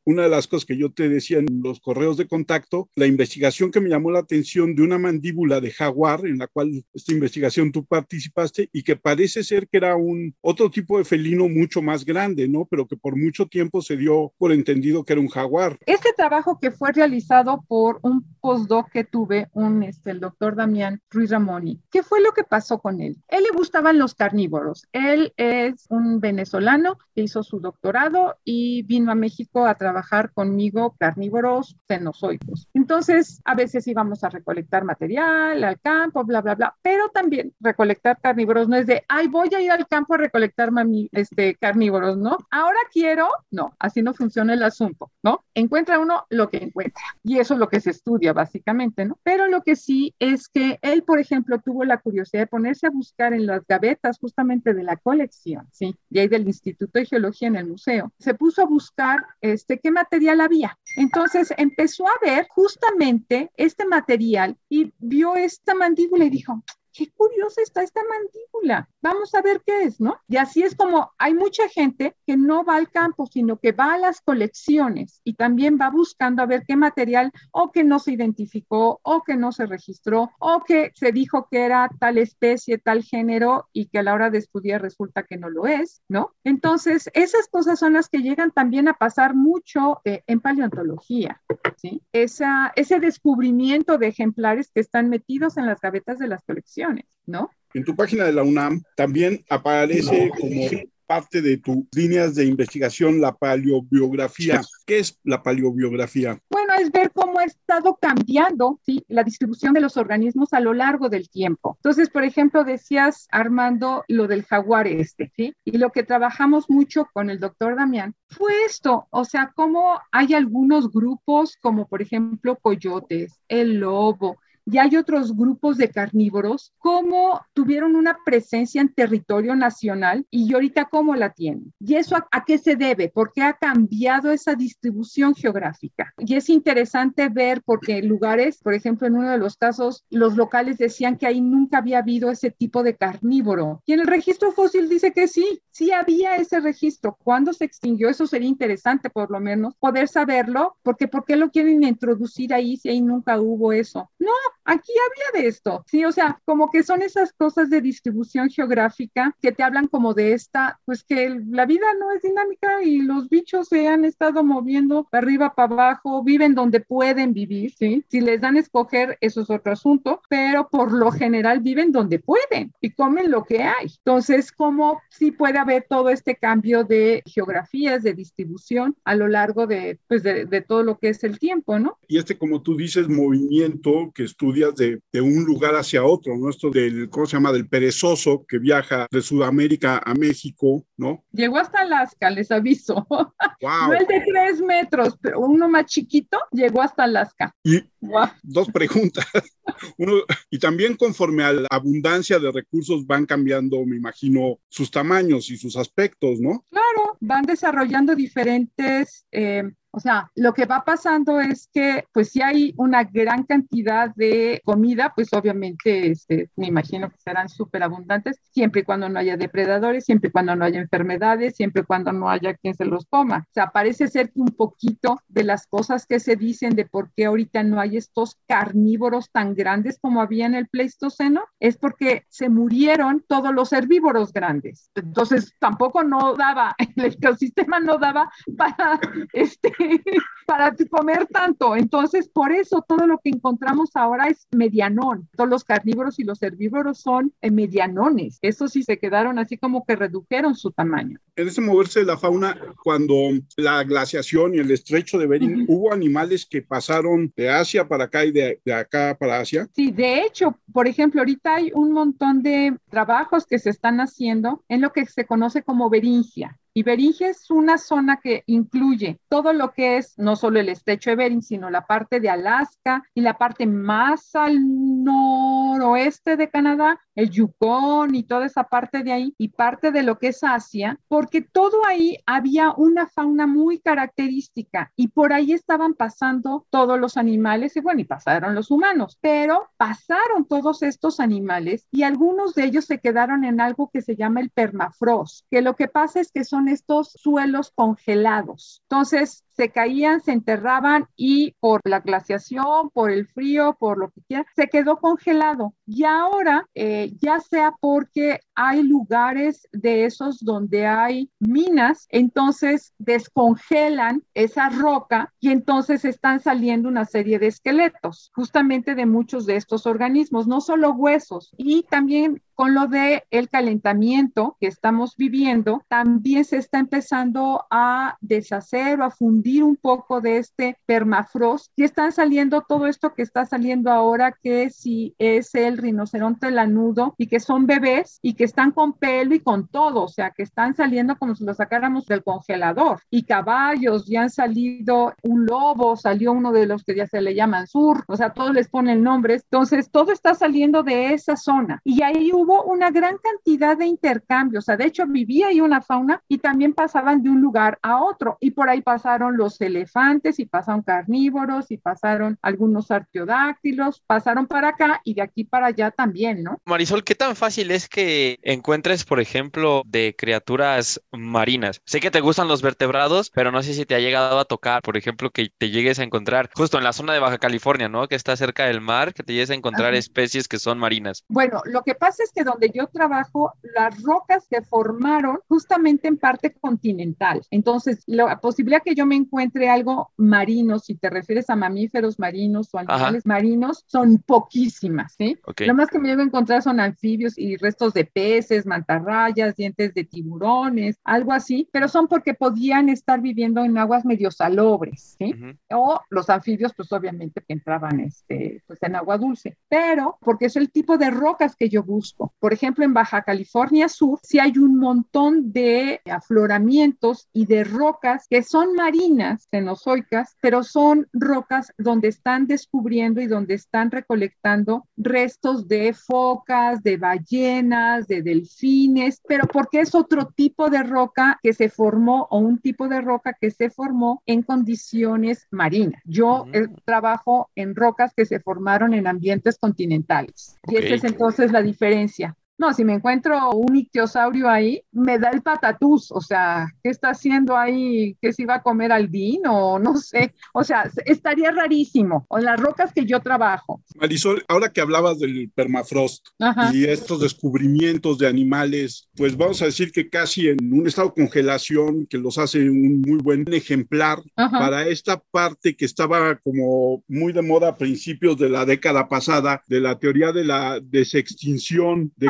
Una 0.05 0.23
de 0.23 0.29
las 0.29 0.47
cosas 0.47 0.65
que 0.65 0.77
yo 0.77 0.91
te 0.91 1.09
decía 1.09 1.39
en 1.39 1.61
los 1.63 1.79
correos 1.79 2.17
de 2.17 2.27
contacto, 2.27 2.89
la 2.95 3.05
investigación 3.05 3.71
que 3.71 3.79
me 3.79 3.89
llamó 3.89 4.11
la 4.11 4.19
atención 4.19 4.75
de 4.75 4.83
una 4.83 4.97
mandíbula 4.97 5.61
de 5.61 5.71
jaguar, 5.71 6.25
en 6.25 6.37
la 6.37 6.47
cual 6.47 6.83
esta 6.93 7.13
investigación 7.13 7.71
tú 7.71 7.85
participaste 7.85 8.69
y 8.73 8.83
que 8.83 8.95
parece 8.95 9.43
ser 9.43 9.67
que 9.67 9.77
era 9.77 9.95
un 9.95 10.35
otro 10.41 10.69
tipo 10.69 10.97
de 10.97 11.05
felino 11.05 11.47
mucho 11.47 11.81
más 11.81 12.05
grande, 12.05 12.47
¿no? 12.47 12.65
Pero 12.69 12.87
que 12.87 12.97
por 12.97 13.15
mucho 13.15 13.47
tiempo 13.47 13.81
se 13.81 13.97
dio 13.97 14.33
por 14.37 14.51
entendido 14.51 15.03
que 15.03 15.13
era 15.13 15.21
un 15.21 15.27
jaguar. 15.27 15.77
Este 15.85 16.13
trabajo 16.15 16.59
que 16.59 16.71
fue 16.71 16.91
realizado 16.91 17.63
por 17.67 17.99
un 18.01 18.25
postdoc 18.39 18.89
que 18.91 19.03
tuve, 19.03 19.49
un, 19.53 19.83
este, 19.83 20.11
el 20.11 20.19
doctor 20.19 20.55
Damián 20.55 21.01
Ruiz 21.09 21.29
Ramoni, 21.29 21.79
¿qué 21.91 22.03
fue 22.03 22.21
lo 22.21 22.31
que 22.31 22.43
pasó 22.43 22.79
con 22.79 23.01
él? 23.01 23.17
Él 23.27 23.43
le 23.43 23.55
gustaban 23.55 23.99
los 23.99 24.15
carnívoros. 24.15 24.87
Él 24.91 25.33
es 25.37 25.85
un 25.89 26.19
venezolano 26.19 26.97
que 27.13 27.21
hizo 27.21 27.43
su 27.43 27.59
doctorado 27.59 28.37
y 28.43 28.83
vino 28.83 29.11
a 29.11 29.15
México 29.15 29.65
a 29.65 29.75
trabajar 29.75 29.90
trabajar 29.91 30.31
conmigo 30.31 30.95
carnívoros 30.97 31.75
cenozoicos. 31.87 32.69
Entonces, 32.73 33.41
a 33.43 33.55
veces 33.55 33.85
íbamos 33.87 34.23
a 34.23 34.29
recolectar 34.29 34.85
material 34.85 35.61
al 35.63 35.79
campo, 35.81 36.23
bla, 36.23 36.41
bla, 36.41 36.55
bla, 36.55 36.75
pero 36.81 37.09
también 37.09 37.53
recolectar 37.59 38.17
carnívoros 38.21 38.69
no 38.69 38.77
es 38.77 38.87
de, 38.87 39.03
ay, 39.09 39.27
voy 39.27 39.49
a 39.53 39.61
ir 39.61 39.71
al 39.71 39.85
campo 39.87 40.13
a 40.13 40.17
recolectar 40.17 40.71
mami, 40.71 41.09
este, 41.11 41.55
carnívoros, 41.55 42.17
¿no? 42.17 42.37
Ahora 42.49 42.79
quiero, 42.91 43.27
no, 43.51 43.75
así 43.79 44.01
no 44.01 44.13
funciona 44.13 44.53
el 44.53 44.63
asunto, 44.63 45.11
¿no? 45.23 45.43
Encuentra 45.53 45.99
uno 45.99 46.25
lo 46.29 46.49
que 46.49 46.57
encuentra 46.57 47.03
y 47.21 47.39
eso 47.39 47.55
es 47.55 47.59
lo 47.59 47.67
que 47.67 47.81
se 47.81 47.89
estudia 47.89 48.31
básicamente, 48.31 49.03
¿no? 49.03 49.19
Pero 49.23 49.47
lo 49.47 49.61
que 49.61 49.75
sí 49.75 50.15
es 50.19 50.47
que 50.47 50.79
él, 50.81 51.03
por 51.03 51.19
ejemplo, 51.19 51.59
tuvo 51.59 51.83
la 51.83 51.97
curiosidad 51.97 52.43
de 52.43 52.47
ponerse 52.47 52.87
a 52.87 52.91
buscar 52.91 53.33
en 53.33 53.45
las 53.45 53.67
gavetas 53.67 54.17
justamente 54.19 54.73
de 54.73 54.83
la 54.83 54.95
colección, 54.95 55.67
¿sí? 55.71 55.97
Y 56.09 56.19
ahí 56.19 56.29
del 56.29 56.47
Instituto 56.47 56.97
de 56.97 57.05
Geología 57.05 57.49
en 57.49 57.57
el 57.57 57.67
museo. 57.67 58.13
Se 58.19 58.33
puso 58.35 58.61
a 58.61 58.65
buscar 58.65 59.25
este, 59.41 59.80
qué 59.81 59.91
material 59.91 60.41
había. 60.41 60.77
Entonces 60.95 61.53
empezó 61.57 62.07
a 62.07 62.17
ver 62.21 62.47
justamente 62.49 63.51
este 63.55 63.85
material 63.85 64.57
y 64.69 64.93
vio 64.99 65.35
esta 65.35 65.73
mandíbula 65.73 66.25
y 66.25 66.29
dijo, 66.29 66.63
qué 66.93 67.11
curiosa 67.11 67.61
está 67.61 67.83
esta 67.83 68.01
mandíbula. 68.07 68.89
Vamos 69.01 69.33
a 69.35 69.41
ver 69.41 69.61
qué 69.65 69.83
es, 69.83 69.99
¿no? 69.99 70.19
Y 70.27 70.37
así 70.37 70.63
es 70.63 70.75
como 70.75 71.11
hay 71.17 71.33
mucha 71.33 71.67
gente 71.69 72.15
que 72.25 72.37
no 72.37 72.63
va 72.63 72.75
al 72.75 72.89
campo, 72.89 73.25
sino 73.27 73.57
que 73.57 73.71
va 73.71 73.93
a 73.93 73.97
las 73.97 74.21
colecciones 74.21 75.21
y 75.23 75.33
también 75.33 75.77
va 75.79 75.89
buscando 75.89 76.41
a 76.41 76.45
ver 76.45 76.63
qué 76.67 76.75
material 76.75 77.31
o 77.51 77.71
que 77.71 77.83
no 77.83 77.99
se 77.99 78.11
identificó 78.13 78.99
o 79.03 79.23
que 79.23 79.35
no 79.35 79.51
se 79.51 79.65
registró 79.65 80.31
o 80.39 80.63
que 80.63 80.91
se 80.95 81.11
dijo 81.11 81.47
que 81.49 81.65
era 81.65 81.89
tal 81.99 82.17
especie, 82.17 82.77
tal 82.77 83.03
género 83.03 83.67
y 83.73 83.87
que 83.87 83.99
a 83.99 84.03
la 84.03 84.13
hora 84.13 84.29
de 84.29 84.39
estudiar 84.39 84.81
resulta 84.81 85.23
que 85.23 85.37
no 85.37 85.49
lo 85.49 85.67
es, 85.67 86.01
¿no? 86.07 86.33
Entonces, 86.43 87.09
esas 87.13 87.47
cosas 87.47 87.79
son 87.79 87.93
las 87.93 88.09
que 88.09 88.19
llegan 88.19 88.51
también 88.51 88.87
a 88.87 88.93
pasar 88.93 89.35
mucho 89.35 90.01
eh, 90.05 90.23
en 90.27 90.39
paleontología, 90.39 91.41
¿sí? 91.77 92.01
Ese 92.11 92.99
descubrimiento 92.99 93.97
de 93.97 94.07
ejemplares 94.07 94.71
que 94.73 94.81
están 94.81 95.09
metidos 95.09 95.57
en 95.57 95.65
las 95.65 95.79
gavetas 95.79 96.19
de 96.19 96.27
las 96.27 96.43
colecciones 96.43 96.80
¿no? 97.25 97.49
En 97.73 97.85
tu 97.85 97.95
página 97.95 98.25
de 98.25 98.33
la 98.33 98.43
UNAM 98.43 98.83
también 98.95 99.45
aparece 99.49 100.29
como 100.37 100.67
parte 101.11 101.41
de 101.41 101.57
tus 101.57 101.75
líneas 101.93 102.35
de 102.35 102.45
investigación 102.45 103.19
la 103.19 103.35
paleobiografía. 103.35 104.61
¿Qué 104.85 104.99
es 104.99 105.19
la 105.25 105.43
paleobiografía? 105.43 106.39
Bueno, 106.49 106.73
es 106.79 106.89
ver 106.89 107.11
cómo 107.11 107.39
ha 107.39 107.43
estado 107.43 107.97
cambiando 108.01 108.79
¿sí? 108.85 109.03
la 109.09 109.25
distribución 109.25 109.73
de 109.73 109.81
los 109.81 109.97
organismos 109.97 110.53
a 110.53 110.61
lo 110.61 110.73
largo 110.73 111.09
del 111.09 111.29
tiempo. 111.29 111.75
Entonces, 111.79 112.09
por 112.09 112.23
ejemplo, 112.23 112.63
decías, 112.63 113.27
Armando, 113.29 114.05
lo 114.07 114.27
del 114.27 114.45
jaguar 114.45 114.87
este, 114.87 115.33
¿sí? 115.35 115.53
Y 115.65 115.79
lo 115.79 115.91
que 115.91 116.03
trabajamos 116.03 116.69
mucho 116.69 117.05
con 117.11 117.29
el 117.29 117.41
doctor 117.41 117.75
Damián 117.75 118.15
fue 118.29 118.53
esto, 118.65 119.07
o 119.09 119.25
sea, 119.25 119.51
cómo 119.53 119.99
hay 120.13 120.33
algunos 120.33 120.93
grupos, 120.93 121.57
como 121.61 121.89
por 121.89 122.01
ejemplo 122.01 122.55
coyotes, 122.55 123.37
el 123.49 123.79
lobo, 123.79 124.37
y 124.65 124.77
hay 124.77 124.95
otros 124.95 125.35
grupos 125.35 125.77
de 125.77 125.89
carnívoros, 125.89 126.73
cómo 126.77 127.41
tuvieron 127.53 127.95
una 127.95 128.17
presencia 128.25 128.81
en 128.81 128.93
territorio 128.93 129.55
nacional 129.55 130.25
y 130.29 130.53
ahorita 130.53 130.85
cómo 130.85 131.15
la 131.15 131.31
tienen. 131.31 131.73
¿Y 131.79 131.95
eso 131.95 132.15
a, 132.15 132.43
qué 132.45 132.57
se 132.57 132.75
debe? 132.75 133.09
¿Por 133.09 133.31
qué 133.33 133.41
ha 133.41 133.53
cambiado 133.53 134.31
esa 134.31 134.55
distribución 134.55 135.35
geográfica? 135.35 136.13
Y 136.17 136.35
es 136.35 136.49
interesante 136.49 137.29
ver 137.29 137.61
porque 137.63 138.01
lugares, 138.01 138.59
por 138.61 138.73
ejemplo, 138.73 139.07
en 139.07 139.15
uno 139.15 139.29
de 139.29 139.37
los 139.37 139.57
casos, 139.57 140.05
los 140.09 140.35
locales 140.35 140.77
decían 140.77 141.17
que 141.17 141.27
ahí 141.27 141.41
nunca 141.41 141.79
había 141.79 141.99
habido 141.99 142.31
ese 142.31 142.51
tipo 142.51 142.83
de 142.83 142.95
carnívoro. 142.95 143.81
Y 143.85 143.93
en 143.93 144.01
el 144.01 144.07
registro 144.07 144.51
fósil 144.51 144.89
dice 144.89 145.11
que 145.11 145.27
sí, 145.27 145.61
sí 145.71 145.91
había 145.91 146.35
ese 146.35 146.59
registro. 146.59 147.17
¿Cuándo 147.23 147.53
se 147.53 147.65
extinguió? 147.65 148.09
Eso 148.09 148.27
sería 148.27 148.49
interesante 148.49 149.09
por 149.09 149.31
lo 149.31 149.39
menos 149.39 149.75
poder 149.75 150.07
saberlo, 150.07 150.77
porque 150.83 151.07
¿por 151.07 151.25
qué 151.25 151.35
lo 151.35 151.49
quieren 151.49 151.83
introducir 151.83 152.53
ahí 152.53 152.77
si 152.77 152.89
ahí 152.89 153.01
nunca 153.01 153.39
hubo 153.39 153.73
eso? 153.73 154.09
No, 154.19 154.31
aquí 154.65 154.91
había 154.91 155.41
de 155.41 155.47
esto, 155.47 155.83
sí, 155.87 156.05
o 156.05 156.11
sea, 156.11 156.39
como 156.45 156.69
que 156.69 156.83
son 156.83 157.01
esas 157.01 157.33
cosas 157.33 157.69
de 157.69 157.81
distribución 157.81 158.49
geográfica 158.49 159.35
que 159.41 159.51
te 159.51 159.63
hablan 159.63 159.87
como 159.87 160.13
de 160.13 160.33
esta, 160.33 160.79
pues 160.85 161.03
que 161.03 161.41
la 161.49 161.65
vida 161.65 161.87
no 161.99 162.11
es 162.11 162.21
dinámica 162.21 162.83
y 162.83 163.01
los 163.01 163.29
bichos 163.29 163.67
se 163.67 163.87
han 163.87 164.05
estado 164.05 164.43
moviendo 164.43 165.07
para 165.09 165.23
arriba, 165.23 165.53
para 165.55 165.73
abajo, 165.73 166.23
viven 166.23 166.55
donde 166.55 166.79
pueden 166.79 167.33
vivir, 167.33 167.73
sí, 167.77 168.03
si 168.09 168.21
les 168.21 168.41
dan 168.41 168.57
escoger, 168.57 169.17
eso 169.21 169.41
es 169.41 169.49
otro 169.49 169.73
asunto, 169.73 170.21
pero 170.29 170.69
por 170.69 170.91
lo 170.91 171.11
general 171.11 171.59
viven 171.59 171.91
donde 171.91 172.19
pueden 172.19 172.73
y 172.81 172.91
comen 172.91 173.31
lo 173.31 173.43
que 173.43 173.63
hay. 173.63 173.87
Entonces, 173.97 174.51
como 174.51 175.01
sí 175.09 175.31
puede 175.31 175.57
haber 175.57 175.85
todo 175.89 176.09
este 176.09 176.35
cambio 176.35 176.83
de 176.83 177.23
geografías, 177.25 178.03
de 178.03 178.13
distribución 178.13 178.95
a 179.03 179.15
lo 179.15 179.27
largo 179.27 179.67
de, 179.67 179.99
pues 180.07 180.23
de, 180.23 180.45
de 180.45 180.61
todo 180.61 180.83
lo 180.83 180.97
que 180.97 181.09
es 181.09 181.23
el 181.23 181.39
tiempo, 181.39 181.79
¿no? 181.79 181.97
Y 182.07 182.17
este, 182.17 182.37
como 182.37 182.61
tú 182.61 182.75
dices, 182.75 183.07
movimiento 183.07 184.11
que 184.13 184.23
estudias 184.51 184.75
de, 184.75 185.01
de, 185.11 185.21
un 185.21 185.45
lugar 185.45 185.75
hacia 185.75 186.03
otro, 186.03 186.37
¿no? 186.37 186.49
Esto 186.49 186.69
del, 186.69 187.09
¿cómo 187.09 187.25
se 187.25 187.37
llama? 187.37 187.51
Del 187.51 187.67
perezoso 187.67 188.45
que 188.47 188.59
viaja 188.59 189.07
de 189.09 189.21
Sudamérica 189.21 190.01
a 190.03 190.13
México, 190.13 190.85
¿no? 190.97 191.23
Llegó 191.31 191.57
hasta 191.57 191.81
Alaska, 191.81 192.29
les 192.29 192.51
aviso. 192.51 193.07
Wow. 193.61 193.89
No 193.89 193.93
el 193.93 194.07
de 194.07 194.23
tres 194.25 194.59
metros, 194.59 195.19
pero 195.21 195.39
uno 195.41 195.69
más 195.69 195.85
chiquito 195.85 196.39
llegó 196.51 196.81
hasta 196.81 197.03
Alaska. 197.03 197.55
Y 197.63 197.79
wow. 197.99 198.25
dos 198.41 198.67
preguntas. 198.71 199.23
Uno, 199.99 200.13
y 200.49 200.57
también 200.57 200.95
conforme 200.95 201.43
a 201.43 201.53
la 201.53 201.67
abundancia 201.69 202.39
de 202.39 202.51
recursos 202.51 203.05
van 203.05 203.27
cambiando, 203.27 203.85
me 203.85 203.97
imagino, 203.97 204.57
sus 204.67 204.89
tamaños 204.89 205.51
y 205.51 205.57
sus 205.57 205.77
aspectos, 205.77 206.39
¿no? 206.39 206.65
Claro, 206.71 207.17
van 207.19 207.43
desarrollando 207.43 208.15
diferentes 208.15 209.27
eh, 209.31 209.63
o 209.91 209.99
sea, 209.99 210.31
lo 210.35 210.53
que 210.53 210.65
va 210.65 210.83
pasando 210.85 211.39
es 211.41 211.69
que, 211.73 212.05
pues, 212.13 212.29
si 212.29 212.41
hay 212.41 212.73
una 212.77 213.03
gran 213.03 213.43
cantidad 213.43 214.13
de 214.15 214.61
comida, 214.63 215.11
pues 215.13 215.33
obviamente, 215.33 216.11
este, 216.11 216.49
me 216.55 216.67
imagino 216.67 217.09
que 217.09 217.17
serán 217.17 217.49
súper 217.49 217.83
abundantes, 217.83 218.39
siempre 218.51 218.81
y 218.81 218.83
cuando 218.83 219.09
no 219.09 219.19
haya 219.19 219.35
depredadores, 219.35 220.05
siempre 220.05 220.29
y 220.29 220.31
cuando 220.31 220.55
no 220.55 220.63
haya 220.63 220.79
enfermedades, 220.79 221.55
siempre 221.55 221.81
y 221.81 221.85
cuando 221.85 222.13
no 222.13 222.29
haya 222.29 222.53
quien 222.53 222.73
se 222.73 222.85
los 222.85 223.05
coma. 223.05 223.45
O 223.49 223.53
sea, 223.53 223.71
parece 223.71 224.07
ser 224.07 224.31
que 224.31 224.39
un 224.39 224.55
poquito 224.55 225.19
de 225.27 225.43
las 225.43 225.67
cosas 225.67 226.05
que 226.05 226.19
se 226.19 226.37
dicen 226.37 226.75
de 226.75 226.85
por 226.85 227.11
qué 227.13 227.25
ahorita 227.25 227.63
no 227.63 227.79
hay 227.79 227.97
estos 227.97 228.37
carnívoros 228.47 229.29
tan 229.31 229.55
grandes 229.55 229.99
como 229.99 230.21
había 230.21 230.45
en 230.45 230.55
el 230.55 230.69
Pleistoceno, 230.69 231.43
es 231.59 231.77
porque 231.77 232.25
se 232.29 232.49
murieron 232.49 233.25
todos 233.27 233.53
los 233.53 233.73
herbívoros 233.73 234.31
grandes. 234.31 234.89
Entonces, 234.95 235.53
tampoco 235.59 236.03
no 236.03 236.35
daba, 236.35 236.75
el 236.95 237.05
ecosistema 237.05 237.79
no 237.81 237.97
daba 237.97 238.31
para, 238.57 238.99
este, 239.33 239.73
para 240.45 240.75
comer 240.89 241.27
tanto. 241.27 241.75
Entonces, 241.75 242.27
por 242.27 242.51
eso 242.51 242.83
todo 242.87 243.07
lo 243.07 243.19
que 243.19 243.29
encontramos 243.29 243.91
ahora 243.95 244.27
es 244.27 244.47
medianón. 244.51 245.29
Todos 245.35 245.49
los 245.49 245.63
carnívoros 245.63 246.19
y 246.19 246.23
los 246.23 246.41
herbívoros 246.43 246.99
son 246.99 247.33
eh, 247.41 247.51
medianones. 247.51 248.37
Eso 248.41 248.67
sí 248.67 248.83
se 248.83 248.99
quedaron 248.99 249.39
así 249.39 249.57
como 249.57 249.85
que 249.85 249.95
redujeron 249.95 250.55
su 250.55 250.71
tamaño. 250.71 251.19
En 251.35 251.47
ese 251.47 251.61
moverse 251.61 252.01
de 252.01 252.05
la 252.05 252.17
fauna, 252.17 252.57
cuando 252.83 253.15
la 253.55 253.83
glaciación 253.83 254.53
y 254.53 254.59
el 254.59 254.71
estrecho 254.71 255.17
de 255.17 255.27
Bering, 255.27 255.53
uh 255.53 255.57
-huh. 255.59 255.65
¿hubo 255.69 255.93
animales 255.93 256.45
que 256.45 256.61
pasaron 256.61 257.31
de 257.35 257.49
Asia 257.49 257.87
para 257.87 258.05
acá 258.05 258.25
y 258.25 258.31
de, 258.31 258.59
de 258.65 258.73
acá 258.73 259.15
para 259.17 259.39
Asia? 259.39 259.69
Sí, 259.73 259.91
de 259.91 260.23
hecho, 260.23 260.57
por 260.73 260.87
ejemplo, 260.87 261.21
ahorita 261.21 261.55
hay 261.55 261.71
un 261.73 261.91
montón 261.91 262.41
de 262.43 262.75
trabajos 262.89 263.45
que 263.45 263.59
se 263.59 263.69
están 263.69 263.99
haciendo 263.99 264.63
en 264.67 264.81
lo 264.81 264.91
que 264.91 265.05
se 265.05 265.25
conoce 265.25 265.63
como 265.63 265.89
beringia. 265.89 266.57
Y 266.73 266.83
es 267.23 267.51
una 267.51 267.77
zona 267.77 268.21
que 268.21 268.43
incluye 268.45 269.19
todo 269.27 269.51
lo 269.51 269.73
que 269.73 269.97
es 269.97 270.17
no 270.17 270.35
solo 270.35 270.59
el 270.59 270.69
estrecho 270.69 271.09
de 271.09 271.15
Bering, 271.17 271.41
sino 271.41 271.69
la 271.69 271.85
parte 271.85 272.19
de 272.19 272.29
Alaska 272.29 273.03
y 273.13 273.21
la 273.21 273.37
parte 273.37 273.65
más 273.65 274.35
al 274.35 274.57
noroeste 275.03 276.37
de 276.37 276.49
Canadá, 276.49 276.99
el 277.15 277.29
Yukon 277.29 278.15
y 278.15 278.23
toda 278.23 278.45
esa 278.45 278.63
parte 278.63 279.03
de 279.03 279.11
ahí 279.11 279.35
y 279.37 279.49
parte 279.49 279.91
de 279.91 280.03
lo 280.03 280.17
que 280.17 280.29
es 280.29 280.43
Asia, 280.43 280.99
porque 281.07 281.41
todo 281.41 281.85
ahí 281.87 282.17
había 282.25 282.71
una 282.71 283.07
fauna 283.07 283.47
muy 283.47 283.79
característica 283.79 284.91
y 284.95 285.09
por 285.09 285.33
ahí 285.33 285.51
estaban 285.51 285.93
pasando 285.93 286.65
todos 286.69 286.99
los 286.99 287.17
animales 287.17 287.75
y 287.75 287.81
bueno, 287.81 288.01
y 288.01 288.05
pasaron 288.05 288.55
los 288.55 288.71
humanos, 288.71 289.17
pero 289.19 289.69
pasaron 289.77 290.45
todos 290.47 290.83
estos 290.83 291.19
animales 291.19 291.87
y 291.91 292.03
algunos 292.03 292.53
de 292.53 292.63
ellos 292.63 292.85
se 292.85 292.99
quedaron 292.99 293.43
en 293.43 293.59
algo 293.59 293.89
que 293.91 294.01
se 294.01 294.15
llama 294.15 294.39
el 294.39 294.51
permafrost, 294.51 295.45
que 295.49 295.61
lo 295.61 295.75
que 295.75 295.87
pasa 295.87 296.19
es 296.21 296.31
que 296.31 296.45
son 296.45 296.60
estos 296.67 297.11
suelos 297.11 297.71
congelados. 297.73 298.81
Entonces, 298.83 299.43
se 299.61 299.69
caían, 299.69 300.21
se 300.21 300.31
enterraban 300.31 301.05
y 301.15 301.53
por 301.59 301.81
la 301.83 301.99
glaciación, 301.99 302.89
por 302.91 303.11
el 303.11 303.27
frío, 303.27 303.77
por 303.79 303.99
lo 303.99 304.09
que 304.09 304.21
quiera, 304.27 304.45
se 304.55 304.67
quedó 304.69 304.97
congelado. 304.97 305.75
Y 305.85 306.03
ahora, 306.03 306.67
eh, 306.73 307.11
ya 307.21 307.39
sea 307.39 307.75
porque 307.79 308.39
hay 308.55 308.81
lugares 308.81 309.67
de 309.71 310.05
esos 310.05 310.39
donde 310.39 310.87
hay 310.87 311.29
minas, 311.37 312.07
entonces 312.09 312.95
descongelan 312.97 314.23
esa 314.33 314.69
roca 314.69 315.31
y 315.39 315.51
entonces 315.51 316.05
están 316.05 316.39
saliendo 316.39 316.89
una 316.89 317.05
serie 317.05 317.37
de 317.37 317.47
esqueletos, 317.47 318.31
justamente 318.33 318.95
de 318.95 319.05
muchos 319.05 319.45
de 319.45 319.57
estos 319.57 319.85
organismos, 319.85 320.47
no 320.47 320.59
solo 320.59 320.91
huesos. 320.93 321.51
Y 321.55 321.83
también 321.83 322.41
con 322.61 322.75
lo 322.75 322.87
de 322.87 323.23
el 323.31 323.49
calentamiento 323.49 324.55
que 324.59 324.67
estamos 324.67 325.15
viviendo, 325.17 325.83
también 325.87 326.45
se 326.45 326.57
está 326.57 326.77
empezando 326.77 327.65
a 327.71 328.17
deshacer 328.21 329.01
o 329.01 329.03
a 329.03 329.09
fundir 329.09 329.50
un 329.59 329.75
poco 329.75 330.21
de 330.21 330.37
este 330.37 330.77
permafrost 330.85 331.71
y 331.75 331.83
están 331.83 332.11
saliendo 332.11 332.61
todo 332.61 332.87
esto 332.87 333.13
que 333.13 333.23
está 333.23 333.45
saliendo 333.45 333.91
ahora, 333.91 334.37
que 334.41 334.69
si 334.69 335.15
es 335.17 335.53
el 335.55 335.77
rinoceronte 335.77 336.51
lanudo 336.51 337.15
y 337.17 337.27
que 337.27 337.39
son 337.39 337.65
bebés 337.65 338.19
y 338.21 338.35
que 338.35 338.43
están 338.43 338.71
con 338.71 338.93
pelo 338.93 339.35
y 339.35 339.39
con 339.39 339.67
todo, 339.67 340.03
o 340.03 340.07
sea, 340.07 340.31
que 340.31 340.43
están 340.43 340.75
saliendo 340.75 341.17
como 341.17 341.35
si 341.35 341.43
lo 341.43 341.53
sacáramos 341.53 342.05
del 342.05 342.23
congelador. 342.23 343.01
Y 343.09 343.23
caballos, 343.23 344.05
ya 344.07 344.21
han 344.21 344.29
salido 344.29 345.13
un 345.23 345.45
lobo, 345.45 345.95
salió 345.95 346.31
uno 346.31 346.51
de 346.51 346.67
los 346.67 346.83
que 346.83 346.95
ya 346.95 347.07
se 347.07 347.21
le 347.21 347.35
llaman 347.35 347.67
sur, 347.67 348.03
o 348.07 348.15
sea, 348.15 348.33
todos 348.33 348.53
les 348.53 348.69
ponen 348.69 349.03
nombres, 349.03 349.43
entonces 349.43 349.89
todo 349.89 350.11
está 350.11 350.35
saliendo 350.35 350.83
de 350.83 351.13
esa 351.13 351.35
zona. 351.35 351.81
Y 351.83 352.03
ahí 352.03 352.31
hubo 352.33 352.63
una 352.63 352.91
gran 352.91 353.17
cantidad 353.17 353.77
de 353.77 353.85
intercambios, 353.85 354.63
o 354.63 354.65
sea, 354.65 354.77
de 354.77 354.85
hecho 354.85 355.07
vivía 355.07 355.47
ahí 355.47 355.61
una 355.61 355.81
fauna 355.81 356.21
y 356.27 356.37
también 356.37 356.73
pasaban 356.73 357.23
de 357.23 357.29
un 357.29 357.41
lugar 357.41 357.79
a 357.81 358.03
otro 358.03 358.37
y 358.39 358.51
por 358.51 358.69
ahí 358.69 358.81
pasaron 358.81 359.30
los 359.37 359.59
elefantes 359.61 360.39
y 360.39 360.45
pasaron 360.45 360.81
carnívoros 360.81 361.71
y 361.71 361.77
pasaron 361.77 362.37
algunos 362.41 362.91
arqueodáctilos, 362.91 364.01
pasaron 364.07 364.47
para 364.47 364.69
acá 364.69 365.01
y 365.03 365.13
de 365.13 365.21
aquí 365.21 365.43
para 365.43 365.67
allá 365.67 365.91
también, 365.91 366.43
¿no? 366.43 366.61
Marisol, 366.65 367.03
¿qué 367.03 367.15
tan 367.15 367.35
fácil 367.35 367.71
es 367.71 367.87
que 367.87 368.39
encuentres, 368.41 369.05
por 369.05 369.19
ejemplo, 369.19 369.83
de 369.85 370.15
criaturas 370.17 371.01
marinas? 371.11 371.81
Sé 371.85 371.99
que 371.99 372.11
te 372.11 372.21
gustan 372.21 372.47
los 372.47 372.61
vertebrados, 372.61 373.31
pero 373.33 373.51
no 373.51 373.63
sé 373.63 373.73
si 373.73 373.85
te 373.85 373.95
ha 373.95 373.99
llegado 373.99 374.39
a 374.39 374.45
tocar, 374.45 374.81
por 374.81 374.97
ejemplo, 374.97 375.31
que 375.31 375.49
te 375.57 375.69
llegues 375.69 375.99
a 375.99 376.03
encontrar 376.03 376.49
justo 376.55 376.77
en 376.77 376.83
la 376.83 376.93
zona 376.93 377.13
de 377.13 377.19
Baja 377.19 377.37
California, 377.37 377.89
¿no? 377.89 378.07
Que 378.07 378.15
está 378.15 378.35
cerca 378.35 378.65
del 378.65 378.81
mar, 378.81 379.13
que 379.13 379.23
te 379.23 379.33
llegues 379.33 379.49
a 379.49 379.55
encontrar 379.55 379.93
especies 379.93 380.47
que 380.47 380.59
son 380.59 380.77
marinas. 380.77 381.23
Bueno, 381.27 381.61
lo 381.65 381.83
que 381.83 381.95
pasa 381.95 382.23
es 382.23 382.31
que 382.31 382.43
donde 382.43 382.71
yo 382.73 382.87
trabajo, 382.87 383.53
las 383.75 384.01
rocas 384.01 384.45
se 384.49 384.61
formaron 384.61 385.39
justamente 385.47 386.07
en 386.07 386.17
parte 386.17 386.53
continental. 386.53 387.41
Entonces, 387.51 388.03
la 388.05 388.39
posibilidad 388.39 388.81
que 388.83 388.95
yo 388.95 389.05
me 389.05 389.15
encuentre 389.21 389.69
algo 389.69 390.11
marino, 390.17 390.79
si 390.79 390.95
te 390.95 391.09
refieres 391.09 391.49
a 391.49 391.55
mamíferos 391.55 392.19
marinos 392.19 392.69
o 392.73 392.79
animales 392.79 393.25
marinos, 393.25 393.83
son 393.87 394.17
poquísimas, 394.19 395.15
¿sí? 395.17 395.37
Lo 395.65 395.73
más 395.73 395.89
que 395.89 395.99
me 395.99 396.09
llego 396.09 396.21
a 396.21 396.25
encontrar 396.25 396.61
son 396.61 396.79
anfibios 396.79 397.37
y 397.37 397.57
restos 397.57 397.93
de 397.93 398.05
peces, 398.05 398.65
mantarrayas, 398.65 399.55
dientes 399.55 399.93
de 399.93 400.03
tiburones, 400.03 400.97
algo 401.03 401.33
así, 401.33 401.67
pero 401.71 401.87
son 401.87 402.07
porque 402.07 402.33
podían 402.33 402.89
estar 402.89 403.21
viviendo 403.21 403.63
en 403.63 403.77
aguas 403.77 404.05
medio 404.05 404.31
salobres, 404.31 405.15
¿sí? 405.17 405.33
O 405.73 405.99
los 406.09 406.29
anfibios, 406.29 406.73
pues 406.75 406.91
obviamente 406.91 407.41
que 407.41 407.53
entraban 407.53 407.99
este, 407.99 408.63
pues, 408.67 408.79
en 408.83 408.95
agua 408.95 409.17
dulce, 409.17 409.57
pero 409.69 410.17
porque 410.21 410.45
es 410.45 410.55
el 410.55 410.71
tipo 410.71 410.97
de 410.97 411.09
rocas 411.11 411.55
que 411.55 411.69
yo 411.69 411.83
busco. 411.83 412.33
Por 412.39 412.53
ejemplo, 412.53 412.83
en 412.83 412.93
Baja 412.93 413.21
California 413.23 413.87
Sur, 413.89 414.19
sí 414.23 414.39
hay 414.39 414.57
un 414.57 414.77
montón 414.77 415.51
de 415.51 416.01
afloramientos 416.05 417.27
y 417.33 417.45
de 417.45 417.63
rocas 417.63 418.27
que 418.29 418.43
son 418.43 418.73
marinas, 418.73 419.10
cenozoicas, 419.49 420.35
pero 420.41 420.63
son 420.63 421.07
rocas 421.13 421.73
donde 421.77 422.07
están 422.07 422.47
descubriendo 422.47 423.21
y 423.21 423.27
donde 423.27 423.55
están 423.55 423.91
recolectando 423.91 424.87
restos 424.97 425.67
de 425.67 425.93
focas, 425.93 426.83
de 426.83 426.97
ballenas, 426.97 428.07
de 428.07 428.21
delfines, 428.21 429.21
pero 429.27 429.47
porque 429.47 429.81
es 429.81 429.95
otro 429.95 430.27
tipo 430.27 430.69
de 430.69 430.83
roca 430.83 431.39
que 431.41 431.53
se 431.53 431.69
formó 431.69 432.27
o 432.29 432.39
un 432.39 432.59
tipo 432.59 432.87
de 432.87 433.01
roca 433.01 433.35
que 433.39 433.51
se 433.51 433.69
formó 433.69 434.21
en 434.25 434.43
condiciones 434.43 435.47
marinas. 435.51 436.01
Yo 436.05 436.45
eh, 436.53 436.67
trabajo 436.85 437.49
en 437.55 437.75
rocas 437.75 438.13
que 438.15 438.25
se 438.25 438.39
formaron 438.39 438.93
en 438.93 439.07
ambientes 439.07 439.57
continentales. 439.57 440.57
Y 440.67 440.77
esa 440.77 440.95
es 440.95 441.03
entonces 441.03 441.51
la 441.51 441.61
diferencia. 441.61 442.35
No, 442.61 442.71
si 442.75 442.85
me 442.85 442.93
encuentro 442.93 443.49
un 443.53 443.75
ictiosaurio 443.75 444.47
ahí, 444.47 444.83
me 444.91 445.17
da 445.17 445.31
el 445.31 445.41
patatús, 445.41 446.11
o 446.11 446.21
sea, 446.21 446.67
¿qué 446.83 446.91
está 446.91 447.09
haciendo 447.09 447.57
ahí? 447.57 448.15
¿Qué 448.21 448.31
se 448.33 448.43
iba 448.43 448.53
a 448.53 448.61
comer 448.61 448.91
al 448.91 449.07
vino? 449.07 449.79
No 449.79 449.97
sé, 449.97 450.35
o 450.53 450.63
sea, 450.63 450.87
estaría 451.05 451.49
rarísimo. 451.49 452.27
O 452.29 452.37
en 452.37 452.45
las 452.45 452.59
rocas 452.59 452.93
que 452.93 453.03
yo 453.03 453.19
trabajo. 453.19 453.81
Marisol, 453.95 454.45
ahora 454.47 454.71
que 454.71 454.79
hablabas 454.79 455.17
del 455.17 455.49
permafrost 455.55 456.27
y 456.71 456.85
estos 456.85 457.21
descubrimientos 457.21 458.19
de 458.19 458.27
animales, 458.27 459.09
pues 459.15 459.35
vamos 459.35 459.59
a 459.63 459.65
decir 459.65 459.91
que 459.91 460.07
casi 460.07 460.49
en 460.49 460.71
un 460.71 460.85
estado 460.85 461.07
de 461.07 461.23
congelación 461.23 462.05
que 462.05 462.19
los 462.19 462.37
hace 462.37 462.69
un 462.69 463.01
muy 463.01 463.17
buen 463.17 463.51
ejemplar 463.51 464.19
para 464.35 464.87
esta 464.87 465.19
parte 465.31 465.75
que 465.75 465.85
estaba 465.85 466.35
como 466.35 467.03
muy 467.07 467.33
de 467.33 467.41
moda 467.41 467.69
a 467.69 467.75
principios 467.75 468.37
de 468.37 468.49
la 468.49 468.65
década 468.65 469.09
pasada 469.09 469.63
de 469.67 469.79
la 469.79 469.97
teoría 469.97 470.31
de 470.31 470.45
la 470.45 470.79
desextinción 470.79 472.13
de 472.17 472.29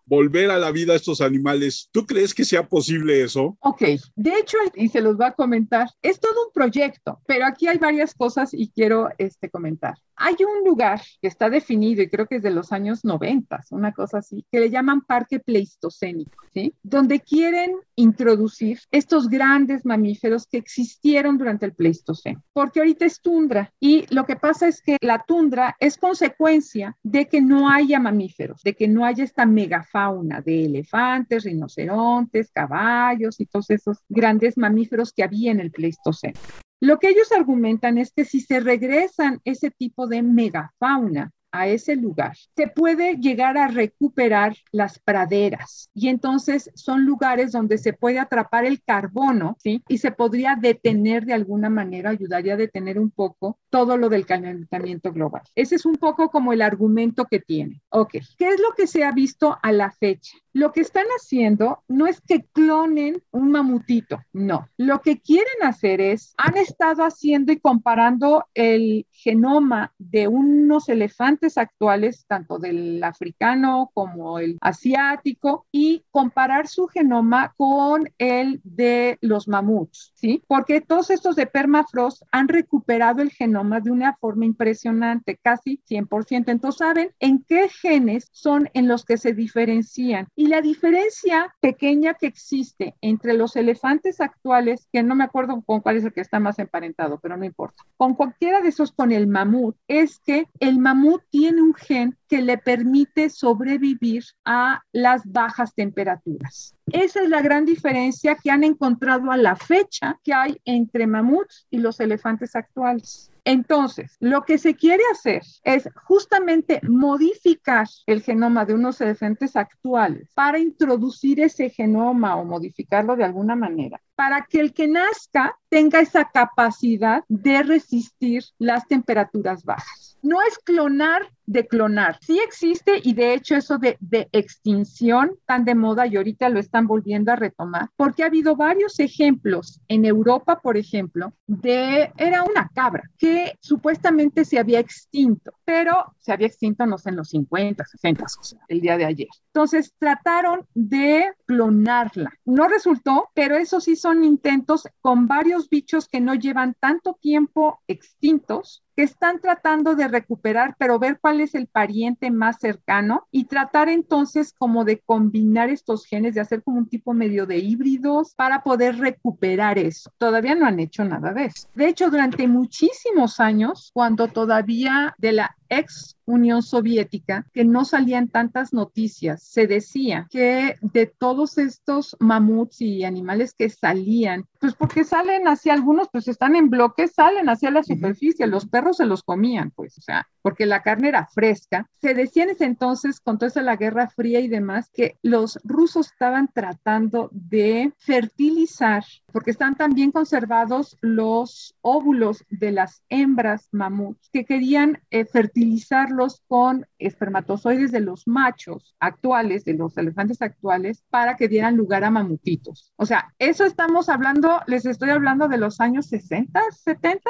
volver 0.11 0.51
a 0.51 0.59
la 0.59 0.71
vida 0.71 0.91
a 0.91 0.97
estos 0.97 1.21
animales. 1.21 1.87
¿Tú 1.93 2.05
crees 2.05 2.33
que 2.33 2.43
sea 2.43 2.67
posible 2.67 3.23
eso? 3.23 3.57
Ok, 3.61 3.81
de 4.17 4.33
hecho, 4.37 4.57
y 4.75 4.89
se 4.89 4.99
los 4.99 5.17
va 5.17 5.27
a 5.27 5.31
comentar, 5.31 5.87
es 6.01 6.19
todo 6.19 6.47
un 6.47 6.53
proyecto, 6.53 7.21
pero 7.25 7.45
aquí 7.45 7.67
hay 7.67 7.77
varias 7.77 8.13
cosas 8.13 8.53
y 8.53 8.69
quiero 8.71 9.07
este, 9.17 9.49
comentar. 9.49 9.93
Hay 10.17 10.35
un 10.39 10.67
lugar 10.67 11.01
que 11.21 11.29
está 11.29 11.49
definido 11.49 12.03
y 12.03 12.09
creo 12.09 12.27
que 12.27 12.35
es 12.35 12.43
de 12.43 12.51
los 12.51 12.73
años 12.73 13.05
90, 13.05 13.61
una 13.71 13.93
cosa 13.93 14.17
así, 14.17 14.45
que 14.51 14.59
le 14.59 14.69
llaman 14.69 15.01
Parque 15.01 15.39
Pleistocénico, 15.39 16.43
¿sí? 16.53 16.75
Donde 16.83 17.21
quieren 17.21 17.77
introducir 17.95 18.81
estos 18.91 19.29
grandes 19.29 19.85
mamíferos 19.85 20.45
que 20.45 20.57
existieron 20.57 21.37
durante 21.37 21.65
el 21.65 21.73
Pleistoceno, 21.73 22.43
porque 22.51 22.81
ahorita 22.81 23.05
es 23.05 23.21
tundra 23.21 23.73
y 23.79 24.05
lo 24.13 24.25
que 24.25 24.35
pasa 24.35 24.67
es 24.67 24.81
que 24.81 24.97
la 24.99 25.23
tundra 25.25 25.77
es 25.79 25.97
consecuencia 25.97 26.97
de 27.01 27.29
que 27.29 27.39
no 27.39 27.69
haya 27.69 27.99
mamíferos, 27.99 28.61
de 28.61 28.75
que 28.75 28.89
no 28.89 29.05
haya 29.05 29.23
esta 29.23 29.45
megafauna 29.45 30.00
de 30.43 30.65
elefantes, 30.65 31.43
rinocerontes, 31.43 32.51
caballos 32.51 33.39
y 33.39 33.45
todos 33.45 33.69
esos 33.69 33.97
grandes 34.09 34.57
mamíferos 34.57 35.13
que 35.13 35.23
había 35.23 35.51
en 35.51 35.59
el 35.59 35.71
Pleistoceno. 35.71 36.39
Lo 36.81 36.97
que 36.97 37.09
ellos 37.09 37.31
argumentan 37.31 37.99
es 37.99 38.11
que 38.11 38.25
si 38.25 38.41
se 38.41 38.59
regresan 38.59 39.39
ese 39.45 39.69
tipo 39.69 40.07
de 40.07 40.23
megafauna 40.23 41.31
a 41.51 41.67
ese 41.67 41.95
lugar, 41.95 42.35
se 42.55 42.67
puede 42.67 43.17
llegar 43.17 43.57
a 43.57 43.67
recuperar 43.67 44.55
las 44.71 44.99
praderas 44.99 45.89
y 45.93 46.07
entonces 46.09 46.71
son 46.75 47.05
lugares 47.05 47.51
donde 47.51 47.77
se 47.77 47.93
puede 47.93 48.19
atrapar 48.19 48.65
el 48.65 48.81
carbono. 48.81 49.57
Y 49.63 49.97
se 49.97 50.11
podría 50.11 50.55
detener 50.59 51.25
de 51.25 51.33
alguna 51.33 51.69
manera, 51.69 52.11
ayudaría 52.11 52.53
a 52.53 52.57
detener 52.57 52.99
un 52.99 53.11
poco 53.11 53.59
todo 53.69 53.97
lo 53.97 54.09
del 54.09 54.25
calentamiento 54.25 55.11
global. 55.11 55.41
Ese 55.55 55.75
es 55.75 55.85
un 55.85 55.95
poco 55.95 56.29
como 56.29 56.53
el 56.53 56.61
argumento 56.61 57.25
que 57.25 57.39
tiene. 57.39 57.81
Ok, 57.89 58.11
¿qué 58.37 58.49
es 58.49 58.59
lo 58.59 58.73
que 58.75 58.87
se 58.87 59.03
ha 59.03 59.11
visto 59.11 59.57
a 59.61 59.71
la 59.71 59.91
fecha? 59.91 60.37
Lo 60.53 60.73
que 60.73 60.81
están 60.81 61.05
haciendo 61.17 61.83
no 61.87 62.07
es 62.07 62.19
que 62.19 62.45
clonen 62.51 63.23
un 63.31 63.51
mamutito, 63.51 64.19
no. 64.33 64.67
Lo 64.77 65.01
que 65.01 65.19
quieren 65.19 65.63
hacer 65.63 66.01
es, 66.01 66.33
han 66.37 66.57
estado 66.57 67.03
haciendo 67.03 67.53
y 67.53 67.59
comparando 67.59 68.45
el 68.53 69.05
genoma 69.11 69.93
de 69.97 70.27
unos 70.27 70.89
elefantes 70.89 71.57
actuales, 71.57 72.25
tanto 72.27 72.59
del 72.59 73.01
africano 73.03 73.91
como 73.93 74.39
el 74.39 74.57
asiático, 74.61 75.67
y 75.71 76.03
comparar 76.11 76.67
su 76.67 76.87
genoma 76.87 77.53
con 77.55 78.09
el 78.17 78.59
de 78.63 79.17
los 79.21 79.47
mamuts, 79.47 80.11
¿sí? 80.15 80.43
Porque 80.47 80.81
todos 80.81 81.11
estos 81.11 81.35
de 81.35 81.47
permafrost 81.47 82.23
han 82.31 82.47
recuperado 82.47 83.21
el 83.21 83.31
genoma 83.31 83.79
de 83.79 83.91
una 83.91 84.17
forma 84.17 84.45
impresionante, 84.45 85.39
casi 85.41 85.81
100%. 85.87 86.51
Entonces, 86.51 86.79
saben 86.79 87.11
en 87.19 87.43
qué 87.43 87.69
genes 87.69 88.27
son 88.31 88.69
en 88.73 88.87
los 88.87 89.05
que 89.05 89.17
se 89.17 89.33
diferencian 89.33 90.27
y 90.41 90.47
la 90.47 90.59
diferencia 90.59 91.55
pequeña 91.59 92.15
que 92.15 92.25
existe 92.25 92.95
entre 93.01 93.35
los 93.35 93.55
elefantes 93.55 94.19
actuales, 94.21 94.87
que 94.91 95.03
no 95.03 95.13
me 95.13 95.23
acuerdo 95.23 95.61
con 95.61 95.81
cuál 95.81 95.97
es 95.97 96.03
el 96.03 96.13
que 96.13 96.21
está 96.21 96.39
más 96.39 96.57
emparentado, 96.57 97.19
pero 97.19 97.37
no 97.37 97.45
importa, 97.45 97.83
con 97.95 98.15
cualquiera 98.15 98.59
de 98.59 98.69
esos 98.69 98.91
con 98.91 99.11
el 99.11 99.27
mamut, 99.27 99.75
es 99.87 100.17
que 100.17 100.47
el 100.59 100.79
mamut 100.79 101.21
tiene 101.29 101.61
un 101.61 101.75
gen 101.75 102.17
que 102.31 102.41
le 102.41 102.57
permite 102.57 103.29
sobrevivir 103.29 104.23
a 104.45 104.81
las 104.93 105.29
bajas 105.29 105.75
temperaturas. 105.75 106.73
Esa 106.89 107.23
es 107.23 107.29
la 107.29 107.41
gran 107.41 107.65
diferencia 107.65 108.35
que 108.35 108.49
han 108.49 108.63
encontrado 108.63 109.33
a 109.33 109.37
la 109.37 109.57
fecha 109.57 110.17
que 110.23 110.33
hay 110.33 110.57
entre 110.63 111.07
mamuts 111.07 111.67
y 111.69 111.79
los 111.79 111.99
elefantes 111.99 112.55
actuales. 112.55 113.29
Entonces, 113.43 114.15
lo 114.21 114.43
que 114.43 114.57
se 114.57 114.75
quiere 114.75 115.03
hacer 115.11 115.41
es 115.63 115.89
justamente 116.05 116.79
modificar 116.87 117.87
el 118.05 118.21
genoma 118.21 118.63
de 118.63 118.75
unos 118.75 119.01
elefantes 119.01 119.57
actuales 119.57 120.29
para 120.33 120.57
introducir 120.57 121.41
ese 121.41 121.69
genoma 121.69 122.37
o 122.37 122.45
modificarlo 122.45 123.17
de 123.17 123.25
alguna 123.25 123.57
manera, 123.57 123.99
para 124.15 124.45
que 124.49 124.61
el 124.61 124.73
que 124.73 124.87
nazca 124.87 125.57
tenga 125.67 125.99
esa 125.99 126.29
capacidad 126.31 127.25
de 127.27 127.63
resistir 127.63 128.45
las 128.57 128.87
temperaturas 128.87 129.65
bajas. 129.65 130.17
No 130.21 130.39
es 130.43 130.59
clonar 130.59 131.27
de 131.51 131.67
clonar. 131.67 132.17
Sí 132.21 132.39
existe 132.39 133.01
y 133.03 133.13
de 133.13 133.33
hecho 133.33 133.55
eso 133.55 133.77
de, 133.77 133.97
extinción 134.31 135.31
tan 135.45 135.65
de 135.65 135.75
moda 135.75 136.07
y 136.07 136.15
ahorita 136.15 136.49
lo 136.49 136.59
están 136.59 136.87
volviendo 136.87 137.31
a 137.31 137.35
retomar, 137.35 137.89
porque 137.95 138.23
ha 138.23 138.27
habido 138.27 138.55
varios 138.55 138.99
ejemplos 138.99 139.81
en 139.87 140.05
Europa, 140.05 140.59
por 140.61 140.77
ejemplo, 140.77 141.33
de, 141.47 142.11
era 142.17 142.43
una 142.43 142.69
cabra 142.73 143.03
que 143.17 143.53
supuestamente 143.59 144.45
se 144.45 144.59
había 144.59 144.79
extinto, 144.79 145.51
pero 145.65 146.15
se 146.19 146.31
había 146.31 146.47
extinto, 146.47 146.85
no 146.85 146.97
sé, 146.97 147.09
en 147.09 147.17
los 147.17 147.29
50, 147.29 147.85
60, 147.85 148.23
o 148.23 148.43
sea, 148.43 148.59
el 148.67 148.79
día 148.79 148.97
de 148.97 149.05
ayer. 149.05 149.27
Entonces 149.47 149.93
trataron 149.99 150.65
de 150.73 151.33
clonarla. 151.45 152.31
No 152.45 152.67
resultó, 152.67 153.29
pero 153.33 153.57
eso 153.57 153.81
sí 153.81 153.95
son 153.95 154.23
intentos 154.23 154.87
con 155.01 155.27
varios 155.27 155.69
bichos 155.69 156.07
que 156.07 156.21
no 156.21 156.35
llevan 156.35 156.75
tanto 156.79 157.17
tiempo 157.21 157.81
extintos 157.87 158.83
que 158.95 159.03
están 159.03 159.39
tratando 159.39 159.95
de 159.95 160.07
recuperar, 160.07 160.75
pero 160.77 160.99
ver 160.99 161.19
cuál 161.19 161.40
es 161.41 161.55
el 161.55 161.67
pariente 161.67 162.31
más 162.31 162.57
cercano 162.59 163.27
y 163.31 163.45
tratar 163.45 163.89
entonces 163.89 164.53
como 164.57 164.85
de 164.85 164.99
combinar 164.99 165.69
estos 165.69 166.05
genes, 166.05 166.35
de 166.35 166.41
hacer 166.41 166.63
como 166.63 166.77
un 166.77 166.87
tipo 166.87 167.13
medio 167.13 167.45
de 167.45 167.57
híbridos 167.57 168.33
para 168.35 168.63
poder 168.63 168.97
recuperar 168.97 169.77
eso. 169.77 170.11
Todavía 170.17 170.55
no 170.55 170.65
han 170.65 170.79
hecho 170.79 171.03
nada 171.03 171.33
de 171.33 171.45
eso. 171.45 171.67
De 171.75 171.87
hecho, 171.87 172.09
durante 172.09 172.47
muchísimos 172.47 173.39
años, 173.39 173.91
cuando 173.93 174.27
todavía 174.27 175.15
de 175.17 175.33
la 175.33 175.55
ex 175.71 176.17
Unión 176.25 176.61
Soviética, 176.61 177.45
que 177.53 177.65
no 177.65 177.83
salían 177.85 178.27
tantas 178.27 178.73
noticias. 178.73 179.43
Se 179.43 179.67
decía 179.67 180.27
que 180.29 180.75
de 180.81 181.05
todos 181.05 181.57
estos 181.57 182.15
mamuts 182.19 182.81
y 182.81 183.03
animales 183.03 183.53
que 183.53 183.69
salían, 183.69 184.45
pues 184.59 184.75
porque 184.75 185.03
salen 185.03 185.47
hacia 185.47 185.73
algunos, 185.73 186.07
pues 186.11 186.27
están 186.27 186.55
en 186.55 186.69
bloques, 186.69 187.13
salen 187.13 187.49
hacia 187.49 187.71
la 187.71 187.83
superficie, 187.83 188.47
los 188.47 188.67
perros 188.67 188.97
se 188.97 189.05
los 189.05 189.23
comían, 189.23 189.71
pues, 189.71 189.97
o 189.97 190.01
sea, 190.01 190.27
porque 190.41 190.65
la 190.65 190.83
carne 190.83 191.09
era 191.09 191.27
fresca. 191.27 191.89
Se 192.01 192.13
decía 192.13 192.43
en 192.43 192.51
ese 192.51 192.65
entonces, 192.65 193.19
con 193.19 193.37
toda 193.37 193.47
esa 193.47 193.61
la 193.61 193.75
Guerra 193.75 194.09
Fría 194.09 194.39
y 194.39 194.47
demás, 194.47 194.89
que 194.93 195.17
los 195.21 195.59
rusos 195.63 196.11
estaban 196.11 196.49
tratando 196.53 197.29
de 197.31 197.93
fertilizar, 197.97 199.03
porque 199.31 199.51
están 199.51 199.75
tan 199.75 199.93
bien 199.93 200.11
conservados 200.11 200.97
los 201.01 201.75
óvulos 201.81 202.43
de 202.49 202.71
las 202.71 203.03
hembras 203.09 203.67
mamuts, 203.71 204.29
que 204.31 204.45
querían 204.45 205.01
eh, 205.09 205.25
fertilizarlos 205.61 206.41
con 206.47 206.87
espermatozoides 206.97 207.91
de 207.91 207.99
los 207.99 208.27
machos 208.27 208.95
actuales, 208.99 209.63
de 209.63 209.75
los 209.75 209.95
elefantes 209.97 210.41
actuales, 210.41 211.03
para 211.09 211.35
que 211.35 211.47
dieran 211.47 211.77
lugar 211.77 212.03
a 212.03 212.09
mamutitos. 212.09 212.91
O 212.95 213.05
sea, 213.05 213.33
eso 213.37 213.63
estamos 213.65 214.09
hablando, 214.09 214.61
les 214.65 214.85
estoy 214.85 215.11
hablando 215.11 215.47
de 215.47 215.57
los 215.57 215.79
años 215.79 216.07
60, 216.07 216.59
70, 216.71 217.29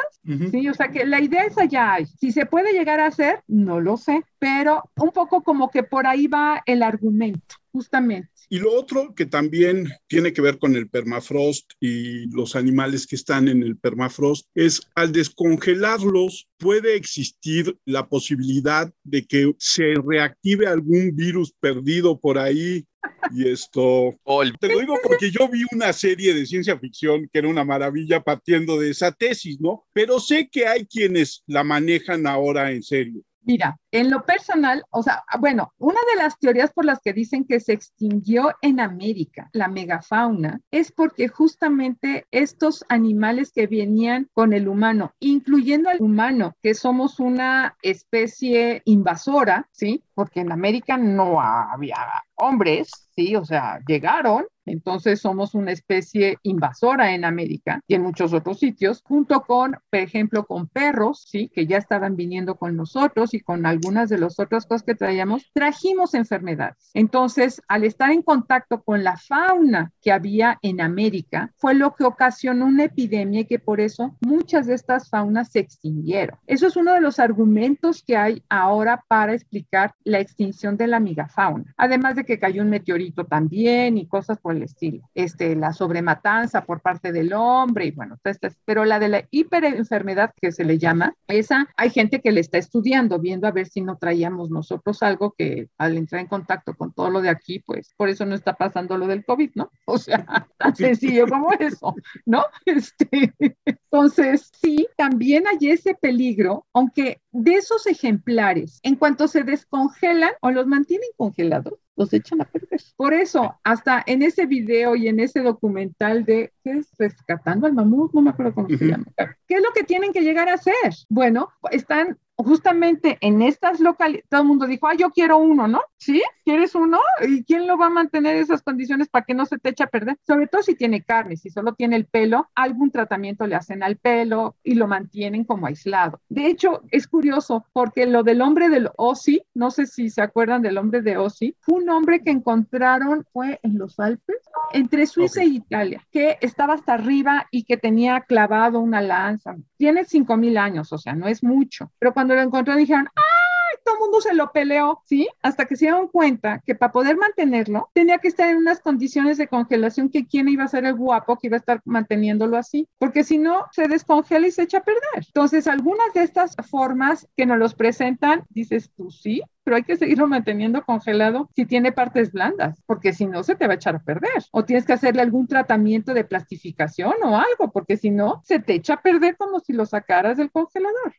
sí, 0.49 0.69
o 0.69 0.73
sea 0.73 0.88
que 0.89 1.05
la 1.05 1.19
idea 1.19 1.43
es 1.43 1.57
allá 1.57 1.93
hay. 1.93 2.05
Si 2.05 2.32
se 2.32 2.45
puede 2.45 2.71
llegar 2.71 3.01
a 3.01 3.07
hacer, 3.07 3.43
no 3.47 3.82
lo 3.82 3.97
sé, 3.97 4.23
pero 4.39 4.89
un 4.95 5.09
poco 5.09 5.43
como 5.43 5.69
que 5.69 5.84
por 5.84 6.07
ahí 6.07 6.27
va 6.27 6.61
el 6.65 6.84
argumento, 6.84 7.55
justamente. 7.73 8.30
Y 8.54 8.60
lo 8.60 8.74
otro 8.74 9.16
que 9.16 9.26
también 9.26 9.88
tiene 10.08 10.34
que 10.34 10.41
ver 10.41 10.60
con 10.60 10.76
el 10.76 10.89
permafrost 10.89 11.72
y 11.80 12.30
los 12.36 12.58
animales 12.58 13.08
que 13.08 13.16
están 13.16 13.47
en 13.47 13.64
el 13.64 13.78
permafrost 13.78 14.45
es 14.54 14.82
al 14.93 15.14
descongelarlos 15.14 16.49
puede 16.58 16.97
existir 16.97 17.78
la 17.86 18.10
posibilidad 18.10 18.93
de 19.06 19.26
que 19.26 19.56
se 19.58 19.93
reactive 20.06 20.68
algún 20.68 21.16
virus 21.16 21.54
perdido 21.62 22.20
por 22.20 22.38
ahí 22.38 22.86
y 23.32 23.47
esto, 23.47 24.20
te 24.60 24.68
lo 24.68 24.80
digo 24.80 24.95
porque 25.02 25.32
yo 25.32 25.47
vi 25.47 25.64
una 25.72 25.93
serie 25.93 26.34
de 26.34 26.45
ciencia 26.45 26.78
ficción 26.78 27.30
que 27.32 27.39
era 27.39 27.47
una 27.47 27.64
maravilla 27.64 28.22
partiendo 28.22 28.78
de 28.78 28.89
esa 28.89 29.14
tesis, 29.14 29.62
¿no? 29.62 29.86
Pero 29.93 30.20
sé 30.20 30.49
que 30.52 30.68
hay 30.68 30.86
quienes 30.86 31.41
la 31.47 31.64
manejan 31.64 32.28
ahora 32.28 32.72
en 32.72 32.84
serio. 32.84 33.22
Mira, 33.43 33.80
en 33.91 34.09
lo 34.09 34.23
personal, 34.25 34.83
o 34.89 35.03
sea, 35.03 35.23
bueno, 35.39 35.73
una 35.77 35.99
de 36.13 36.23
las 36.23 36.37
teorías 36.39 36.71
por 36.73 36.85
las 36.85 36.99
que 37.01 37.13
dicen 37.13 37.45
que 37.45 37.59
se 37.59 37.73
extinguió 37.73 38.53
en 38.61 38.79
América 38.79 39.49
la 39.53 39.67
megafauna 39.67 40.61
es 40.71 40.91
porque 40.91 41.27
justamente 41.27 42.25
estos 42.31 42.85
animales 42.89 43.51
que 43.51 43.67
venían 43.67 44.29
con 44.33 44.53
el 44.53 44.67
humano, 44.67 45.13
incluyendo 45.19 45.89
al 45.89 46.01
humano, 46.01 46.55
que 46.61 46.73
somos 46.73 47.19
una 47.19 47.75
especie 47.81 48.81
invasora, 48.85 49.67
¿sí? 49.71 50.03
Porque 50.13 50.41
en 50.41 50.51
América 50.51 50.97
no 50.97 51.41
había 51.41 51.97
hombres, 52.35 52.89
¿sí? 53.15 53.35
O 53.35 53.45
sea, 53.45 53.79
llegaron 53.87 54.45
entonces 54.65 55.19
somos 55.19 55.55
una 55.55 55.71
especie 55.71 56.37
invasora 56.43 57.13
en 57.13 57.25
América 57.25 57.81
y 57.87 57.95
en 57.95 58.03
muchos 58.03 58.33
otros 58.33 58.59
sitios, 58.59 59.01
junto 59.03 59.41
con, 59.41 59.77
por 59.89 59.99
ejemplo, 59.99 60.45
con 60.45 60.67
perros, 60.67 61.25
sí, 61.27 61.49
que 61.53 61.65
ya 61.65 61.77
estaban 61.77 62.15
viniendo 62.15 62.55
con 62.55 62.75
nosotros 62.75 63.33
y 63.33 63.39
con 63.39 63.65
algunas 63.82 64.09
de 64.09 64.19
las 64.19 64.39
otras 64.39 64.65
cosas 64.65 64.84
que 64.84 64.95
traíamos, 64.95 65.49
trajimos 65.53 66.13
enfermedades. 66.13 66.91
Entonces, 66.93 67.61
al 67.67 67.84
estar 67.84 68.11
en 68.11 68.21
contacto 68.21 68.82
con 68.84 69.03
la 69.03 69.17
fauna 69.17 69.91
que 70.01 70.11
había 70.11 70.59
en 70.61 70.82
América, 70.82 71.51
fue 71.57 71.73
lo 71.73 71.95
que 71.95 72.03
ocasionó 72.03 72.65
una 72.65 72.86
epidemia 72.86 73.41
y 73.41 73.45
que 73.45 73.59
por 73.59 73.82
eso 73.82 74.15
muchas 74.21 74.67
de 74.67 74.75
estas 74.75 75.09
faunas 75.09 75.51
se 75.51 75.59
extinguieron. 75.59 76.38
Eso 76.45 76.67
es 76.67 76.75
uno 76.75 76.93
de 76.93 77.01
los 77.01 77.19
argumentos 77.19 78.03
que 78.05 78.17
hay 78.17 78.43
ahora 78.49 79.03
para 79.07 79.34
explicar 79.34 79.95
la 80.03 80.19
extinción 80.19 80.77
de 80.77 80.88
la 80.88 80.99
megafauna. 80.99 81.73
Además 81.77 82.15
de 82.15 82.23
que 82.23 82.39
cayó 82.39 82.61
un 82.61 82.69
meteorito 82.69 83.25
también 83.25 83.97
y 83.97 84.05
cosas 84.05 84.38
por 84.38 84.55
el 84.55 84.63
estilo. 84.63 85.09
Este, 85.15 85.55
la 85.55 85.73
sobrematanza 85.73 86.65
por 86.65 86.82
parte 86.82 87.11
del 87.11 87.34
hombre 87.34 87.86
y 87.86 87.91
bueno, 87.91 88.17
pero 88.65 88.86
la 88.86 88.99
de 88.99 89.07
la 89.07 89.23
hiperenfermedad 89.32 90.34
que 90.39 90.51
se 90.51 90.65
le 90.65 90.77
llama, 90.77 91.15
esa 91.27 91.67
hay 91.75 91.89
gente 91.89 92.21
que 92.21 92.32
le 92.32 92.41
está 92.41 92.57
estudiando, 92.57 93.19
viendo 93.19 93.47
a 93.47 93.51
ver 93.51 93.70
si 93.72 93.82
no 93.82 93.97
traíamos 93.97 94.49
nosotros 94.49 95.01
algo 95.01 95.34
que 95.38 95.69
al 95.78 95.97
entrar 95.97 96.22
en 96.22 96.28
contacto 96.28 96.76
con 96.76 96.91
todo 96.93 97.09
lo 97.09 97.22
de 97.22 97.30
aquí, 97.30 97.59
pues 97.59 97.93
por 97.95 98.09
eso 98.09 98.26
no 98.26 98.36
está 98.36 98.53
pasando 98.53 98.97
lo 98.97 99.07
del 99.07 99.24
COVID, 99.26 99.51
¿no? 99.55 99.72
O 99.86 99.97
sea, 99.97 100.47
tan 100.57 100.76
sencillo 100.76 101.28
como 101.28 101.51
eso, 101.53 101.95
¿no? 102.26 102.43
Este, 102.65 103.34
entonces, 103.65 104.49
sí, 104.61 104.88
también 104.97 105.45
hay 105.47 105.72
ese 105.72 105.95
peligro, 105.95 106.65
aunque 106.74 107.22
de 107.32 107.55
esos 107.55 107.88
ejemplares, 107.88 108.80
en 108.84 108.95
cuanto 108.95 109.28
se 109.28 109.43
descongelan 109.43 110.32
o 110.41 110.51
los 110.51 110.67
mantienen 110.67 111.09
congelados, 111.17 111.74
los 111.95 112.13
echan 112.13 112.41
a 112.41 112.45
perder. 112.45 112.82
Por 112.95 113.13
eso, 113.13 113.59
hasta 113.63 114.03
en 114.05 114.22
ese 114.22 114.45
video 114.45 114.95
y 114.95 115.07
en 115.07 115.19
ese 115.19 115.41
documental 115.41 116.26
de, 116.26 116.53
¿qué 116.63 116.72
es? 116.72 116.89
Rescatando 116.97 117.67
al 117.67 117.74
mamut, 117.74 118.13
no 118.13 118.22
me 118.22 118.30
acuerdo 118.30 118.53
cómo 118.53 118.69
se 118.69 118.86
llama. 118.86 119.05
¿Qué 119.47 119.55
es 119.55 119.61
lo 119.61 119.72
que 119.74 119.84
tienen 119.84 120.13
que 120.13 120.22
llegar 120.22 120.49
a 120.49 120.53
hacer? 120.53 120.93
Bueno, 121.09 121.49
están 121.72 122.17
justamente 122.43 123.17
en 123.21 123.41
estas 123.41 123.79
localidades, 123.79 124.25
todo 124.29 124.41
el 124.41 124.47
mundo 124.47 124.67
dijo, 124.67 124.87
ah, 124.87 124.95
yo 124.95 125.09
quiero 125.11 125.37
uno, 125.37 125.67
¿no? 125.67 125.81
¿Sí? 125.97 126.21
¿Quieres 126.43 126.75
uno? 126.75 126.99
¿Y 127.27 127.43
quién 127.43 127.67
lo 127.67 127.77
va 127.77 127.87
a 127.87 127.89
mantener 127.91 128.35
en 128.35 128.43
esas 128.43 128.61
condiciones 128.61 129.09
para 129.09 129.25
que 129.25 129.33
no 129.33 129.45
se 129.45 129.57
te 129.57 129.69
eche 129.69 129.83
a 129.83 129.87
perder? 129.87 130.17
Sobre 130.25 130.47
todo 130.47 130.63
si 130.63 130.75
tiene 130.75 131.03
carne, 131.03 131.37
si 131.37 131.49
solo 131.49 131.73
tiene 131.73 131.95
el 131.95 132.05
pelo, 132.05 132.49
algún 132.55 132.91
tratamiento 132.91 133.47
le 133.47 133.55
hacen 133.55 133.83
al 133.83 133.97
pelo 133.97 134.55
y 134.63 134.75
lo 134.75 134.87
mantienen 134.87 135.43
como 135.43 135.67
aislado. 135.67 136.21
De 136.29 136.47
hecho, 136.47 136.81
es 136.91 137.07
curioso 137.07 137.65
porque 137.73 138.05
lo 138.05 138.23
del 138.23 138.41
hombre 138.41 138.69
del 138.69 138.89
Ossi, 138.97 139.43
no 139.53 139.71
sé 139.71 139.85
si 139.85 140.09
se 140.09 140.21
acuerdan 140.21 140.61
del 140.61 140.77
hombre 140.77 141.01
de 141.01 141.17
Ossi, 141.17 141.55
fue 141.59 141.81
un 141.81 141.89
hombre 141.89 142.21
que 142.21 142.31
encontraron, 142.31 143.25
fue 143.31 143.59
en 143.63 143.77
los 143.77 143.99
Alpes, 143.99 144.37
entre 144.73 145.05
Suiza 145.05 145.41
e 145.41 145.47
Italia, 145.47 146.05
que 146.11 146.37
estaba 146.41 146.73
hasta 146.73 146.93
arriba 146.93 147.47
y 147.51 147.63
que 147.63 147.77
tenía 147.77 148.21
clavado 148.21 148.79
una 148.79 149.01
lanza. 149.01 149.55
Tiene 149.82 150.05
5.000 150.05 150.59
años, 150.59 150.93
o 150.93 150.99
sea, 150.99 151.15
no 151.15 151.27
es 151.27 151.43
mucho, 151.43 151.91
pero 151.97 152.13
cuando 152.13 152.36
lo 152.36 152.41
encontró 152.41 152.75
dijeron, 152.75 153.07
¡ay! 153.15 153.79
Todo 153.84 153.95
el 153.95 154.01
mundo 154.01 154.21
se 154.21 154.36
lo 154.36 154.51
peleó, 154.51 155.01
¿sí? 155.05 155.27
Hasta 155.41 155.65
que 155.65 155.75
se 155.75 155.86
dieron 155.86 156.07
cuenta 156.07 156.61
que 156.63 156.75
para 156.75 156.91
poder 156.91 157.17
mantenerlo 157.17 157.89
tenía 157.91 158.19
que 158.19 158.27
estar 158.27 158.47
en 158.47 158.57
unas 158.57 158.79
condiciones 158.79 159.39
de 159.39 159.47
congelación 159.47 160.11
que 160.11 160.27
quién 160.27 160.49
iba 160.49 160.65
a 160.65 160.67
ser 160.67 160.86
el 160.86 160.93
guapo 160.93 161.39
que 161.39 161.47
iba 161.47 161.55
a 161.55 161.61
estar 161.61 161.82
manteniéndolo 161.84 162.57
así, 162.57 162.88
porque 162.99 163.23
si 163.23 163.39
no, 163.39 163.65
se 163.71 163.88
descongela 163.88 164.45
y 164.45 164.51
se 164.51 164.61
echa 164.61 164.77
a 164.77 164.84
perder. 164.84 165.25
Entonces, 165.25 165.65
algunas 165.65 166.13
de 166.13 166.21
estas 166.21 166.55
formas 166.69 167.27
que 167.36 167.47
nos 167.47 167.57
los 167.57 167.73
presentan, 167.73 168.43
dices 168.49 168.91
tú, 168.95 169.09
sí, 169.09 169.41
pero 169.64 169.78
hay 169.78 169.84
que 169.84 169.95
seguirlo 169.95 170.28
manteniendo 170.28 170.84
congelado 170.84 171.49
si 171.55 171.66
tiene 171.66 171.91
partes 171.91 172.32
blandas, 172.32 172.82
porque 172.86 173.14
si 173.14 173.26
no 173.26 173.43
se 173.43 173.55
te 173.55 173.68
va 173.68 173.74
a 173.74 173.76
echar 173.76 173.95
a 173.95 173.99
perder. 174.03 174.43
O 174.51 174.66
tienes 174.66 174.86
que 174.86 174.93
hacerle 174.93 175.22
algún 175.22 175.47
tratamiento 175.47 176.14
de 176.14 176.24
plastificación 176.24 177.14
o 177.24 177.38
algo, 177.38 177.72
porque 177.72 177.97
si 177.97 178.09
no, 178.09 178.41
se 178.45 178.59
te 178.59 178.74
echa 178.74 178.95
a 178.95 179.01
perder 179.01 179.38
como 179.38 179.59
si 179.59 179.74
lo 179.74 179.86
sacaras 179.86 180.38
del 180.38 180.51
congelador. 180.51 181.14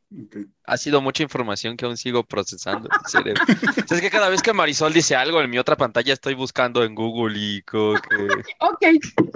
Ha 0.64 0.76
sido 0.76 1.01
mucha 1.01 1.22
información 1.22 1.76
que 1.76 1.84
aún 1.84 1.97
sigo 1.97 2.24
procesando 2.24 2.88
en 2.90 3.09
cerebro. 3.09 3.43
es 3.90 4.01
que 4.01 4.11
cada 4.11 4.28
vez 4.28 4.43
que 4.43 4.53
Marisol 4.53 4.93
dice 4.93 5.14
algo 5.14 5.40
en 5.40 5.51
mi 5.51 5.59
otra 5.59 5.76
pantalla 5.76 6.12
estoy 6.12 6.34
buscando 6.34 6.84
en 6.84 6.95
Google 6.95 7.38
y... 7.38 7.62
Que... 7.62 7.78
ok, 7.78 8.86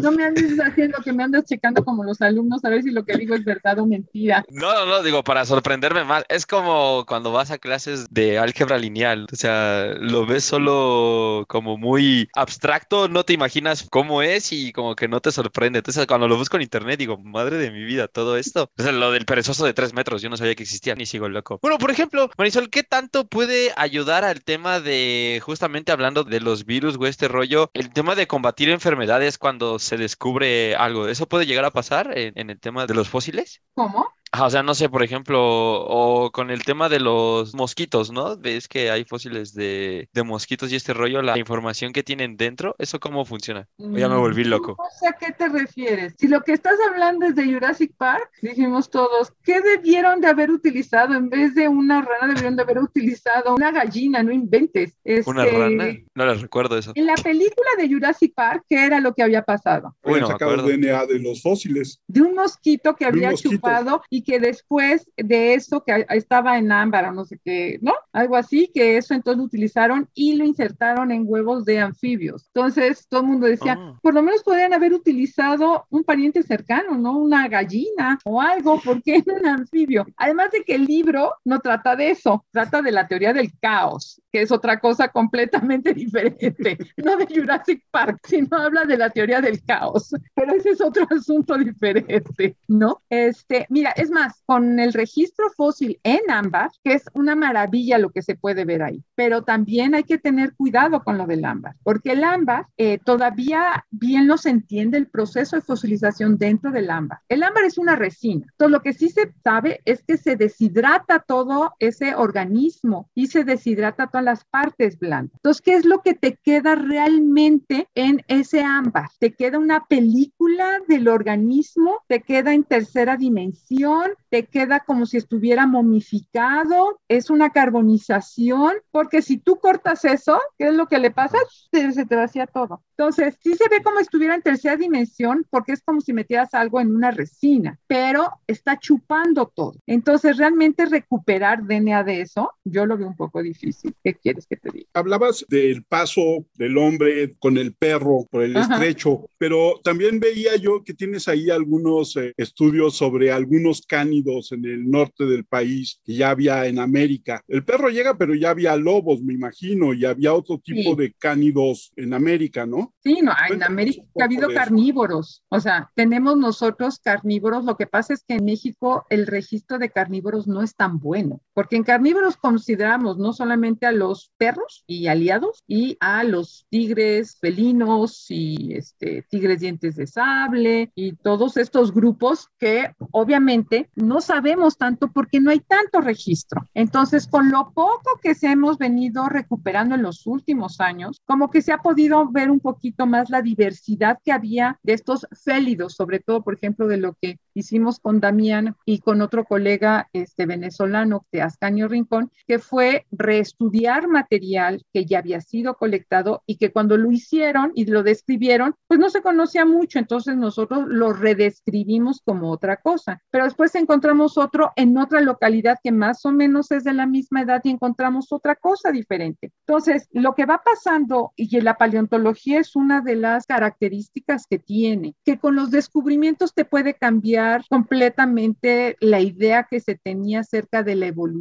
no 0.03 0.13
me 0.13 0.25
andes 0.25 0.59
haciendo 0.59 0.99
que 1.03 1.13
me 1.13 1.25
andes 1.25 1.45
checando 1.45 1.85
como 1.85 2.05
los 2.05 2.21
alumnos 2.21 2.65
a 2.65 2.71
ver 2.71 2.83
si 2.83 2.91
lo 2.91 3.05
que 3.05 3.17
digo 3.17 3.35
es 3.35 3.45
verdad 3.45 3.79
o 3.79 3.87
mentira. 3.87 4.45
No, 4.51 4.73
no, 4.75 4.87
no, 4.87 5.03
digo, 5.03 5.23
para 5.23 5.45
sorprenderme 5.45 6.05
más. 6.05 6.25
Es 6.29 6.47
como 6.47 7.05
cuando 7.07 7.33
vas 7.33 7.51
a 7.51 7.59
clases 7.59 8.07
de 8.11 8.39
álgebra 8.39 8.79
lineal 8.79 8.96
genial. 8.97 9.27
O 9.33 9.37
sea, 9.37 9.95
lo 10.01 10.27
ves 10.27 10.45
solo 10.45 11.45
como 11.49 11.77
muy 11.77 12.29
abstracto, 12.35 13.09
no 13.09 13.25
te 13.25 13.33
imaginas 13.35 13.87
cómo 13.91 14.23
es 14.23 14.53
y 14.53 14.73
como 14.73 14.97
que 14.97 15.09
no 15.09 15.21
te 15.21 15.33
sorprende. 15.33 15.79
Entonces, 15.81 16.07
cuando 16.07 16.29
lo 16.29 16.37
busco 16.37 16.57
en 16.57 16.63
internet, 16.63 16.99
digo, 16.99 17.19
madre 17.19 17.59
de 17.59 17.71
mi 17.71 17.85
vida, 17.85 18.09
todo 18.09 18.37
esto. 18.37 18.71
O 18.79 18.83
sea, 18.83 18.93
lo 18.93 19.11
del 19.11 19.27
perezoso 19.27 19.65
de 19.67 19.75
tres 19.75 19.93
metros, 19.93 20.23
yo 20.23 20.31
no 20.31 20.37
sabía 20.37 20.55
que 20.55 20.63
existía, 20.63 20.95
ni 20.95 21.07
sigo 21.07 21.29
loco. 21.29 21.59
Bueno, 21.63 21.79
por 21.79 21.91
ejemplo, 21.91 22.31
Marisol, 22.39 22.71
¿qué 22.71 22.83
tanto 22.83 23.27
puede 23.27 23.73
ayudar 23.77 24.25
al 24.25 24.43
tema 24.43 24.81
de, 24.81 25.41
justamente 25.45 25.93
hablando 25.93 26.25
de 26.25 26.41
los 26.41 26.65
virus 26.65 26.97
o 26.99 27.07
este 27.07 27.29
rollo, 27.29 27.71
el 27.75 27.93
tema 27.93 28.15
de 28.15 28.27
combatir 28.27 28.71
enfermedades 28.71 29.39
cuando 29.39 29.79
se 29.79 29.97
descubre 29.97 30.75
algo? 30.77 31.09
¿Eso 31.09 31.29
puede 31.29 31.47
llegar 31.47 31.65
a 31.65 31.71
pasar 31.71 32.17
en, 32.17 32.33
en 32.37 32.51
el 32.51 32.59
tema 32.59 32.87
de 32.87 32.95
los 32.95 33.09
fósiles? 33.09 33.63
¿Cómo? 33.75 34.17
O 34.45 34.51
sea, 34.51 34.63
no 34.63 34.75
sé, 34.75 34.89
por 34.89 35.03
ejemplo, 35.03 35.39
o 35.41 36.31
con 36.33 36.51
el 36.51 36.65
tema 36.65 36.89
de 36.89 37.01
los 37.01 37.55
mosquitos, 37.55 38.11
¿no? 38.13 38.37
Ves 38.37 38.69
que 38.69 38.91
hay 38.91 39.05
fósiles 39.05 39.55
de, 39.55 40.09
de 40.13 40.23
mosquitos 40.23 40.71
y 40.73 40.77
este 40.77 40.93
rollo, 40.95 41.23
la 41.23 41.39
información 41.39 41.93
que 41.93 42.03
tienen 42.03 42.37
dentro, 42.37 42.75
¿eso 42.79 42.99
cómo 43.01 43.25
funciona? 43.25 43.69
O 43.79 43.97
ya 43.97 44.09
me 44.09 44.17
volví 44.17 44.45
Mm, 44.45 44.49
loco. 44.49 44.77
No 44.79 44.85
sé 44.99 45.09
a 45.09 45.13
qué 45.13 45.33
te 45.33 45.49
refieres. 45.49 46.15
Si 46.19 46.29
lo 46.29 46.43
que 46.43 46.53
estás 46.53 46.75
hablando 46.91 47.27
es 47.27 47.35
de 47.37 47.45
Jurassic 47.53 47.93
Park, 47.97 48.29
dijimos 48.43 48.91
todos, 48.91 49.33
¿qué 49.43 49.61
debieron 49.61 50.21
de 50.21 50.29
haber 50.29 50.51
utilizado? 50.51 51.15
En 51.15 51.29
vez 51.31 51.55
de 51.55 51.69
una 51.69 52.03
rana, 52.03 52.29
debieron 52.35 52.57
de 52.57 52.63
haber 52.63 52.79
utilizado 52.79 53.55
una 53.55 53.71
gallina, 53.73 54.23
no 54.23 54.33
inventes. 54.33 54.97
¿Una 55.27 55.45
Este, 55.45 55.59
rana? 55.59 55.97
No 56.15 56.27
les 56.27 56.41
recuerdo 56.43 56.77
eso. 56.79 56.93
En 56.95 57.07
la 57.07 57.15
película 57.15 57.69
de 57.79 57.89
Jurassic 57.89 58.35
Park, 58.35 58.65
¿qué 58.69 58.85
era 58.87 59.01
lo 59.01 59.15
que 59.15 59.23
había 59.23 59.43
pasado? 59.43 59.95
Uy, 60.03 60.15
Habían 60.15 60.21
no 60.23 60.27
me 60.29 60.33
sacado. 60.35 60.63
DNA 60.63 61.07
de 61.07 61.19
los 61.21 61.43
fósiles. 61.43 62.01
De 62.07 62.23
un 62.23 62.35
mosquito 62.35 62.95
que 62.97 63.05
había 63.05 63.31
mosquito. 63.31 63.55
chupado 63.55 64.03
y 64.11 64.23
que 64.27 64.41
después 64.41 65.09
de 65.17 65.55
eso, 65.55 65.83
que 65.85 66.05
estaba 66.11 66.59
en 66.59 66.71
ámbar 66.73 67.07
o 67.07 67.13
no 67.13 67.25
sé 67.25 67.39
qué, 67.45 67.79
¿no? 67.81 67.95
Algo 68.13 68.37
así, 68.37 68.71
que 68.75 68.97
eso 68.99 69.15
entonces 69.15 69.39
lo 69.39 69.45
utilizaron 69.45 70.09
y 70.15 70.35
lo 70.35 70.45
insertaron 70.45 71.13
en 71.13 71.25
huevos 71.27 71.65
de 71.65 71.79
anfibios. 71.79 72.51
Entonces 72.53 73.07
todo 73.09 73.21
el 73.21 73.27
mundo 73.29 73.47
decía, 73.47 73.79
Ah. 73.79 73.99
por 74.03 74.13
lo 74.15 74.23
menos 74.23 74.43
podrían 74.43 74.75
haber 74.75 74.93
utilizado 74.93 75.87
un 75.91 76.03
pariente 76.05 76.43
cercano, 76.43 76.99
¿no? 76.99 77.17
Una 77.19 77.47
gallina 77.49 78.19
o 78.25 78.41
algo, 78.43 78.81
porque 78.85 79.17
en 79.17 79.25
un 79.31 79.47
anfibio. 79.47 80.05
Además 80.17 80.51
de 80.51 80.65
que 80.65 80.75
el 80.75 80.85
libro 80.85 81.33
no 81.45 81.61
trata 81.61 81.95
de 81.95 82.11
eso, 82.11 82.45
trata 82.51 82.83
de 82.83 82.91
la 82.93 83.07
teoría 83.07 83.33
del 83.33 83.53
caos, 83.61 84.21
que 84.37 84.43
es 84.43 84.53
otra 84.53 84.79
cosa 84.81 85.09
completamente 85.09 85.95
diferente, 85.95 86.77
no 86.99 87.17
de 87.17 87.25
Jurassic 87.25 87.83
Park, 87.91 88.19
sino 88.29 88.59
habla 88.59 88.85
de 88.85 88.99
la 88.99 89.09
teoría 89.09 89.41
del 89.41 89.65
caos, 89.65 90.15
pero 90.35 90.53
ese 90.53 90.73
es 90.73 90.83
otro 90.83 91.07
asunto 91.11 91.57
diferente, 91.57 92.55
¿no? 92.69 93.01
Este, 93.09 93.67
mira, 93.71 93.93
es 93.93 94.11
más, 94.11 94.43
con 94.45 94.79
el 94.79 94.93
registro 94.93 95.49
fósil 95.57 95.99
en 96.03 96.21
ámbar, 96.31 96.69
que 96.85 96.93
es 96.93 97.05
una 97.15 97.35
maravilla 97.35 97.97
lo 97.97 98.11
que 98.11 98.21
se 98.21 98.35
puede 98.35 98.67
ver 98.67 98.83
ahí, 98.83 99.03
pero 99.15 99.43
también 99.43 99.95
hay 99.95 100.05
que 100.05 100.19
tener 100.19 100.55
cuidado 100.55 101.03
con 101.03 101.17
lo 101.17 101.27
del 101.27 101.43
ámbar, 101.43 101.75
porque 101.83 102.13
el 102.13 102.23
ámbar 102.23 102.67
eh, 102.77 102.99
todavía 103.03 103.87
bien 103.91 104.27
no 104.27 104.37
se 104.37 104.51
entiende 104.51 104.99
el 104.99 105.09
proceso 105.09 105.57
de 105.57 105.63
fosilización 105.63 106.37
dentro 106.37 106.73
del 106.73 106.91
ámbar. 106.91 107.21
El 107.31 107.43
ámbar 107.43 107.65
es 107.65 107.79
una 107.79 107.97
resina, 107.97 108.45
entonces 108.51 108.73
lo 108.73 108.83
que 108.83 108.93
sí 108.93 109.09
se 109.09 109.33
sabe 109.43 109.81
es 109.87 110.05
que 110.05 110.19
se 110.19 110.37
deshidrata 110.37 111.21
todo 111.21 111.75
ese 111.79 112.15
organismo 112.15 113.09
y 113.15 113.29
se 113.29 113.45
deshidrata 113.45 114.09
todas 114.09 114.26
las 114.27 114.45
partes 114.45 114.99
blandas. 114.99 115.37
Entonces, 115.37 115.63
¿qué 115.63 115.77
es 115.77 115.87
lo 115.87 116.03
que 116.03 116.15
te 116.15 116.37
queda 116.37 116.75
realmente 116.75 117.89
en 117.95 118.23
ese 118.29 118.63
ámbar? 118.63 119.09
Te 119.19 119.33
queda 119.33 119.59
una 119.59 119.87
película 119.87 120.81
del 120.89 121.09
organismo, 121.09 122.01
te 122.09 122.21
queda 122.21 122.53
en 122.53 122.65
tercera 122.65 123.17
dimensión, 123.17 124.11
te 124.29 124.45
queda 124.47 124.81
como 124.81 125.07
si 125.07 125.17
estuviera 125.17 125.67
momificado, 125.67 127.01
es 127.09 127.31
una 127.31 127.51
carbonización, 127.51 128.75
porque 128.91 129.23
si 129.23 129.39
tú 129.39 129.57
cortas 129.57 130.05
eso, 130.05 130.39
¿qué 130.59 130.69
es 130.69 130.75
lo 130.75 130.87
que 130.87 130.99
le 130.99 131.11
pasa? 131.11 131.39
Se, 131.71 131.93
se 131.93 132.05
te 132.05 132.17
vacía 132.17 132.47
todo. 132.47 132.83
Entonces, 132.99 133.37
sí 133.43 133.53
se 133.55 133.69
ve 133.69 133.83
como 133.83 133.99
estuviera 134.01 134.35
en 134.35 134.41
tercera 134.41 134.75
dimensión, 134.77 135.45
porque 135.51 135.73
es 135.73 135.83
como 135.83 136.01
si 136.01 136.15
metieras 136.15 136.55
algo 136.55 136.81
en 136.81 136.95
una 136.95 137.11
resina, 137.11 137.79
pero 137.87 138.27
está 138.47 138.79
chupando 138.79 139.53
todo. 139.55 139.75
Entonces, 139.87 140.39
realmente 140.39 140.87
recuperar 140.87 141.67
DNA 141.67 142.05
de 142.05 142.23
eso, 142.23 142.51
yo 142.65 142.87
lo 142.87 142.97
veo 142.97 143.09
un 143.09 143.17
poco 143.17 143.43
difícil. 143.43 143.95
¿Qué 144.03 144.15
quieres 144.15 144.47
que 144.47 144.57
te 144.57 144.71
diga? 144.71 144.87
Hablabas 144.95 145.45
del 145.51 145.85
paso 145.85 146.47
del 146.55 146.79
hombre 146.79 147.35
con 147.39 147.59
el 147.59 147.75
perro 147.75 148.27
por 148.31 148.43
el 148.43 148.57
Ajá. 148.57 148.75
estrecho, 148.77 149.29
pero 149.37 149.79
también 149.85 150.19
veía 150.19 150.57
yo 150.57 150.83
que 150.83 150.95
tienes 150.95 151.29
ahí 151.29 151.51
algunos 151.51 152.17
eh, 152.17 152.33
estudios 152.39 152.97
sobre 152.97 153.31
algunos 153.31 153.83
cánidos 153.83 154.53
en 154.53 154.65
el 154.65 154.89
norte 154.91 155.25
del 155.27 155.45
país 155.45 156.01
que 156.03 156.15
ya 156.15 156.31
había 156.31 156.67
en 156.67 156.79
América. 156.79 157.43
El 157.47 157.63
perro 157.63 157.91
llega, 157.91 158.17
pero 158.17 158.35
ya 158.35 158.51
había 158.51 158.75
lobos, 158.77 159.21
me 159.23 159.35
imagino, 159.35 159.93
y 159.93 160.07
había 160.07 160.33
otro 160.33 160.59
tipo 160.59 160.77
Sí. 160.91 160.97
de 160.97 161.13
cánidos 161.19 161.93
en 161.97 162.15
América, 162.15 162.65
¿no? 162.65 162.86
Sí, 163.03 163.21
no, 163.23 163.33
en 163.51 163.63
América 163.63 164.03
ha 164.21 164.25
habido 164.25 164.49
carnívoros, 164.53 165.43
o 165.49 165.61
sea, 165.61 165.91
tenemos 165.95 166.37
nosotros 166.37 166.99
carnívoros, 166.99 167.65
lo 167.65 167.77
que 167.77 167.87
pasa 167.87 168.15
es 168.15 168.25
que 168.25 168.35
en 168.35 168.45
México 168.45 169.07
el 169.11 169.27
registro 169.27 169.79
de 169.79 169.91
carnívoros 169.91 170.47
no 170.47 170.63
es 170.63 170.75
tan 170.75 170.99
bueno, 170.99 171.41
porque 171.57 171.77
en 171.77 171.85
carnívoros 171.85 172.37
consideramos 172.37 173.17
no 173.17 173.33
solamente 173.33 173.87
a 173.87 173.93
los 173.93 174.31
perros 174.37 174.85
y 174.87 175.07
aliados 175.07 175.65
y 175.67 175.97
a 176.01 176.23
los 176.23 176.67
tigres 176.69 177.39
felinos 177.41 178.27
y 178.29 178.75
este, 178.75 179.25
tigres 179.31 179.61
dientes 179.61 179.97
de 179.97 180.07
sable 180.07 180.93
y 180.95 181.15
todos 181.15 181.57
estos 181.57 181.95
grupos 181.95 182.51
que 182.59 182.95
obviamente 183.11 183.89
no 183.95 184.21
sabemos 184.21 184.77
tanto 184.77 185.11
porque 185.11 185.41
no 185.41 185.51
hay 185.51 185.61
tanto 185.61 186.03
registro. 186.03 186.61
Entonces, 186.75 187.27
con 187.27 187.51
lo 187.51 187.73
poco 187.73 188.21
que 188.23 188.35
se 188.35 188.49
hemos 188.49 188.77
venido 188.77 189.27
recuperando 189.31 189.95
en 189.95 190.03
los 190.03 190.27
últimos 190.27 190.79
años, 190.81 191.23
como 191.25 191.51
que 191.51 191.63
se 191.63 191.73
ha 191.73 191.79
podido 191.79 192.29
ver 192.31 192.51
un 192.51 192.61
poquito 192.61 193.07
más 193.07 193.31
la 193.31 193.41
diversidad 193.41 194.19
que 194.23 194.33
había 194.33 194.79
de 194.83 194.93
estos 194.93 195.27
félidos, 195.43 195.95
sobre 195.95 196.21
todo, 196.21 196.43
por 196.43 196.53
ejemplo, 196.53 196.87
de 196.87 196.99
lo 196.99 197.15
que 197.15 197.39
hicimos 197.55 197.99
con 197.99 198.21
Damián 198.21 198.77
y 198.85 198.99
con 198.99 199.23
otro 199.23 199.45
colega 199.45 200.11
este, 200.13 200.45
venezolano 200.45 201.25
de 201.33 201.46
Ascanio 201.47 201.89
Rincón, 201.89 202.31
que 202.47 202.59
fue 202.59 203.07
reestudiar 203.11 204.09
material 204.09 204.85
que 204.93 205.05
ya 205.05 205.19
había 205.19 205.41
sido 205.41 205.75
colectado 205.75 206.43
y 206.47 206.57
que 206.57 206.73
cuando 206.73 206.97
lo 206.97 207.11
hicieron 207.11 207.73
y 207.75 207.87
lo 207.87 208.03
describieron, 208.03 208.75
pues 208.87 209.01
no 209.01 209.11
se 209.11 209.23
conocía 209.23 209.65
mucho, 209.65 209.99
entonces 209.99 210.37
nosotros 210.37 210.85
lo 210.87 211.13
redescribimos 211.13 212.21
como 212.25 212.51
otra 212.51 212.77
cosa, 212.77 213.23
pero 213.31 213.45
después 213.45 213.75
encontramos 213.75 214.39
otro 214.39 214.73
en 214.77 214.97
otra 214.99 215.21
localidad 215.21 215.79
que 215.83 215.93
más 215.93 216.25
o 216.25 216.33
menos 216.33 216.71
es 216.71 216.85
de 216.85 216.93
la 216.93 217.07
misma 217.07 217.43
edad 217.43 217.61
y 217.65 217.71
encontramos 217.71 218.33
otra 218.33 218.55
cosa 218.55 218.91
diferente. 218.91 219.53
Entonces, 219.67 220.09
lo 220.13 220.35
que 220.35 220.47
va 220.47 220.63
pasando 220.65 221.33
y 221.37 221.61
la 221.61 221.77
paleontología 221.77 222.61
es 222.61 222.77
una 222.77 223.01
de 223.01 223.17
las 223.17 223.47
características 223.47 224.47
que 224.49 224.59
tiene, 224.59 225.15
que 225.25 225.39
con 225.39 225.57
los 225.57 225.71
descubrimientos 225.71 226.55
te 226.55 226.65
puede 226.65 226.95
cambiar 226.95 227.65
completamente 227.69 228.97
la 229.01 229.21
idea 229.21 229.67
que 229.69 229.81
se 229.81 229.97
tenía 229.97 230.41
acerca 230.41 230.83
de 230.83 230.97
la 230.97 231.07
evolución, 231.07 231.36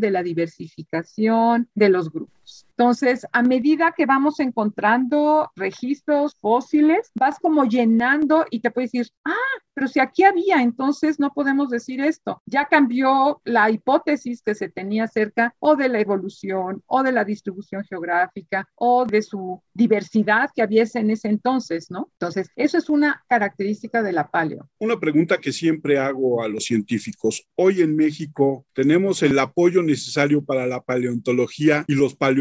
de 0.00 0.10
la 0.10 0.22
diversificación 0.22 1.68
de 1.74 1.88
los 1.88 2.10
grupos. 2.10 2.37
Entonces, 2.78 3.26
a 3.32 3.42
medida 3.42 3.92
que 3.96 4.06
vamos 4.06 4.38
encontrando 4.40 5.50
registros 5.56 6.36
fósiles, 6.40 7.10
vas 7.14 7.38
como 7.40 7.64
llenando 7.64 8.46
y 8.50 8.60
te 8.60 8.70
puedes 8.70 8.92
decir, 8.92 9.10
ah, 9.24 9.34
pero 9.74 9.88
si 9.88 10.00
aquí 10.00 10.24
había, 10.24 10.62
entonces 10.62 11.20
no 11.20 11.32
podemos 11.32 11.70
decir 11.70 12.00
esto. 12.00 12.42
Ya 12.46 12.66
cambió 12.66 13.40
la 13.44 13.70
hipótesis 13.70 14.42
que 14.42 14.54
se 14.54 14.68
tenía 14.68 15.04
acerca 15.04 15.54
o 15.58 15.76
de 15.76 15.88
la 15.88 16.00
evolución 16.00 16.82
o 16.86 17.02
de 17.02 17.12
la 17.12 17.24
distribución 17.24 17.84
geográfica 17.84 18.68
o 18.74 19.04
de 19.04 19.22
su 19.22 19.62
diversidad 19.74 20.50
que 20.54 20.62
había 20.62 20.84
en 20.94 21.10
ese 21.10 21.28
entonces, 21.28 21.90
¿no? 21.90 22.08
Entonces, 22.12 22.50
eso 22.54 22.78
es 22.78 22.88
una 22.88 23.24
característica 23.28 24.02
de 24.02 24.12
la 24.12 24.30
paleo. 24.30 24.68
Una 24.78 24.98
pregunta 24.98 25.38
que 25.38 25.52
siempre 25.52 25.98
hago 25.98 26.42
a 26.42 26.48
los 26.48 26.64
científicos. 26.64 27.48
Hoy 27.56 27.82
en 27.82 27.96
México 27.96 28.64
tenemos 28.72 29.22
el 29.22 29.38
apoyo 29.38 29.82
necesario 29.82 30.44
para 30.44 30.66
la 30.66 30.82
paleontología 30.82 31.84
y 31.88 31.94
los 31.94 32.14
paleontólogos 32.14 32.37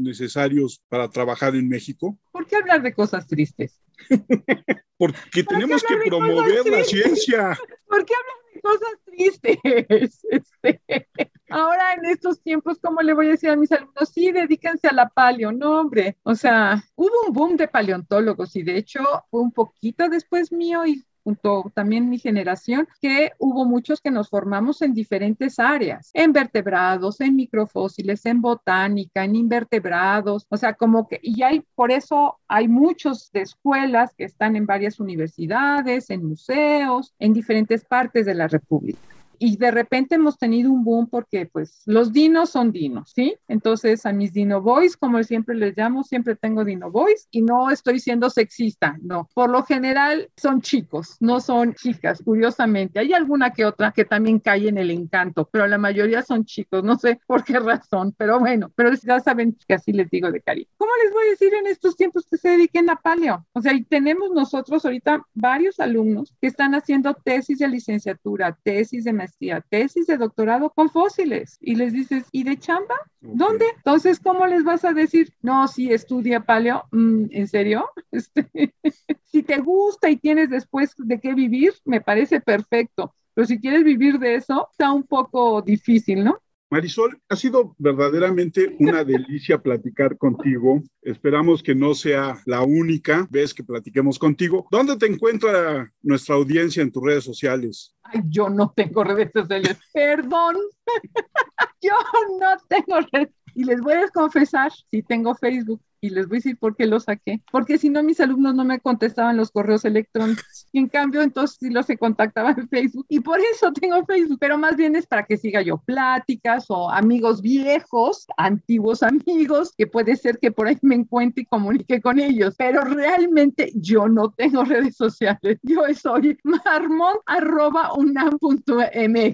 necesarios 0.00 0.82
para 0.88 1.08
trabajar 1.08 1.54
en 1.54 1.68
México. 1.68 2.18
¿Por 2.30 2.46
qué 2.46 2.56
hablar 2.56 2.82
de 2.82 2.94
cosas 2.94 3.26
tristes? 3.26 3.80
Porque 4.96 5.42
tenemos 5.44 5.82
que 5.82 5.94
hablar 5.94 6.06
promover 6.06 6.66
la 6.66 6.84
ciencia. 6.84 7.58
¿Por 7.88 8.04
qué 8.04 8.14
hablan 8.14 8.36
de 8.54 8.60
cosas 8.60 8.98
tristes? 9.04 9.58
Este, 10.62 11.08
ahora 11.48 11.94
en 11.94 12.06
estos 12.06 12.40
tiempos, 12.40 12.78
¿cómo 12.80 13.02
le 13.02 13.14
voy 13.14 13.26
a 13.26 13.30
decir 13.30 13.50
a 13.50 13.56
mis 13.56 13.72
alumnos? 13.72 14.08
Sí, 14.08 14.30
dedíquense 14.30 14.88
a 14.88 14.92
la 14.92 15.08
paleo, 15.08 15.52
no, 15.52 15.80
hombre. 15.80 16.16
O 16.22 16.34
sea, 16.34 16.82
hubo 16.94 17.26
un 17.26 17.32
boom 17.32 17.56
de 17.56 17.68
paleontólogos 17.68 18.54
y 18.56 18.62
de 18.62 18.78
hecho 18.78 19.00
un 19.30 19.52
poquito 19.52 20.08
después 20.08 20.52
mío 20.52 20.86
y 20.86 21.04
junto 21.24 21.70
también 21.74 22.08
mi 22.08 22.18
generación, 22.18 22.88
que 23.00 23.32
hubo 23.38 23.64
muchos 23.64 24.00
que 24.00 24.10
nos 24.10 24.28
formamos 24.28 24.82
en 24.82 24.94
diferentes 24.94 25.58
áreas, 25.58 26.10
en 26.14 26.32
vertebrados, 26.32 27.20
en 27.20 27.36
microfósiles, 27.36 28.26
en 28.26 28.40
botánica, 28.40 29.24
en 29.24 29.36
invertebrados, 29.36 30.46
o 30.48 30.56
sea, 30.56 30.74
como 30.74 31.08
que, 31.08 31.20
y 31.22 31.42
hay, 31.42 31.64
por 31.74 31.92
eso 31.92 32.38
hay 32.48 32.68
muchos 32.68 33.30
de 33.32 33.42
escuelas 33.42 34.14
que 34.16 34.24
están 34.24 34.56
en 34.56 34.66
varias 34.66 35.00
universidades, 35.00 36.10
en 36.10 36.26
museos, 36.26 37.14
en 37.18 37.32
diferentes 37.32 37.84
partes 37.84 38.26
de 38.26 38.34
la 38.34 38.48
República. 38.48 39.00
Y 39.44 39.56
de 39.56 39.72
repente 39.72 40.14
hemos 40.14 40.38
tenido 40.38 40.70
un 40.70 40.84
boom 40.84 41.08
porque 41.08 41.46
pues 41.46 41.82
los 41.86 42.12
dinos 42.12 42.50
son 42.50 42.70
dinos, 42.70 43.10
¿sí? 43.12 43.34
Entonces 43.48 44.06
a 44.06 44.12
mis 44.12 44.32
dino 44.32 44.62
boys, 44.62 44.96
como 44.96 45.20
siempre 45.24 45.56
les 45.56 45.76
llamo, 45.76 46.04
siempre 46.04 46.36
tengo 46.36 46.64
dino 46.64 46.92
boys 46.92 47.26
y 47.32 47.42
no 47.42 47.68
estoy 47.72 47.98
siendo 47.98 48.30
sexista, 48.30 48.96
no. 49.02 49.28
Por 49.34 49.50
lo 49.50 49.64
general 49.64 50.30
son 50.36 50.60
chicos, 50.60 51.16
no 51.18 51.40
son 51.40 51.74
chicas, 51.74 52.22
curiosamente. 52.24 53.00
Hay 53.00 53.12
alguna 53.14 53.50
que 53.50 53.64
otra 53.64 53.90
que 53.90 54.04
también 54.04 54.38
cae 54.38 54.68
en 54.68 54.78
el 54.78 54.92
encanto, 54.92 55.48
pero 55.50 55.66
la 55.66 55.76
mayoría 55.76 56.22
son 56.22 56.44
chicos, 56.44 56.84
no 56.84 56.96
sé 56.96 57.18
por 57.26 57.42
qué 57.42 57.58
razón, 57.58 58.14
pero 58.16 58.38
bueno, 58.38 58.70
pero 58.76 58.92
ya 58.94 59.18
saben 59.18 59.56
que 59.66 59.74
así 59.74 59.92
les 59.92 60.08
digo 60.08 60.30
de 60.30 60.40
cariño. 60.40 60.68
¿Cómo 60.76 60.92
les 61.02 61.12
voy 61.12 61.26
a 61.26 61.30
decir 61.30 61.52
en 61.52 61.66
estos 61.66 61.96
tiempos 61.96 62.28
que 62.30 62.36
se 62.36 62.50
dediquen 62.50 62.88
a 62.90 62.94
paleo? 62.94 63.44
O 63.54 63.60
sea, 63.60 63.72
tenemos 63.88 64.30
nosotros 64.30 64.84
ahorita 64.84 65.26
varios 65.34 65.80
alumnos 65.80 66.32
que 66.40 66.46
están 66.46 66.76
haciendo 66.76 67.12
tesis 67.14 67.58
de 67.58 67.66
licenciatura, 67.66 68.56
tesis 68.62 69.02
de 69.02 69.12
maestría, 69.12 69.31
tesis 69.68 70.06
de 70.06 70.16
doctorado 70.16 70.70
con 70.70 70.90
fósiles 70.90 71.58
y 71.60 71.74
les 71.74 71.92
dices, 71.92 72.24
¿y 72.32 72.44
de 72.44 72.58
chamba? 72.58 72.94
¿Dónde? 73.20 73.66
Entonces, 73.76 74.20
¿cómo 74.20 74.46
les 74.46 74.64
vas 74.64 74.84
a 74.84 74.92
decir? 74.92 75.32
No, 75.42 75.68
si 75.68 75.92
estudia 75.92 76.40
paleo, 76.40 76.84
mm, 76.90 77.26
¿en 77.30 77.48
serio? 77.48 77.88
Este, 78.12 78.46
si 79.24 79.42
te 79.42 79.58
gusta 79.58 80.10
y 80.10 80.16
tienes 80.16 80.50
después 80.50 80.94
de 80.98 81.18
qué 81.18 81.34
vivir, 81.34 81.72
me 81.84 82.00
parece 82.00 82.40
perfecto. 82.40 83.14
Pero 83.34 83.46
si 83.46 83.58
quieres 83.58 83.84
vivir 83.84 84.18
de 84.18 84.34
eso, 84.34 84.68
está 84.70 84.92
un 84.92 85.04
poco 85.04 85.62
difícil, 85.62 86.22
¿no? 86.24 86.38
Marisol, 86.72 87.20
ha 87.28 87.36
sido 87.36 87.76
verdaderamente 87.76 88.74
una 88.78 89.04
delicia 89.04 89.58
platicar 89.58 90.16
contigo. 90.16 90.80
Esperamos 91.02 91.62
que 91.62 91.74
no 91.74 91.94
sea 91.94 92.40
la 92.46 92.62
única 92.62 93.28
vez 93.30 93.52
que 93.52 93.62
platiquemos 93.62 94.18
contigo. 94.18 94.66
¿Dónde 94.70 94.96
te 94.96 95.04
encuentra 95.04 95.92
nuestra 96.00 96.34
audiencia 96.34 96.82
en 96.82 96.90
tus 96.90 97.04
redes 97.04 97.24
sociales? 97.24 97.94
Ay, 98.04 98.22
yo 98.26 98.48
no 98.48 98.72
tengo 98.74 99.04
redes 99.04 99.30
sociales. 99.34 99.76
Perdón. 99.92 100.56
yo 101.82 101.92
no 102.40 102.56
tengo 102.68 103.06
redes. 103.12 103.34
Y 103.54 103.64
les 103.64 103.78
voy 103.82 103.92
a 103.92 104.08
confesar, 104.08 104.72
si 104.90 105.02
tengo 105.02 105.34
Facebook, 105.34 105.82
y 106.02 106.10
les 106.10 106.28
voy 106.28 106.36
a 106.36 106.38
decir 106.38 106.58
por 106.58 106.74
qué 106.74 106.86
lo 106.86 106.98
saqué. 106.98 107.40
Porque 107.52 107.78
si 107.78 107.88
no, 107.88 108.02
mis 108.02 108.20
alumnos 108.20 108.56
no 108.56 108.64
me 108.64 108.80
contestaban 108.80 109.36
los 109.36 109.52
correos 109.52 109.84
electrónicos. 109.84 110.66
Y 110.72 110.80
en 110.80 110.88
cambio, 110.88 111.22
entonces 111.22 111.58
sí 111.60 111.70
los 111.70 111.86
se 111.86 111.96
contactaba 111.96 112.50
en 112.50 112.68
Facebook. 112.68 113.06
Y 113.08 113.20
por 113.20 113.38
eso 113.38 113.72
tengo 113.72 114.04
Facebook. 114.04 114.38
Pero 114.40 114.58
más 114.58 114.76
bien 114.76 114.96
es 114.96 115.06
para 115.06 115.24
que 115.24 115.36
siga 115.36 115.62
yo 115.62 115.78
pláticas 115.78 116.66
o 116.68 116.90
amigos 116.90 117.40
viejos, 117.40 118.26
antiguos 118.36 119.04
amigos, 119.04 119.74
que 119.78 119.86
puede 119.86 120.16
ser 120.16 120.40
que 120.40 120.50
por 120.50 120.66
ahí 120.66 120.76
me 120.82 120.96
encuentre 120.96 121.42
y 121.42 121.46
comunique 121.46 122.02
con 122.02 122.18
ellos. 122.18 122.56
Pero 122.58 122.82
realmente 122.82 123.70
yo 123.76 124.08
no 124.08 124.32
tengo 124.32 124.64
redes 124.64 124.96
sociales. 124.96 125.60
Yo 125.62 125.82
soy 125.94 126.36
marmon.unam.mx. 126.42 127.22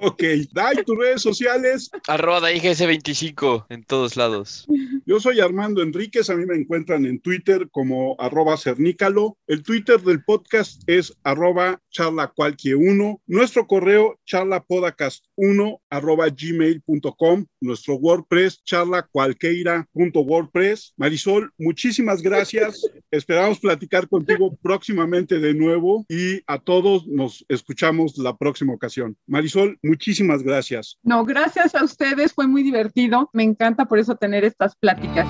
Ok, 0.03 0.22
Dai, 0.53 0.82
tus 0.84 0.96
redes 0.96 1.20
sociales. 1.20 1.90
Arroba 2.07 2.40
DaiGS25 2.40 3.66
en 3.68 3.84
todos 3.84 4.16
lados. 4.16 4.66
Yo 5.05 5.20
soy 5.20 5.40
Armando 5.40 5.82
Enríquez, 5.82 6.30
a 6.30 6.36
mí 6.36 6.46
me 6.46 6.57
encuentran 6.57 7.05
en 7.05 7.20
Twitter 7.20 7.68
como 7.70 8.16
arroba 8.18 8.57
cernícalo. 8.57 9.36
El 9.46 9.62
Twitter 9.62 10.01
del 10.01 10.24
podcast 10.24 10.82
es 10.86 11.14
arroba 11.22 11.82
charlacualquie1. 11.92 13.20
Nuestro 13.26 13.66
correo 13.66 14.18
charlapodcast1 14.26 15.80
arroba 15.90 16.28
gmail.com. 16.28 17.44
Nuestro 17.61 17.96
WordPress 17.96 18.64
charlacualqueira.wordpress. 18.64 20.94
Marisol, 20.96 21.53
muchísimas 21.59 22.22
gracias. 22.22 22.86
Esperamos 23.11 23.59
platicar 23.59 24.09
contigo 24.09 24.57
próximamente 24.62 25.40
de 25.40 25.53
nuevo 25.53 26.07
y 26.09 26.40
a 26.46 26.59
todos 26.59 27.07
nos 27.07 27.44
escuchamos 27.48 28.16
la 28.16 28.34
próxima 28.36 28.72
ocasión. 28.72 29.18
Marisol, 29.41 29.78
muchísimas 29.82 30.43
gracias. 30.43 30.99
No, 31.03 31.24
gracias 31.24 31.74
a 31.74 31.82
ustedes, 31.82 32.34
fue 32.34 32.47
muy 32.47 32.62
divertido. 32.62 33.30
Me 33.32 33.43
encanta 33.43 33.86
por 33.86 33.99
eso 33.99 34.14
tener 34.16 34.45
estas 34.45 34.76
pláticas. 34.76 35.26